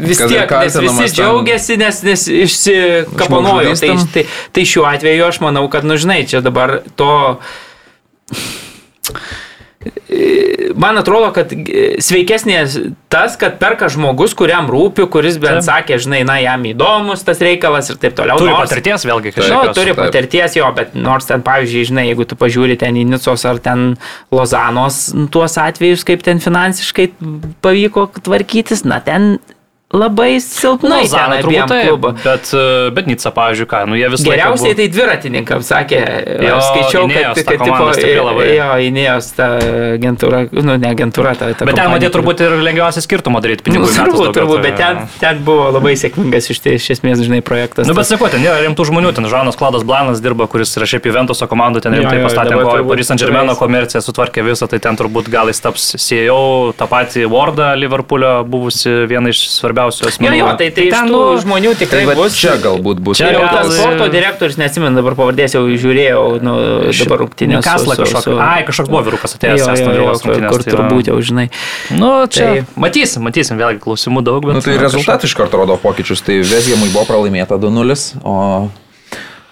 [0.05, 3.75] vis tiek, nes visi džiaugiasi, nes, nes išsikapanojo.
[3.81, 4.25] Tai, tai,
[4.55, 7.13] tai šiuo atveju aš manau, kad, nu, žinai, čia dabar to
[10.78, 12.77] man atrodo, kad e, sveikesnės
[13.12, 17.90] tas, kad perka žmogus, kuriam rūpi, kuris bent sakė, žinai, na, jam įdomus tas reikalas
[17.90, 18.39] ir taip toliau.
[18.40, 19.74] turi Nors- patirties vėlgi Nu, kažkokios.
[19.78, 20.01] turi taip.
[20.05, 23.97] patirties jo, bet nors ten, pavyzdžiui, žinai, jeigu tu pažiūri ten į Nicos ar ten
[24.32, 27.10] Lozanos nu, tuos atvejus, kaip ten finansiškai
[27.65, 29.39] pavyko tvarkytis, na, ten
[29.93, 31.02] labai silpnai.
[31.02, 32.10] Nu, ten abiem klubo.
[32.12, 36.01] bet, e, bet Nica, pavyzdžiui, ką, nu jie visą laiką Geriausiai tai dviratininkams sakė,
[36.44, 38.48] Jo, skaičiau, Ineos kad, kad stipri labai.
[38.52, 39.47] jo, Inėjos ta
[39.97, 43.89] agentūra, nu ne agentūra, ta, ta Bet ten kuri- turbūt ir lengviausiai skirtumą daryti pinigų.
[43.89, 47.89] Nu, turbūt, turbūt, tai- bet ten, ten buvo labai sėkmingas iš, iš esmės, žinai, projektas.
[47.89, 51.09] Nu, bet sakau, ten yra rimtų žmonių, ten Žanas Klaudas Blanas dirba, kuris yra šiaip
[51.09, 55.47] Juventuso komandų, ten rimtai pastatė Paris Saint Germain komerciją sutvarkė visą, tai ten turbūt gal
[55.48, 60.37] jis taps CEO, tą patį Wardą Liverpoolio, buvusi viena iš svarbiausių Jo, asmenų.
[60.39, 62.35] jo, tai, tai iš ten, tų nu, žmonių Tai tikrai va bus.
[62.35, 63.19] čia galbūt bus.
[63.19, 66.55] Čia Jau gal- tas sporto direktorius, neatsimenu dabar pavardės, jau žiūrėjau, nu,
[66.93, 67.63] dabar rungtynės.
[67.65, 68.25] Kasla kažkoks.
[68.25, 71.49] su- Ai, kažkoks buvo vyrukas Jo, atėjęs, jo, jo, Villos kur, tai turbūt jau žinai.
[71.95, 74.55] Nu, čia Tai- matysim, matysim, vėlgi klausimų daug, bet...
[74.55, 76.21] Nu, tai rezultatai iš karto rodo pokyčius.
[76.25, 78.69] Tai Vezgiamui buvo pralaimėta 2-0, o,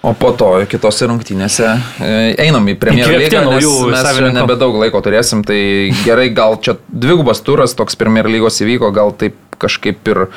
[0.07, 4.35] o po to kitose rungtynėse e, einam į Premier lygą, nes mes savininkų.
[4.39, 5.43] nebedaug laiko turėsim.
[5.47, 5.57] Tai
[6.05, 10.29] gerai, gal čia dvigubas turas toks Premier lygos įvyko, gal taip kažkaip ir...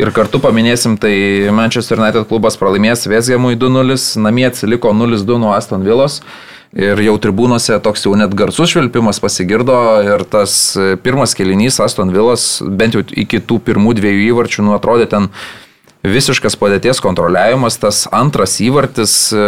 [0.00, 1.12] Ir kartu paminėsim, tai
[1.54, 3.94] Manchester United klubas pralaimės Vezgiamui 2-0,
[4.24, 6.16] namie atsiliko 0-2 nuo Aston Villos.
[6.72, 10.54] Ir jau tribūnose toks jau net garsus švilpimas pasigirdo ir tas
[11.04, 15.28] pirmas kelinys Aston Villas, bent jau iki tų pirmų dviejų įvarčių, nu atrodė ten
[16.06, 19.46] visiškas padėties kontroliavimas, tas antras įvartis e,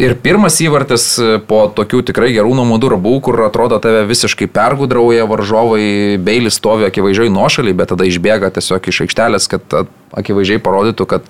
[0.00, 5.26] ir pirmas įvartis e, po tokių tikrai gerų namudų rabų, kur atrodo tave visiškai pergudrauja
[5.30, 9.80] varžovai, beilis stovi akivaizdžiai nuošaliai, bet tada išbėga tiesiog iš aikštelės, kad
[10.16, 11.22] akivaizdžiai parodytų, kad,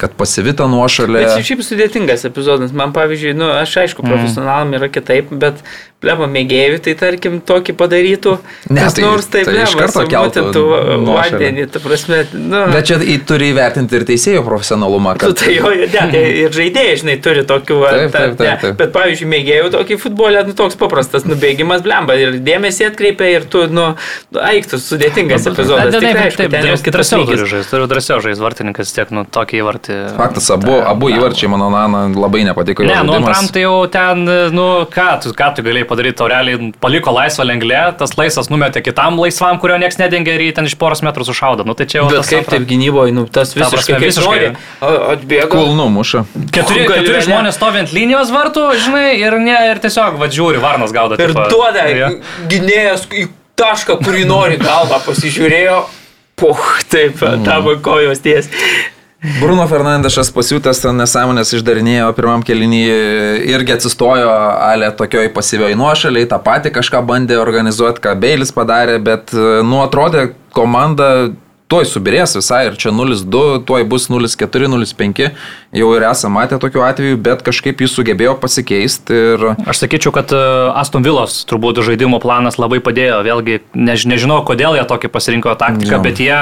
[0.00, 1.20] kad pasivita nuošalė.
[1.22, 2.72] Bet čia šiaip sudėtingas epizodas.
[2.74, 5.60] Man pavyzdžiui, nu, aš aišku, profesionalam yra kitaip, bet
[6.04, 8.32] pleba mėgėjų, tai tarkim, tokį padarytų.
[8.68, 10.64] Ne, tai- nors taip tai iš karto keltų
[11.06, 12.60] vandenį, ta prasme, nu.
[12.74, 15.14] Bet čia į- turi įvertinti ir teisėjų profesionalumą.
[15.22, 17.78] Tu tai jo, ne, tai ir žaidėjai, žinai, turi tokių.
[17.80, 18.76] va, Taip, ta- taip, taip, taip.
[18.82, 23.64] Bet, pavyzdžiui, mėgėjų tokį futbolę, nu, toks paprastas nubėgimas blemba ir dėmesį atkreipia ir tu,
[23.72, 23.94] nu,
[24.44, 25.88] aiktus, sudėtingas epizodas.
[25.94, 27.50] Taip, Tikrai, taip, aišku, taip, ten jau taip, kitas drąsiau turi lygis.
[27.54, 29.98] žaisti, turiu drąsiau žaisti vartininkas tiek, nu, tokį įvartį.
[30.18, 32.84] Faktas, abu, abu įvarčiai mano nana labai nepatiko.
[32.84, 34.24] jo Ne, nu antram tai jau ten,
[34.54, 38.82] nu ką, tu, ką tu galėjai padaryti, tau realiai paliko laisvą lenglę, tas laisvas numetė
[38.84, 41.66] kitam laisvam, kurio niekas nedengia ir jį ten iš poros metrų sušaudo.
[41.68, 42.08] Nu tai čia jau...
[42.10, 44.50] Bet kaip antra- taip gynyboje, nu, tas Ta prasme, visiškai, visiškai.
[45.14, 45.48] atbėga.
[45.52, 46.24] Kulnu muša.
[46.54, 50.94] Keturi, Gali, keturi žmonės stovi ant linijos vartų, žinai, ir, ne, ir tiesiog vadžiūri, varnas
[50.94, 51.18] gaudo.
[51.20, 52.10] Ir tipo, duoda jo.
[52.50, 53.28] gynėjas į
[53.60, 55.76] tašką, kurį nori galvą, pasižiūrėjo,
[56.40, 58.50] puh, taip, tavo kojos ties.
[59.40, 62.96] Bruno Fernandešas pasiūtęs ten nesąmonės išdarinėjo pirmam kelinyje
[63.54, 64.28] irgi atsistojo
[64.66, 69.32] ale tokioj pasyvioj nuošaliai, tą patį kažką bandė organizuoti, ką Beilis padarė, bet,
[69.64, 71.08] nu, atrodė komanda
[71.72, 75.22] tuoj subirės visai ir čia 0-2, tuoj bus 0-4, 0-5,
[75.80, 79.46] jau ir esame matę tokių atvejų, bet kažkaip jis sugebėjo pasikeisti ir...
[79.64, 80.42] Aš sakyčiau, kad e,
[80.76, 85.96] Aston Villos turbūt žaidimo planas labai padėjo, vėlgi než, nežinau, kodėl jie tokį pasirinko taktiką,
[85.96, 86.02] Jo.
[86.04, 86.38] bet jie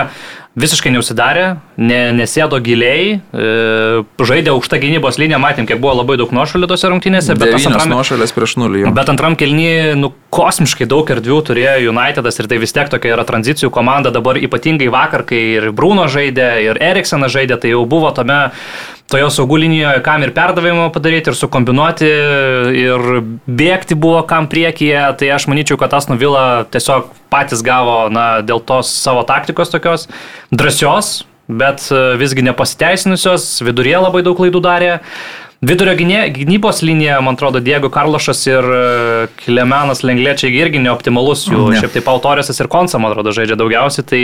[0.58, 1.44] visiškai neusidarė,
[1.80, 6.90] ne, nesėdo giliai, e, žaidė aukštą gynybos liniją, matėm, kiek buvo labai daug nuošalių tose
[6.92, 8.82] rungtynėse, bet antrame, nuošalės prieš nulį.
[8.84, 8.92] jo.
[8.92, 13.24] Bet antram kelnyje, nu, kosmiškai daug erdvių turėjo Unitedas ir tai vis tiek tokia yra
[13.28, 18.12] tranzicijų komanda dabar ypatingai vakar, kai ir Bruno žaidė, ir Eriksenas žaidė, tai jau buvo
[18.12, 18.50] tame
[19.12, 22.09] toje saugų linijoje, kam ir perdavimą padaryti, ir sukombinuoti,
[22.82, 23.10] ir
[23.47, 28.62] bėgti buvo kam priekyje, tai aš manyčiau, kad Aston Villa tiesiog patys gavo, na, dėl
[28.64, 30.09] tos savo taktikos tokios
[30.52, 31.22] drąsios,
[31.52, 34.93] bet e, visgi nepasiteisinusios, viduryje labai daug klaidų darė.
[35.62, 41.68] Vidurio gynybos linija, man atrodo, Diego Karlošas ir e, Klemenas Lengliečiai irgi neoptimalus jų.
[41.70, 41.78] Ne.
[41.78, 44.02] Šiaip tai Pautorisas ir Konsa, man atrodo, žaidžia daugiausiai.
[44.10, 44.22] Tai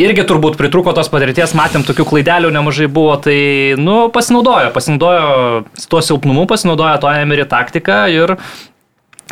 [0.00, 3.18] irgi turbūt pritruko tos patirties, matėm tokių klaidelių nemažai buvo.
[3.20, 3.36] Tai,
[3.84, 8.38] nu, pasinaudojo, pasinaudojo tuo silpnumu, pasinaudojo to Emery taktiką ir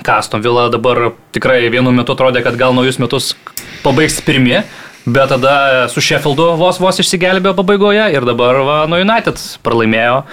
[0.04, 3.32] ką, Aston Villa dabar tikrai vienu metu atrodė, kad gal naujus metus
[3.80, 4.60] pabaigs pirmie.
[5.08, 10.26] Bet tada su Sheffieldu vos vos išsigelbėjo pabaigoje ir dabar va, nuo United pralaimėjo.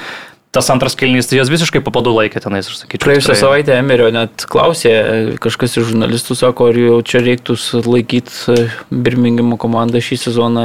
[0.55, 3.03] Tas antras kelnys, tai jos visiškai papadų laikė tenais, aš sakyčiau.
[3.03, 4.91] Praėjusią savaitę Emerio net klausė,
[5.43, 8.55] kažkas iš žurnalistų sako, ar jau čia reiktų laikyti
[8.87, 10.63] Birmingemo komandą šį sezoną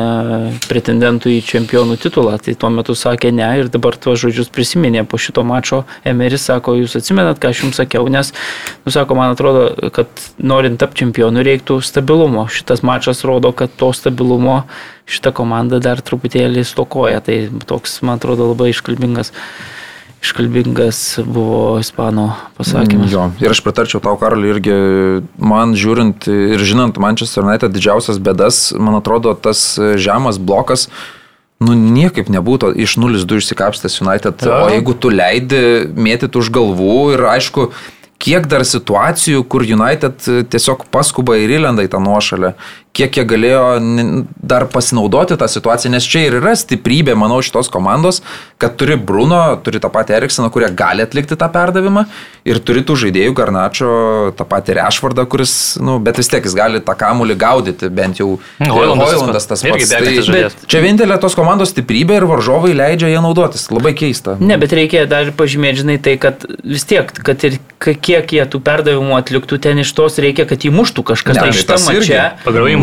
[0.70, 2.36] pretendentų į čempionų titulą.
[2.38, 5.80] Tai tuo metu sakė ne ir dabar tuos žodžius prisiminė po šito mačo.
[6.06, 8.30] Emeris sako, jūs atsimenat, ką aš jums sakiau, nes,
[8.86, 10.06] nu sako, man atrodo, kad
[10.38, 12.46] norint tapti čempionu reiktų stabilumo.
[12.46, 14.60] Šitas mačas rodo, kad to stabilumo
[15.10, 17.18] šita komanda dar truputėlį stokoja.
[17.26, 19.34] Tai toks, man atrodo, labai iškalbingas
[20.20, 22.26] iškalbingas buvo ispanų
[22.58, 23.12] pasakymas.
[23.12, 24.74] Jo, ir aš pritarčiau tau, Karaliui, irgi
[25.40, 29.62] man žiūrint ir žinant Manchester United didžiausias bėdas, man atrodo, tas
[30.00, 30.88] žemas blokas,
[31.60, 34.44] nu niekaip nebūtų iš 0-2 išsikapstęs United.
[34.44, 34.60] Jo.
[34.66, 37.70] O jeigu tu leidi mėtyti už galvų ir aišku,
[38.20, 40.20] kiek dar situacijų, kur United
[40.52, 42.54] tiesiog paskuba ir įlenda į tą nuošalę,
[42.96, 43.62] kiek jie galėjo
[44.50, 48.20] dar pasinaudoti tą situaciją, nes čia ir yra stiprybė, manau, šitos komandos,
[48.60, 52.04] kad turi Bruno, turi tą patį Erikseną, kurie gali atlikti tą perdavimą
[52.48, 53.90] ir turi tų žaidėjų Garnačio,
[54.38, 58.32] tą patį Rešvardą, kuris, nu, bet vis tiek jis gali tą kamulį gaudyti, bent jau
[58.58, 59.92] Hoilandas tas Hoilandas tas pats.
[59.92, 63.68] Tai, čia vienintelė tos komandos stiprybė ir varžovai leidžia ją naudotis.
[63.70, 64.38] Labai keista.
[64.40, 68.60] Ne, bet reikia dar pažymėti, žinai, tai, kad vis tiek, kad ir kiek jie tų
[68.64, 71.38] perdavimų atliktų, ten iš tos reikia, kad įmuštų kažkas.
[71.38, 72.24] Ne, tai tai šitą mačią.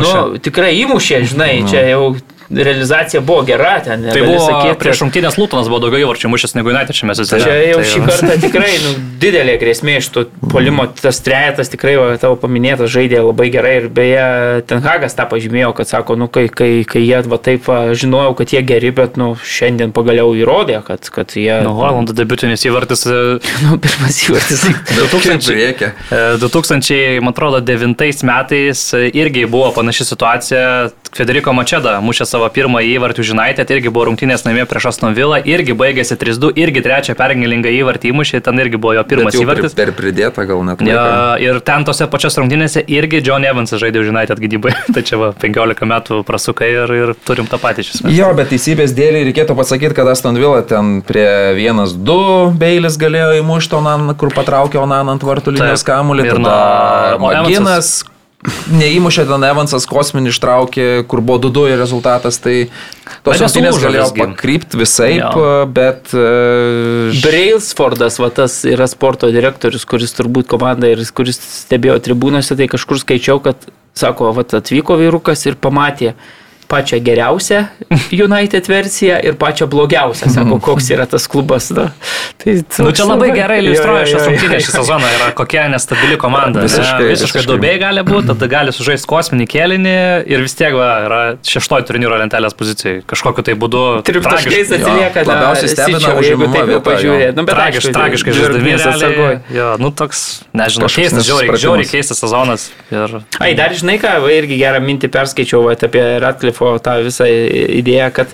[0.01, 2.15] Nu, tikrai įmušė, žinai, čia jau
[2.49, 4.03] realizacija buvo gera ten.
[4.11, 7.43] Tai buvo sakyt, prieš rungtynės Lūtonas buvo daugiau įvarčių mušęs negu United šiame sezone.
[7.43, 10.87] Čia jau Tai šį kartą tikrai nu, didelė grėsmė iš to polimo.
[11.01, 13.73] Tas trejetas tikrai, va, tavo paminėtas, žaidė labai gerai.
[13.81, 14.27] Ir beje,
[14.69, 18.55] Tenhagas tą pažymėjo, kad sako, nu, kai, kai, kai jie va, taip va, žinojau, kad
[18.55, 21.51] jie geri, bet nu, šiandien pagaliau įrodė, kad, kad jie...
[21.65, 23.17] Nu, Hoilando debutinis įvartis e,
[23.65, 24.63] nu, pirmas įvartis.
[24.97, 25.91] 2000, Reikia.
[26.09, 30.63] e, 2000, man atrodo, 9 metais e, irgi buvo panaši situacija.
[31.17, 35.39] Federico Mačeda mušė savo pirmąjį įvartį už United, irgi buvo rungtynės namie prieš Aston Villa,
[35.41, 39.75] irgi baigėsi 3-2, irgi trečią pergalingą įvartį įmušė, ten irgi buvo jo pirmas įvartis.
[39.77, 40.83] Per pridėtą gal net.
[40.87, 44.75] Ja, ir ten tose pačiose rungtynėse irgi John Evansas žaidė United gynybai.
[44.95, 48.13] tai čia va, 15 metų prasukai ir, ir turim tą patį esmės.
[48.15, 51.27] Jo, bet teisybės dėlį reikėtų pasakyti, kad Aston Villa ten prie
[51.57, 55.93] 1-2 Beilis galėjo įmušti Onan, kur patraukė Onan ant vartų linijos Taip.
[55.93, 56.27] kamulį.
[56.27, 57.97] Ir Tada o Maginas
[58.45, 62.37] neįmušė, ten Evansas kosminį ištraukė, kur buvo 2-2 rezultatas.
[62.43, 62.55] Tai
[63.25, 65.11] tos rungtynės galėjo pakrypti visai,
[65.73, 66.13] bet...
[66.13, 72.69] e, Brailsfordas, va tas yra sporto direktorius, kuris turbūt komanda ir kuris stebėjo tribūnose, tai
[72.71, 76.13] kažkur skaičiau, kad, sako, va atvyko vyrukas ir pamatė
[76.67, 77.65] pačią geriausią
[78.11, 81.69] United versiją ir pačią blogiausią, sako, koks yra tas klubas.
[81.75, 81.89] Na,
[82.43, 84.33] tai Nu, čia labai gerai iliustruoja Jo, jo, šios jo, jo.
[84.33, 86.61] rungtynės šį sezoną, yra kokia nestabili komanda.
[86.65, 87.11] Visiškai, ne?
[87.13, 87.45] visiškai visiškai.
[87.51, 89.95] duobėjai gali būti, tada gali sužaisti kosminį kėlinį
[90.33, 93.01] ir vis tiek va, yra šeštoji turnyro lentelės pozicijai.
[93.09, 93.83] Kažkokiu tai būdu.
[94.07, 95.23] Trim taškais tragiškai- jo, atsilieka.
[95.27, 96.79] na, labiausiai stebina Sičio, jeigu taip jo.
[96.87, 97.35] pažiūrėt.
[97.37, 98.93] Nu, tragiškai žirgnis žaidami.
[98.93, 99.31] atsargoj.
[99.31, 99.57] realiai.
[99.57, 100.23] Jo, nu toks,
[100.53, 102.69] nežinau, keistas, žiauriai, žiauriai keistas sezonas.
[102.91, 103.17] Ir...
[103.39, 106.03] Ai, dar žinai ką, irgi gerą mintį perskaičiau va, apie
[106.57, 108.27] Ratcliffo tą visą idėją, kad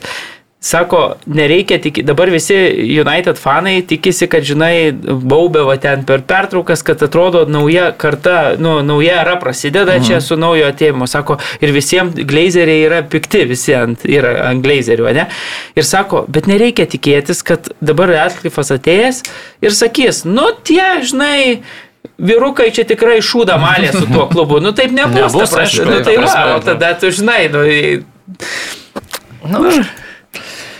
[0.63, 2.55] Sako, nereikia tik, dabar visi
[2.95, 8.77] United fanai tikisi, kad, žinai, baubė va ten per pertraukas, kad atrodo nauja karta, nu,
[8.79, 10.07] nauja era prasideda mhm.
[10.07, 11.03] čia su naujo atėjimu.
[11.11, 15.27] Sako, ir visiems glazeriai yra pikti, visi ant, yra ant glazerių, ne?
[15.75, 19.19] Ir sako, bet nereikia tikėtis, kad dabar Ratcliffas atėjęs
[19.67, 21.59] ir sakys, nu tie, žinai,
[22.23, 24.59] Vyrukai čia tikrai šūda malė su tuo klubu.
[24.61, 25.33] Nu taip nebus.
[25.33, 25.85] Nebus, ta prasme.
[25.87, 26.59] nu, ta tai va, nu.
[26.63, 27.63] tada tu žinai, nu,
[29.43, 29.65] Nu,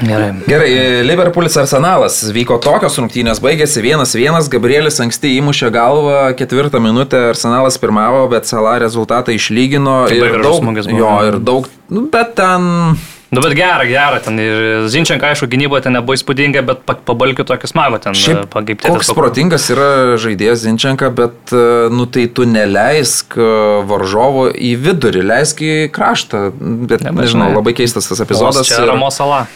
[0.03, 0.34] Gerai.
[0.48, 2.18] Gerai, Liverpoolis Arsenalas.
[2.36, 8.76] Vyko tokios rungtynės, baigėsi 1-1, Gabrielis anksti įmušė galvą, ketvirtą minutę Arsenalas pirmavo, bet Sala
[8.84, 12.98] rezultatą išlygino Labai ir daug, jo, ir daug, nu, bet ten
[13.34, 17.43] Nu, bet gera, gera, ten ir Zinčianka, aišku, gynyba ten nebuvo įspūdinga, bet pa- pabalkiu
[17.49, 18.14] tokį smagą ten.
[18.14, 19.88] Šiaip, kaip koks tėtis- protingas yra
[20.22, 23.49] žaidėjas Zinčenka, bet, e, nu tai tu neleisk e,
[23.89, 26.51] varžovo į vidurį, leisk į kraštą.
[26.88, 28.68] Bet, Ne, nežinau, labai keistas tas epizodas.
[28.69, 29.47] Čia ir- Ramos sala.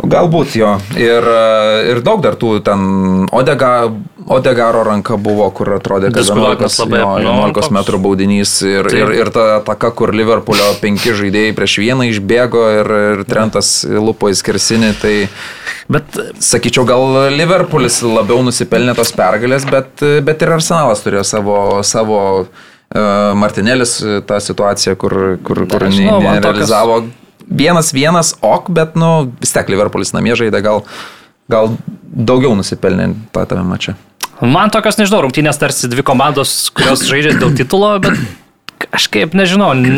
[0.00, 0.78] Galbūt jo.
[0.96, 3.90] Ir, e, ir daug dar tų ten Odega,
[4.26, 8.52] Odegaro ranka buvo, kur atrodė, kad Diskutuotinas 11, labai, jo, nu, 11 toks- metrų baudinys
[8.66, 8.98] ir, Taip.
[9.00, 14.28] ir, ir ta ataka, kur Liverpoolio penki žaidėjai prieš vieną išbėgo ir, ir Trentas lupo
[14.28, 15.14] į skersinį, tai
[15.90, 22.18] Bet sakyčiau, gal Liverpoolis labiau nusipelnė tos pergalės, bet, bet ir Arsenalas turėjo savo, savo
[22.44, 27.00] uh, Martinėlis e, tą situaciją, kur, kur, kur Nežinau, man nerealizavo.
[27.50, 30.84] Vienas vienas, ok, bet nu, vis tiek Liverpoolis namie žaidė, gal,
[31.50, 31.72] gal
[32.06, 33.96] daugiau nusipelnė tą tame mače.
[34.42, 38.18] Man tokios, nežinau, rungtynės tarsi dvi komandos, kurios žaidžia dėl titulo, bet
[38.80, 39.90] kažkaip, nežinau, ne,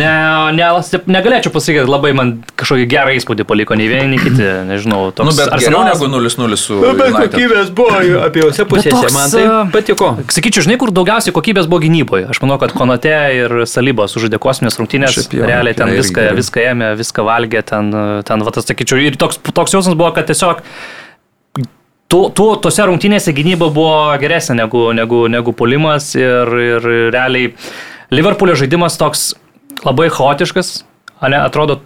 [0.56, 0.68] ne,
[1.14, 5.34] negalėčiau pasakyti, labai man kažkokį gerą įspūdį paliko nei vieni, nei kiti, nežinau, toks Nu,
[5.38, 7.36] bet geriau negu 0-0 su United.
[7.76, 10.12] buvo abiejose pusėse, toks, man tai a, patiko.
[10.34, 12.26] Sakyčiau, žinai, kur daugiausiai kokybės buvo gynyboje.
[12.32, 15.20] Aš manau, kad Konate ir Salyba sužaidė kosminės rungtynės.
[15.30, 17.92] Jo, Realiai ten viską, viską ėmė, viską valgė, ten,
[18.26, 20.64] ten va, tas, sakyčiau, ir toks, toks jausmas buvo, kad tiesiog
[22.12, 27.54] tu, tu, tose rungtynėse gynyba buvo geresnė negu, negu, negu polimas ir, ir realiai
[28.12, 29.30] Liverpoolio žaidimas toks
[29.86, 30.82] labai chaotiškas,
[31.24, 31.78] ane, atrodo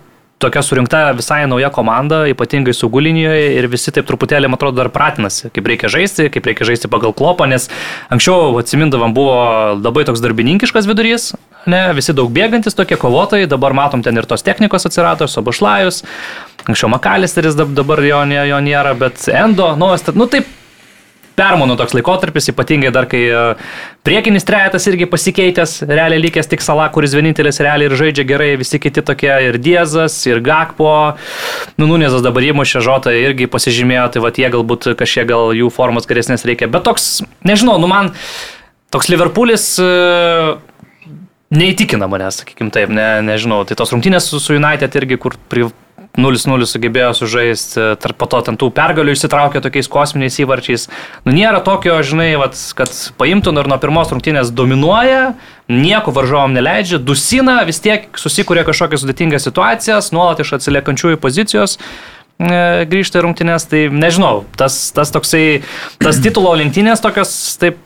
[0.43, 4.91] tokia surinkta visai nauja komanda, ypatingai su Gulinijoje ir visi taip truputėlį, man atrodo, dar
[4.93, 7.71] pratinasi, kaip reikia žaisti, kaip reikia žaisti pagal klopą, nes
[8.13, 9.39] anksčiau, atsimindavam, buvo
[9.79, 11.31] labai toks darbininkiškas vidurys,
[11.71, 16.03] ne, visi daug bėgantis tokie kovotojai, dabar matom ten ir tos technikos atsirado, Sobašlajus,
[16.67, 20.49] anksčiau Makalisteris, dab- dabar jo, jo nėra, bet Endo, nu, nu taip
[21.37, 23.43] permainų toks laikotarpis, ypatingai dar kai e,
[24.07, 28.81] priekinis trejetas irgi pasikeitęs, realiai likęs tik Sala, kuris vienintelis realiai ir žaidžia gerai, visi
[28.83, 30.91] kiti tokie ir Diezas, ir Gakpo,
[31.77, 36.09] nu Nunezas dabar įmušė žotą irgi pasižymėjo, tai va jie galbūt kažkiek gal jų formos
[36.09, 38.15] geresnės reikia, bet toks, nežinau, nu man
[38.95, 39.91] toks Liverpoolis e,
[41.55, 45.69] neįtikina manęs, sakykim taip, ne, nežinau, tai tos rungtynės su, su United irgi, kur pri
[46.17, 50.89] 0-0 sugebėjo sužaisti, tarp to ten tų pergalių išsitraukė tokiais kosminiais įvarčiais.
[51.27, 55.35] Nu, nėra tokio, žinai, vat, kad paimtų nu, ir nuo pirmos rungtynės dominuoja,
[55.69, 62.87] nieko varžovom neleidžia, dusina, vis tiek susikūrė kažkokias sudėtingas situacijas, nuolat iš atsiliekančiųjų pozicijos e,
[62.89, 65.61] grįžta į rungtynės, tai nežinau, tas, tas toksai,
[66.01, 67.83] tas titulo lenktynės tokios, taip,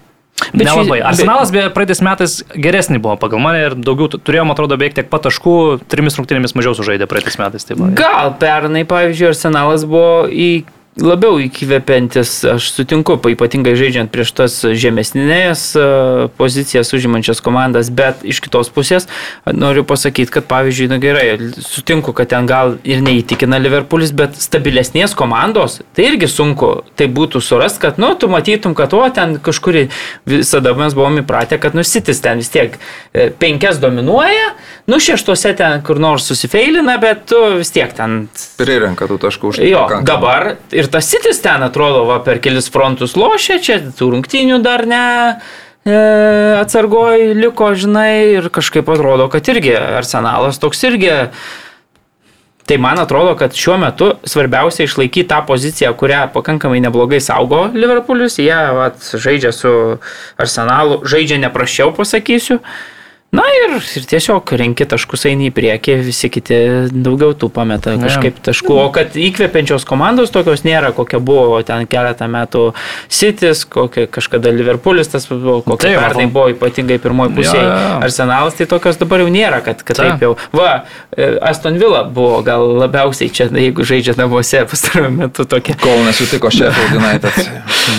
[0.53, 0.99] Bet šį- nelabai.
[1.01, 4.95] bet- Arsenalas beje praeitais metais geresnį buvo pagal mane ir daugiau tu- turėjom, atrodo, beveik
[4.95, 7.65] tiek pat taškų, trimis rungtynėmis mažiau sužaidė praeitais metais.
[7.65, 7.95] Tai buvo.
[7.95, 10.65] Gal pernai, pavyzdžiui, arsenalas buvo į
[10.99, 15.63] labiau įkvepiantis, aš sutinku, pa- ypatingai žaidžiant prieš tas žemesnės
[16.37, 19.07] pozicijas užimančias komandas, bet iš kitos pusės
[19.47, 25.15] noriu pasakyti, kad pavyzdžiui, na gerai, sutinku, kad ten gal ir neįtikina Liverpoolis, bet stabilesnės
[25.17, 29.87] komandos, tai irgi sunku tai būtų surasti, kad, nu, tu matytum, kad, o, ten kažkur
[30.29, 32.75] visada mes buvom įpratę, kad nusitis ten vis tiek
[33.15, 34.51] e, penkias dominuoja,
[34.91, 38.27] nu, šeštuose ten kur nors susifeilina, bet tu vis tiek ten
[38.59, 40.05] Prirenka tų taškų už Jo, pakankamai.
[40.11, 40.49] dabar
[40.81, 45.03] ir tas sitis ten atrodo, va, per kelis frontus lošia, čia tų rungtynių dar ne
[45.85, 45.97] e,
[46.61, 51.17] atsargoj liko, žinai, ir kažkaip atrodo, kad irgi arsenalas toks irgi.
[52.71, 58.39] Tai man atrodo, kad šiuo metu svarbiausia išlaikyti tą poziciją, kurią pakankamai neblogai saugo Liverpoolis.
[58.39, 59.73] Jie vat, žaidžia su
[60.39, 62.61] arsenalu, žaidžia neprašiau, pasakysiu.
[63.31, 66.57] Na ir, ir tiesiog renki taškus eini į priekį, visi kiti
[66.91, 68.75] daugiau tų pameta kažkaip taškų.
[68.75, 72.63] O kad įkvepiančios komandos tokios nėra, kokia buvo ten keletą metų
[73.07, 77.61] City's, kokia kažkada Liverpoolis, tas buvo, kokia Taip, pernai buvo ypatingai pirmoji pusė.
[78.03, 80.17] Arsenalas tai tokios dabar jau nėra, kad, kad Taip.
[80.17, 80.33] taip jau.
[80.59, 80.73] Va,
[81.15, 85.79] e, Aston Villa buvo gal labiausiai čia, jeigu žaidžia namuose pastaruoju metu tokia.
[85.79, 87.39] Kol nesutiko Sheffield United.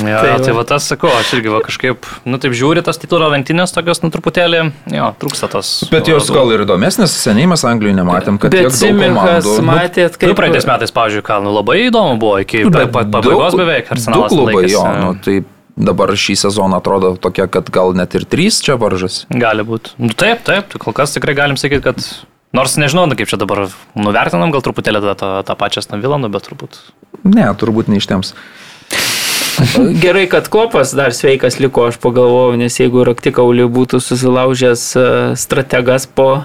[0.02, 0.44] Ja, Tai tai, va.
[0.45, 3.99] tai va tas sakau, aš irgi va kažkaip, nu taip žiūri tas titulo lenktynės tokios,
[4.06, 4.62] nu truputėlį,
[4.94, 5.69] jo, trūksta tas.
[5.93, 9.56] Bet jos gal ir įdomesnės, seniai mes Anglijoje nematėm, kad Bet komandų.
[9.61, 12.91] Nu, matėt, Kaip kaip praeitais metais, pavyzdžiui, ką, nu labai įdomu buvo iki Nu, bet
[12.93, 15.41] pa- pabaigos beveik, Du Arsenalas klubai, jo, nu, tai
[15.77, 19.23] dabar šį sezoną atrodo tokia, kad gal net ir trys čia varžas.
[19.31, 19.95] Gali būti.
[20.02, 22.02] Nu, taip, taip, tai kol kas tikrai galim sakyti, kad
[22.53, 26.49] nors nežinau, nu, kaip čia dabar nuvertinam, gal truputėlį tą, tą, pačią Stavilą, nu, bet
[26.49, 26.81] turbūt.
[27.23, 28.34] Ne, turbūt neištems.
[30.02, 35.07] Gerai, kad kopas dar sveikas liko, aš pagalvojau, nes jeigu raktikaulį būtų susilaužęs e,
[35.40, 36.44] strategas po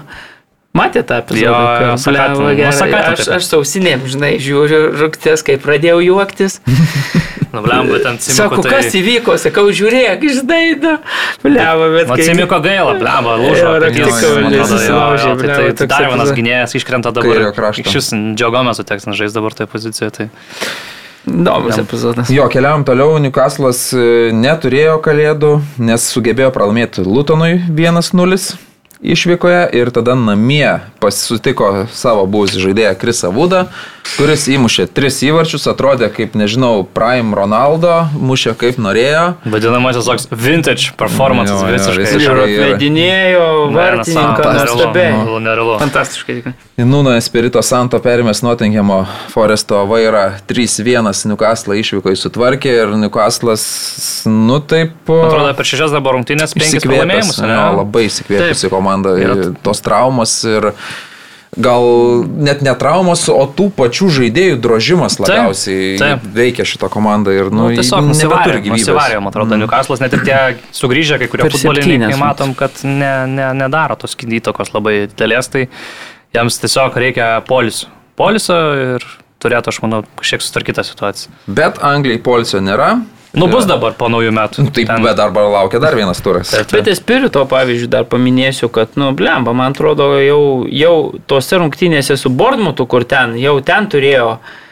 [0.77, 1.61] Matė tą epizodą?
[1.81, 6.59] Jo, Sakata- blemba, nu, Aš, aš sausinėm, žinai, žiūriu rūktis, kai pradėjau juoktis.
[7.47, 8.69] Nu, blemba, ten Sako, Simiko.
[8.69, 8.99] kas Tai...
[8.99, 10.91] įvyko, sakau, žiūrėk, žinai, nu,
[11.45, 12.09] blemba, bet...
[12.11, 13.71] Man kai- Simiko gaila, blemba, lūžo.
[14.67, 17.47] Susilaužė, jo, jo, Tai, tai, tai dar vienas gynėjas iškrenta dabar.
[17.79, 20.11] Iš vis džiaugiamės su tekstas žais dabar toje pozicijoje.
[20.19, 20.29] Tai...
[21.27, 22.31] Įdomus epizodas.
[22.31, 24.05] Jo, keliavom toliau, Newcastle'as e,
[24.35, 25.51] neturėjo kalėdų,
[25.83, 28.66] nes sugebėjo pralaimėti Lutonui 1-0
[29.01, 33.65] išvykoje ir tada namie pasitiko savo buvusį žaidėją Krisą Vudą,
[34.17, 39.35] kuris įmušė tris įvarčius, atrodė kaip, nežinau, Prime Ronaldo, mušė kaip norėjo.
[39.45, 42.05] Vadinamasis toks vintage performance Jo, jo, visiškai.
[42.05, 42.23] visiškai.
[42.23, 43.45] Ir ir- atvedinėjo
[43.75, 45.11] vartininką nuostabiai.
[45.11, 45.39] Nerealu.
[45.45, 45.75] Nerealu.
[45.83, 46.37] Fantastiškai.
[46.87, 49.01] Nuno Espirito Santo perėmės Nottinghamo
[49.33, 53.63] Foresto vairą 3-1 Newcastle išvyko į sutvarkį ir Newcastle'as,
[54.29, 54.93] nu taip...
[55.09, 57.39] Atrodo, per šešias dabar rungtynės penkis pralaimėjimus.
[57.41, 57.57] jo, ne?
[57.81, 58.86] labai įsikvėpusi komanda,
[59.17, 60.71] Yra- ir tos traumos ir
[61.57, 61.83] gal
[62.37, 66.25] net ne traumos, o tų pačių žaidėjų drožimas labiausiai taip.
[66.35, 68.83] veikia šitą komandą ir nu, Nu, tiesiog nebeturi gyvybės.
[68.85, 70.39] nusivarė, man atrodo, Newcastle'as net ir tie
[70.75, 75.67] sugrįžę, kai kurie futbolininkai matom, kad ne, ne, nedaro tos įtakos labai didelės, tai
[76.35, 77.87] jiems tiesiog reikia polisio.
[78.17, 78.59] Polisio
[78.97, 79.05] ir
[79.41, 81.31] turėtų, aš manau, kažkiek sutvarkytą situaciją.
[81.47, 83.01] Bet Anglijai polsio nėra.
[83.33, 84.67] Nu, bus dabar po naujų metų.
[84.71, 86.53] Taip, Ten- bet dar laukia dar vienas turas.
[86.71, 90.95] Bet Espirito, pavyzdžiui, dar paminėsiu, kad, nu, blemba, man atrodo, jau, jau
[91.27, 94.66] tose rungtynėse su Bournemouthu, kur ten, jau ten turėjo e,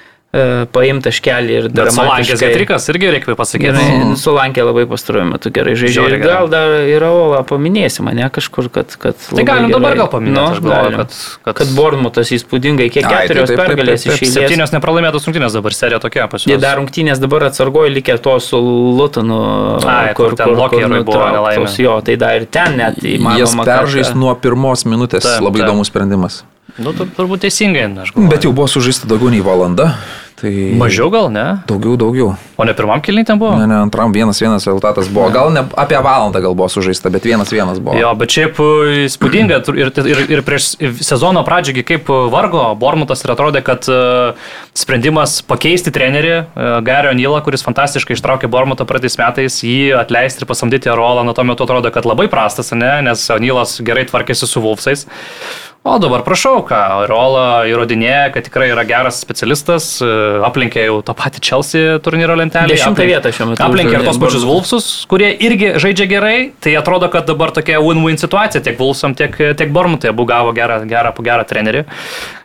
[0.76, 2.42] paimti taškelį ir Bet Solankės.
[2.42, 3.70] Getrikas irgi reikia pasakyti.
[3.72, 6.04] Gerai, Sulankė labai pastaruoju metu gerai žaidžia.
[6.12, 8.96] Ir gal dar yra Ola paminėsi mane kažkur, kad...
[9.00, 12.90] kad Tai galim dabar gerai- gal paminėti, Nu, aš galvoju, kad- kad- kad Bournemouthas įspūdingai,
[12.92, 14.34] kiek keturios pergalės iš eilės.
[14.36, 16.62] Septynios nepralaimėtos rungtynės dabar serija tokia Jie juos.
[16.62, 19.40] dar rungtynės dabar atsargoja likę to su Lutonu,
[19.88, 21.64] Ai, kur ten Lokierui buvo nelaimė.
[21.64, 21.80] nutrauktos.
[21.80, 23.64] Jo, tai dar ir ten net Jis įmanoma.
[23.66, 26.44] peržais kad- nuo pirmos minutės, labai įdomus sprendimas.
[26.78, 28.30] Nu, tu- turbūt teisingai, aš galvoju.
[28.30, 29.96] Bet jau buvo sužaista daugiau nei valanda.
[30.36, 31.44] Tai Mažiau gal, ne?
[31.64, 32.34] Daugiau, daugiau.
[32.60, 33.54] O ne pirmam kilniui ten buvo?
[33.56, 35.30] Ne, ne, antram vienas vienas rezultatas buvo.
[35.32, 37.96] Gal ne apie valandą gal buvo sužaista, bet vienas vienas buvo.
[37.96, 40.74] Jo, bet šiaip e, įspūdinga ir, ir, ir prieš
[41.08, 44.00] sezono pradžiągi kaip e, vargo Bormutas ir atrodė, kad e,
[44.76, 46.36] sprendimas pakeisti trenerį
[46.84, 51.48] Gario Nylą, kuris fantastiškai ištraukė Bormutą praeitais metais, jį atleisti ir pasamdyti Rolą, nuo tuo
[51.48, 55.08] metu atrodė, kad labai prastas, ne, nes Nylas gerai tvarkėsi su Vulfsais.
[55.86, 60.08] O dabar prašau, ką Rola įrodinėja, kad tikrai yra geras specialistas, e,
[60.48, 62.72] aplenkė jau tą patį Chelsea turnyro lentelę.
[62.74, 64.48] Dešimtą vietą šiuo metu Aplenkė ir tos pačius.
[64.50, 69.38] Wolfsus, kurie irgi žaidžia gerai, tai atrodo, kad dabar tokia win-win situacija tiek Wolfsam, tiek,
[69.38, 71.86] tiek Bormutai abu gavo gerą, gerą, gerą trenerį.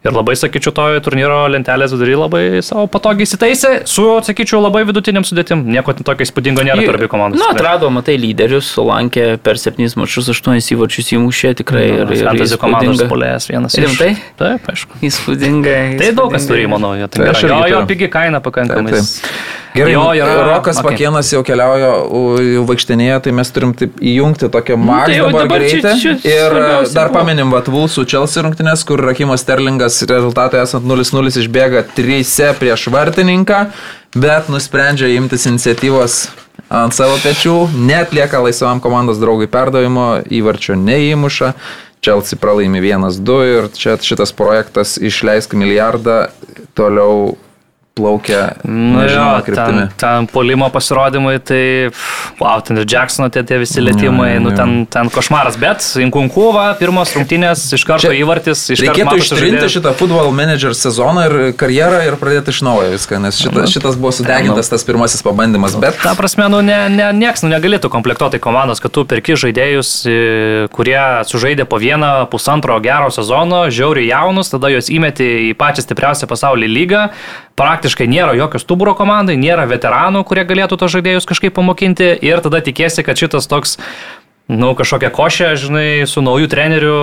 [0.04, 5.24] Ir labai, sakyčiau, tojo turnyro lentelės vidury labai savo patogiai įsitaisė, su, sakyčiau, labai vidutiniam
[5.28, 5.64] sudėtim.
[5.68, 7.40] Nieko tokio įspūdingo nėra tarp abiejų komandų.
[7.40, 11.84] Na, atrado, matai, lyderius, Sulankė per septynis mačius, aštuonis įvarčius įmušė tikrai.
[11.98, 13.29] Ir, ir Fantasy komandos įspūdinga.
[13.30, 13.74] Polės vienas.
[13.78, 14.10] Rimtai?
[14.14, 14.22] Iš...
[14.38, 14.98] Taip, aišku.
[15.06, 15.96] Įspūdingai.
[16.00, 18.92] Tai daug kas turi, manau, jo, tai Tai jo, jo pigi kaina pakankamai.
[18.92, 19.58] Taip, taip.
[19.70, 20.96] Gerai, Jo, yra- Rokas okay.
[20.96, 21.90] Pakienas jau keliauja,
[22.42, 26.00] jau vaikštinėje, tai mes turim taip įjungti tokią max tai jau dabar, dabar čia- greitį.
[26.02, 26.56] čia Ir
[26.92, 27.20] dar buvo.
[27.20, 33.68] paminim, vat Vulsų Chelsea rungtynės, kur Rakimas Sterlingas rezultatui esant 0-0 išbėga 3 prieš vartininką,
[34.16, 36.30] bet nusprendžia imtis iniciatyvos
[36.68, 41.54] ant savo pečių, netlieka laisvam komandos draugui perdavimo, įvarčio neįmuša.
[42.00, 46.22] Chelsea pralaimi 1-2 ir čia šitas projektas išleisk milijardą
[46.74, 47.36] toliau
[48.00, 49.84] plaukia Nu nežinoma kryptimi.
[49.92, 51.90] ten, ten polimo pasirodymai, tai,
[52.40, 54.56] wow, ten ir Jacksono tie, tie visi lėtymai, Jo, nu jo.
[54.56, 59.50] ten, ten košmaras, bet Inkunkūva, pirmos rungtynės, iš karto Čia įvartis, iš karto Reikėtų ištrinti
[59.60, 59.74] žaidėjas.
[59.76, 64.12] šitą futbol manager sezoną ir karjerą ir pradėti iš naujo viską, nes šita, šitas buvo
[64.16, 68.80] sudegintas tas pirmasis pabandymas, bet Ta prasme, nu, ne, ne, nieks nu, negalėtų komplektuoti komandos,
[68.80, 70.16] kad tu perki žaidėjus, e,
[70.72, 70.98] kurie
[71.28, 76.70] sužaidė po vieną, pusantro gero sezono, žiauriai jaunus, tada juos įmeti į pačią stipriausią pasaulio
[76.70, 77.08] lygą.
[77.58, 82.62] Praktiškai nėra jokio stuburo komandai, nėra veteranų, kurie galėtų tos žaidėjus kažkaip pamokinti ir tada
[82.64, 83.76] tikėsi, kad šitas toks
[84.50, 86.94] Nu, kažkokia košė, žinai, su nauju treneriu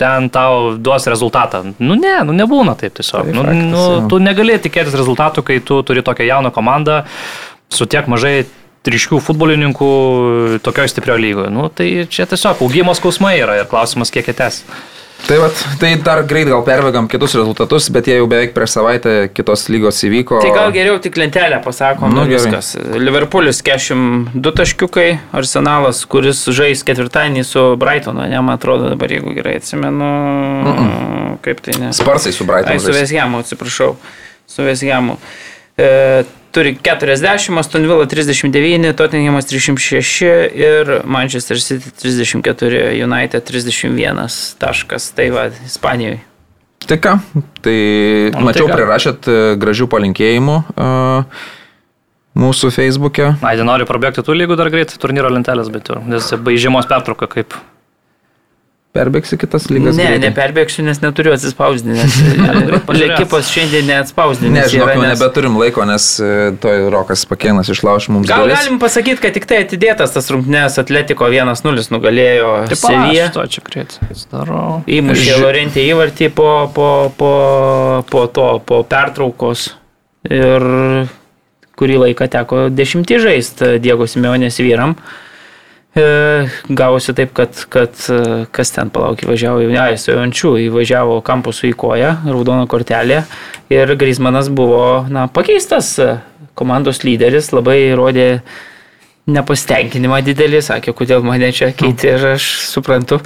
[0.00, 1.60] ten tau duos rezultatą.
[1.78, 3.28] Nu, ne, nu, nebūna taip tiesiog.
[3.28, 4.00] Tai Nu, faktas, nu, jo.
[4.10, 7.04] tu negali tikėtis rezultatų, kai tu turi tokią jauną komandą
[7.70, 8.42] su tiek mažai
[8.82, 9.90] triškių futbolininkų
[10.66, 11.52] tokioje stiprioje lygoje.
[11.54, 14.64] Nu, tai čia tiesiog augimo skausmai yra ir klausimas, kiek jie tęs.
[15.26, 19.14] Tai, vat, tai dar greit gal perbėgam kitus rezultatus, bet jie jau beveik prieš savaitę
[19.34, 20.40] kitos lygos įvyko.
[20.44, 22.72] Tai gal geriau tik lentelę pasakom, Nu, viskas.
[22.96, 29.58] Liverpoolis 42 taškiukai, Arsenalas, kuris žais ketvirtadienį su Brightonu, ne, man atrodo dabar, jeigu gerai
[29.60, 31.38] atsimenu, mm -mm.
[31.44, 31.92] kaip tai ne.
[31.96, 32.80] Sparsai su Ai, Brighton.
[32.80, 33.96] su Vesgiamu, atsiprašau.
[34.46, 35.16] Su Vesgiamu.
[35.80, 40.22] E, turi 40, Aston Villa 39, Tottenhamas 36
[40.54, 44.26] ir Manchester City 34, United 31
[44.60, 45.10] taškas.
[45.16, 46.20] Tai va, Ispanijoje.
[46.86, 47.16] Tai ką,
[47.62, 47.78] tai
[48.34, 48.76] Nu, mačiau tai ką?
[48.78, 51.42] prirašėt e, gražių palinkėjimų uh,
[52.40, 53.34] mūsų Facebook'e.
[53.46, 57.54] Aidė nori prabėgti tų lygų dar greit, turnyro lentelės, bet jau, nes baižymos pertrauka kaip.
[58.90, 59.94] Perbėgsi kitas lygas.
[59.94, 60.22] Ne, greitai?
[60.24, 62.14] neperbėgsiu, nes neturiu atsispausdinęs.
[62.88, 63.12] pažiūrės.
[63.14, 64.56] Ekipos šiandien neatspausdinęs.
[64.56, 68.58] Ne, žinok, nes- nebeturim laiko, nes e, toj Rokas Pakėnas išlauš mums Gal duris.
[68.58, 73.30] galim pasakyti, kad tik tai atidėtas tas rungtynės Atletiko 1-0 nugalėjo Sevilla.
[73.38, 73.86] to čia.
[74.34, 74.82] Darau.
[74.90, 77.32] Įmušė Lorentį įvartį po, po, po,
[78.10, 79.68] po to, po pertraukos.
[80.26, 80.66] Ir
[81.78, 84.98] kurį laiką teko dešimtį žaisti Diego Simeonės vyram.
[84.98, 85.29] E,
[86.68, 91.72] Gavosi taip, kad, kad e, kas ten palaukė, važiavo ne, jis jau ančių, įvažiavo kampusų
[91.72, 93.24] į koją, raudoną kortelę
[93.74, 96.12] ir Grismanas buvo na, pakeistas e,
[96.54, 98.28] komandos lyderis, labai rodė
[99.30, 103.18] nepasitenkinimą didelį, sakė, kodėl mane čia keitė ir aš suprantu,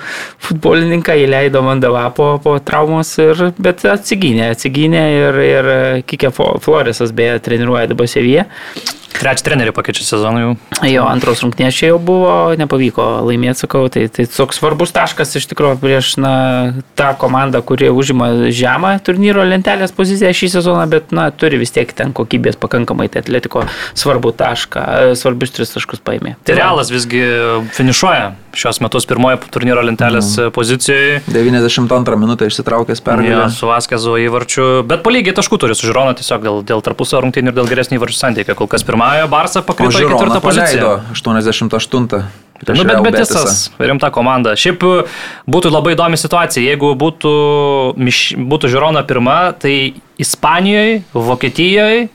[0.48, 5.72] futbolininką įleido Mandava po, po traumos, ir, bet atsigynė, atsigynė ir, ir
[6.08, 8.48] Kikė Floresas beje treniruoja dabar Seviją.
[9.14, 10.52] Trečią trenerį pakeičia sezonų jau.
[10.90, 15.48] Jo antros rungtynės čia jau buvo, nepavyko laimėti, sakau, tai, tai toks svarbus taškas iš
[15.52, 16.34] tikrųjų prieš na,
[16.98, 21.94] tą komandą, kuri užima žemą turnyro lentelės poziciją šį sezoną, bet na, turi vis tiek
[21.96, 23.64] ten kokybės pakankamai, tai atletiko
[23.94, 26.36] svarbu tašką, e, svarbius tris taškus paėmė.
[26.44, 27.22] Tai Realas visgi
[27.76, 30.54] finišuoja šios metus pirmoje turnyro lentelės mm.
[30.54, 31.20] pozicijoje.
[31.28, 33.48] 92 minutę išsitraukęs pergalę.
[33.54, 37.52] su Vaskezo įvarčiu, bet po lygiai taškų turi su Žirona tiesiog dėl, dėl tarpusio rungtynių
[37.52, 38.56] ir dėl geresnio įvarčių santykio.
[38.58, 40.96] Kol kas pirmąją Barsa O pakrito į ketvirtą poziciją.
[40.96, 42.08] paleido 88.
[42.64, 43.86] prieš Nu, bet Betisas, Betisą.
[43.88, 44.54] rimta komanda.
[44.56, 44.84] Šiaip
[45.50, 47.32] būtų labai įdomi situacija, jeigu būtų,
[48.50, 52.08] būtų Žirona pirma, tai Ispanijoje, Vokietijoje.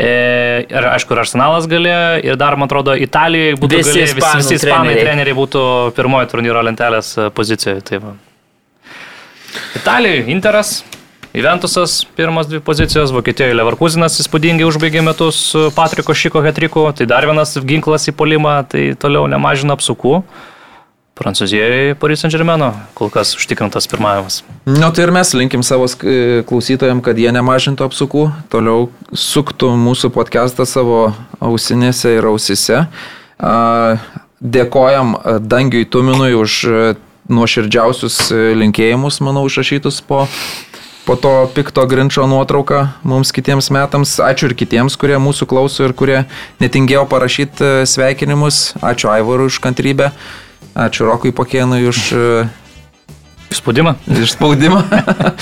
[0.00, 4.30] E, ir aišku, ir Arsenalas galėjo, ir dar, man atrodo, Italijoje būtų Visi galėję, visi,
[4.40, 5.04] visi ispanai treneriai.
[5.04, 5.64] treneriai būtų
[5.98, 7.82] pirmoji turnyro lentelės e, pozicijoje.
[7.90, 8.14] Tai va.
[9.76, 10.72] Italijoje Interas,
[11.34, 15.42] Juventusas pirmas dvi pozicijos, Vokietijoje Leverkusenas įspūdingai užbaigė metus
[15.76, 20.22] Patriko Šiko hetriku, tai dar vienas ginklas į polimą, tai toliau nemažina apsukų.
[21.20, 22.62] Prancūzijoje Paris Saint Germain
[22.96, 24.40] kol kas užtikrintas pirmavimas.
[24.64, 30.12] Nu, tai ir mes linkim savo e, klausytojams, kad jie nemažintų apsukų, toliau suktų mūsų
[30.16, 31.10] podcastą savo
[31.44, 32.86] ausinėse ir ausise.
[34.40, 36.82] Dėkojam a, Dangiui Tuminui už a,
[37.30, 40.24] nuoširdžiausius linkėjimus, manau, užrašytus po,
[41.06, 44.16] po to pikto grinčio nuotrauką mums kitiems metams.
[44.24, 46.22] Ačiū ir kitiems, kurie mūsų klauso ir kurie
[46.64, 48.70] netingėjo parašyti sveikinimus.
[48.80, 50.14] Ačiū Aivarui už kantrybę.
[50.78, 52.48] Ačiū Rokui Pakėnui už a,
[53.50, 53.96] Įspūdimą.
[54.06, 54.78] Išspaudimą.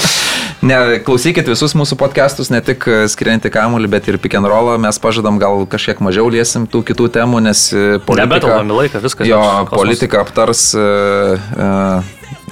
[0.68, 4.78] ne, klausykit visus mūsų podcastus, ne tik e, skiriantį kamuolį, bet ir pick and rollą.
[4.80, 9.28] Mes pažadam gal kažkiek mažiau liesim tų kitų temų, nes e, politika, Nebetalvami laiką, viskas.
[9.28, 9.42] jo,
[9.74, 12.00] politiką aptars uh,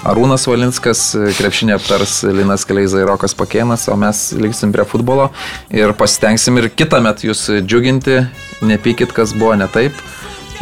[0.04, 5.30] Arūnas Valinskas, e, krepšinį aptars Linas Kleiza ir Rokas Pakėnas, o mes liksim prie futbolo
[5.72, 8.26] ir pasitengsim ir kitą metą jūs džiuginti,
[8.60, 9.96] nepykit, kas buvo ne taip.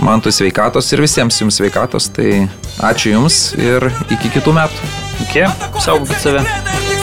[0.04, 2.44] Man tu sveikatos ir visiems jums sveikatos, tai
[2.84, 4.90] ačiū Jums ir iki kitų metų.
[5.24, 5.48] Iki.
[5.80, 6.93] Saugokit save.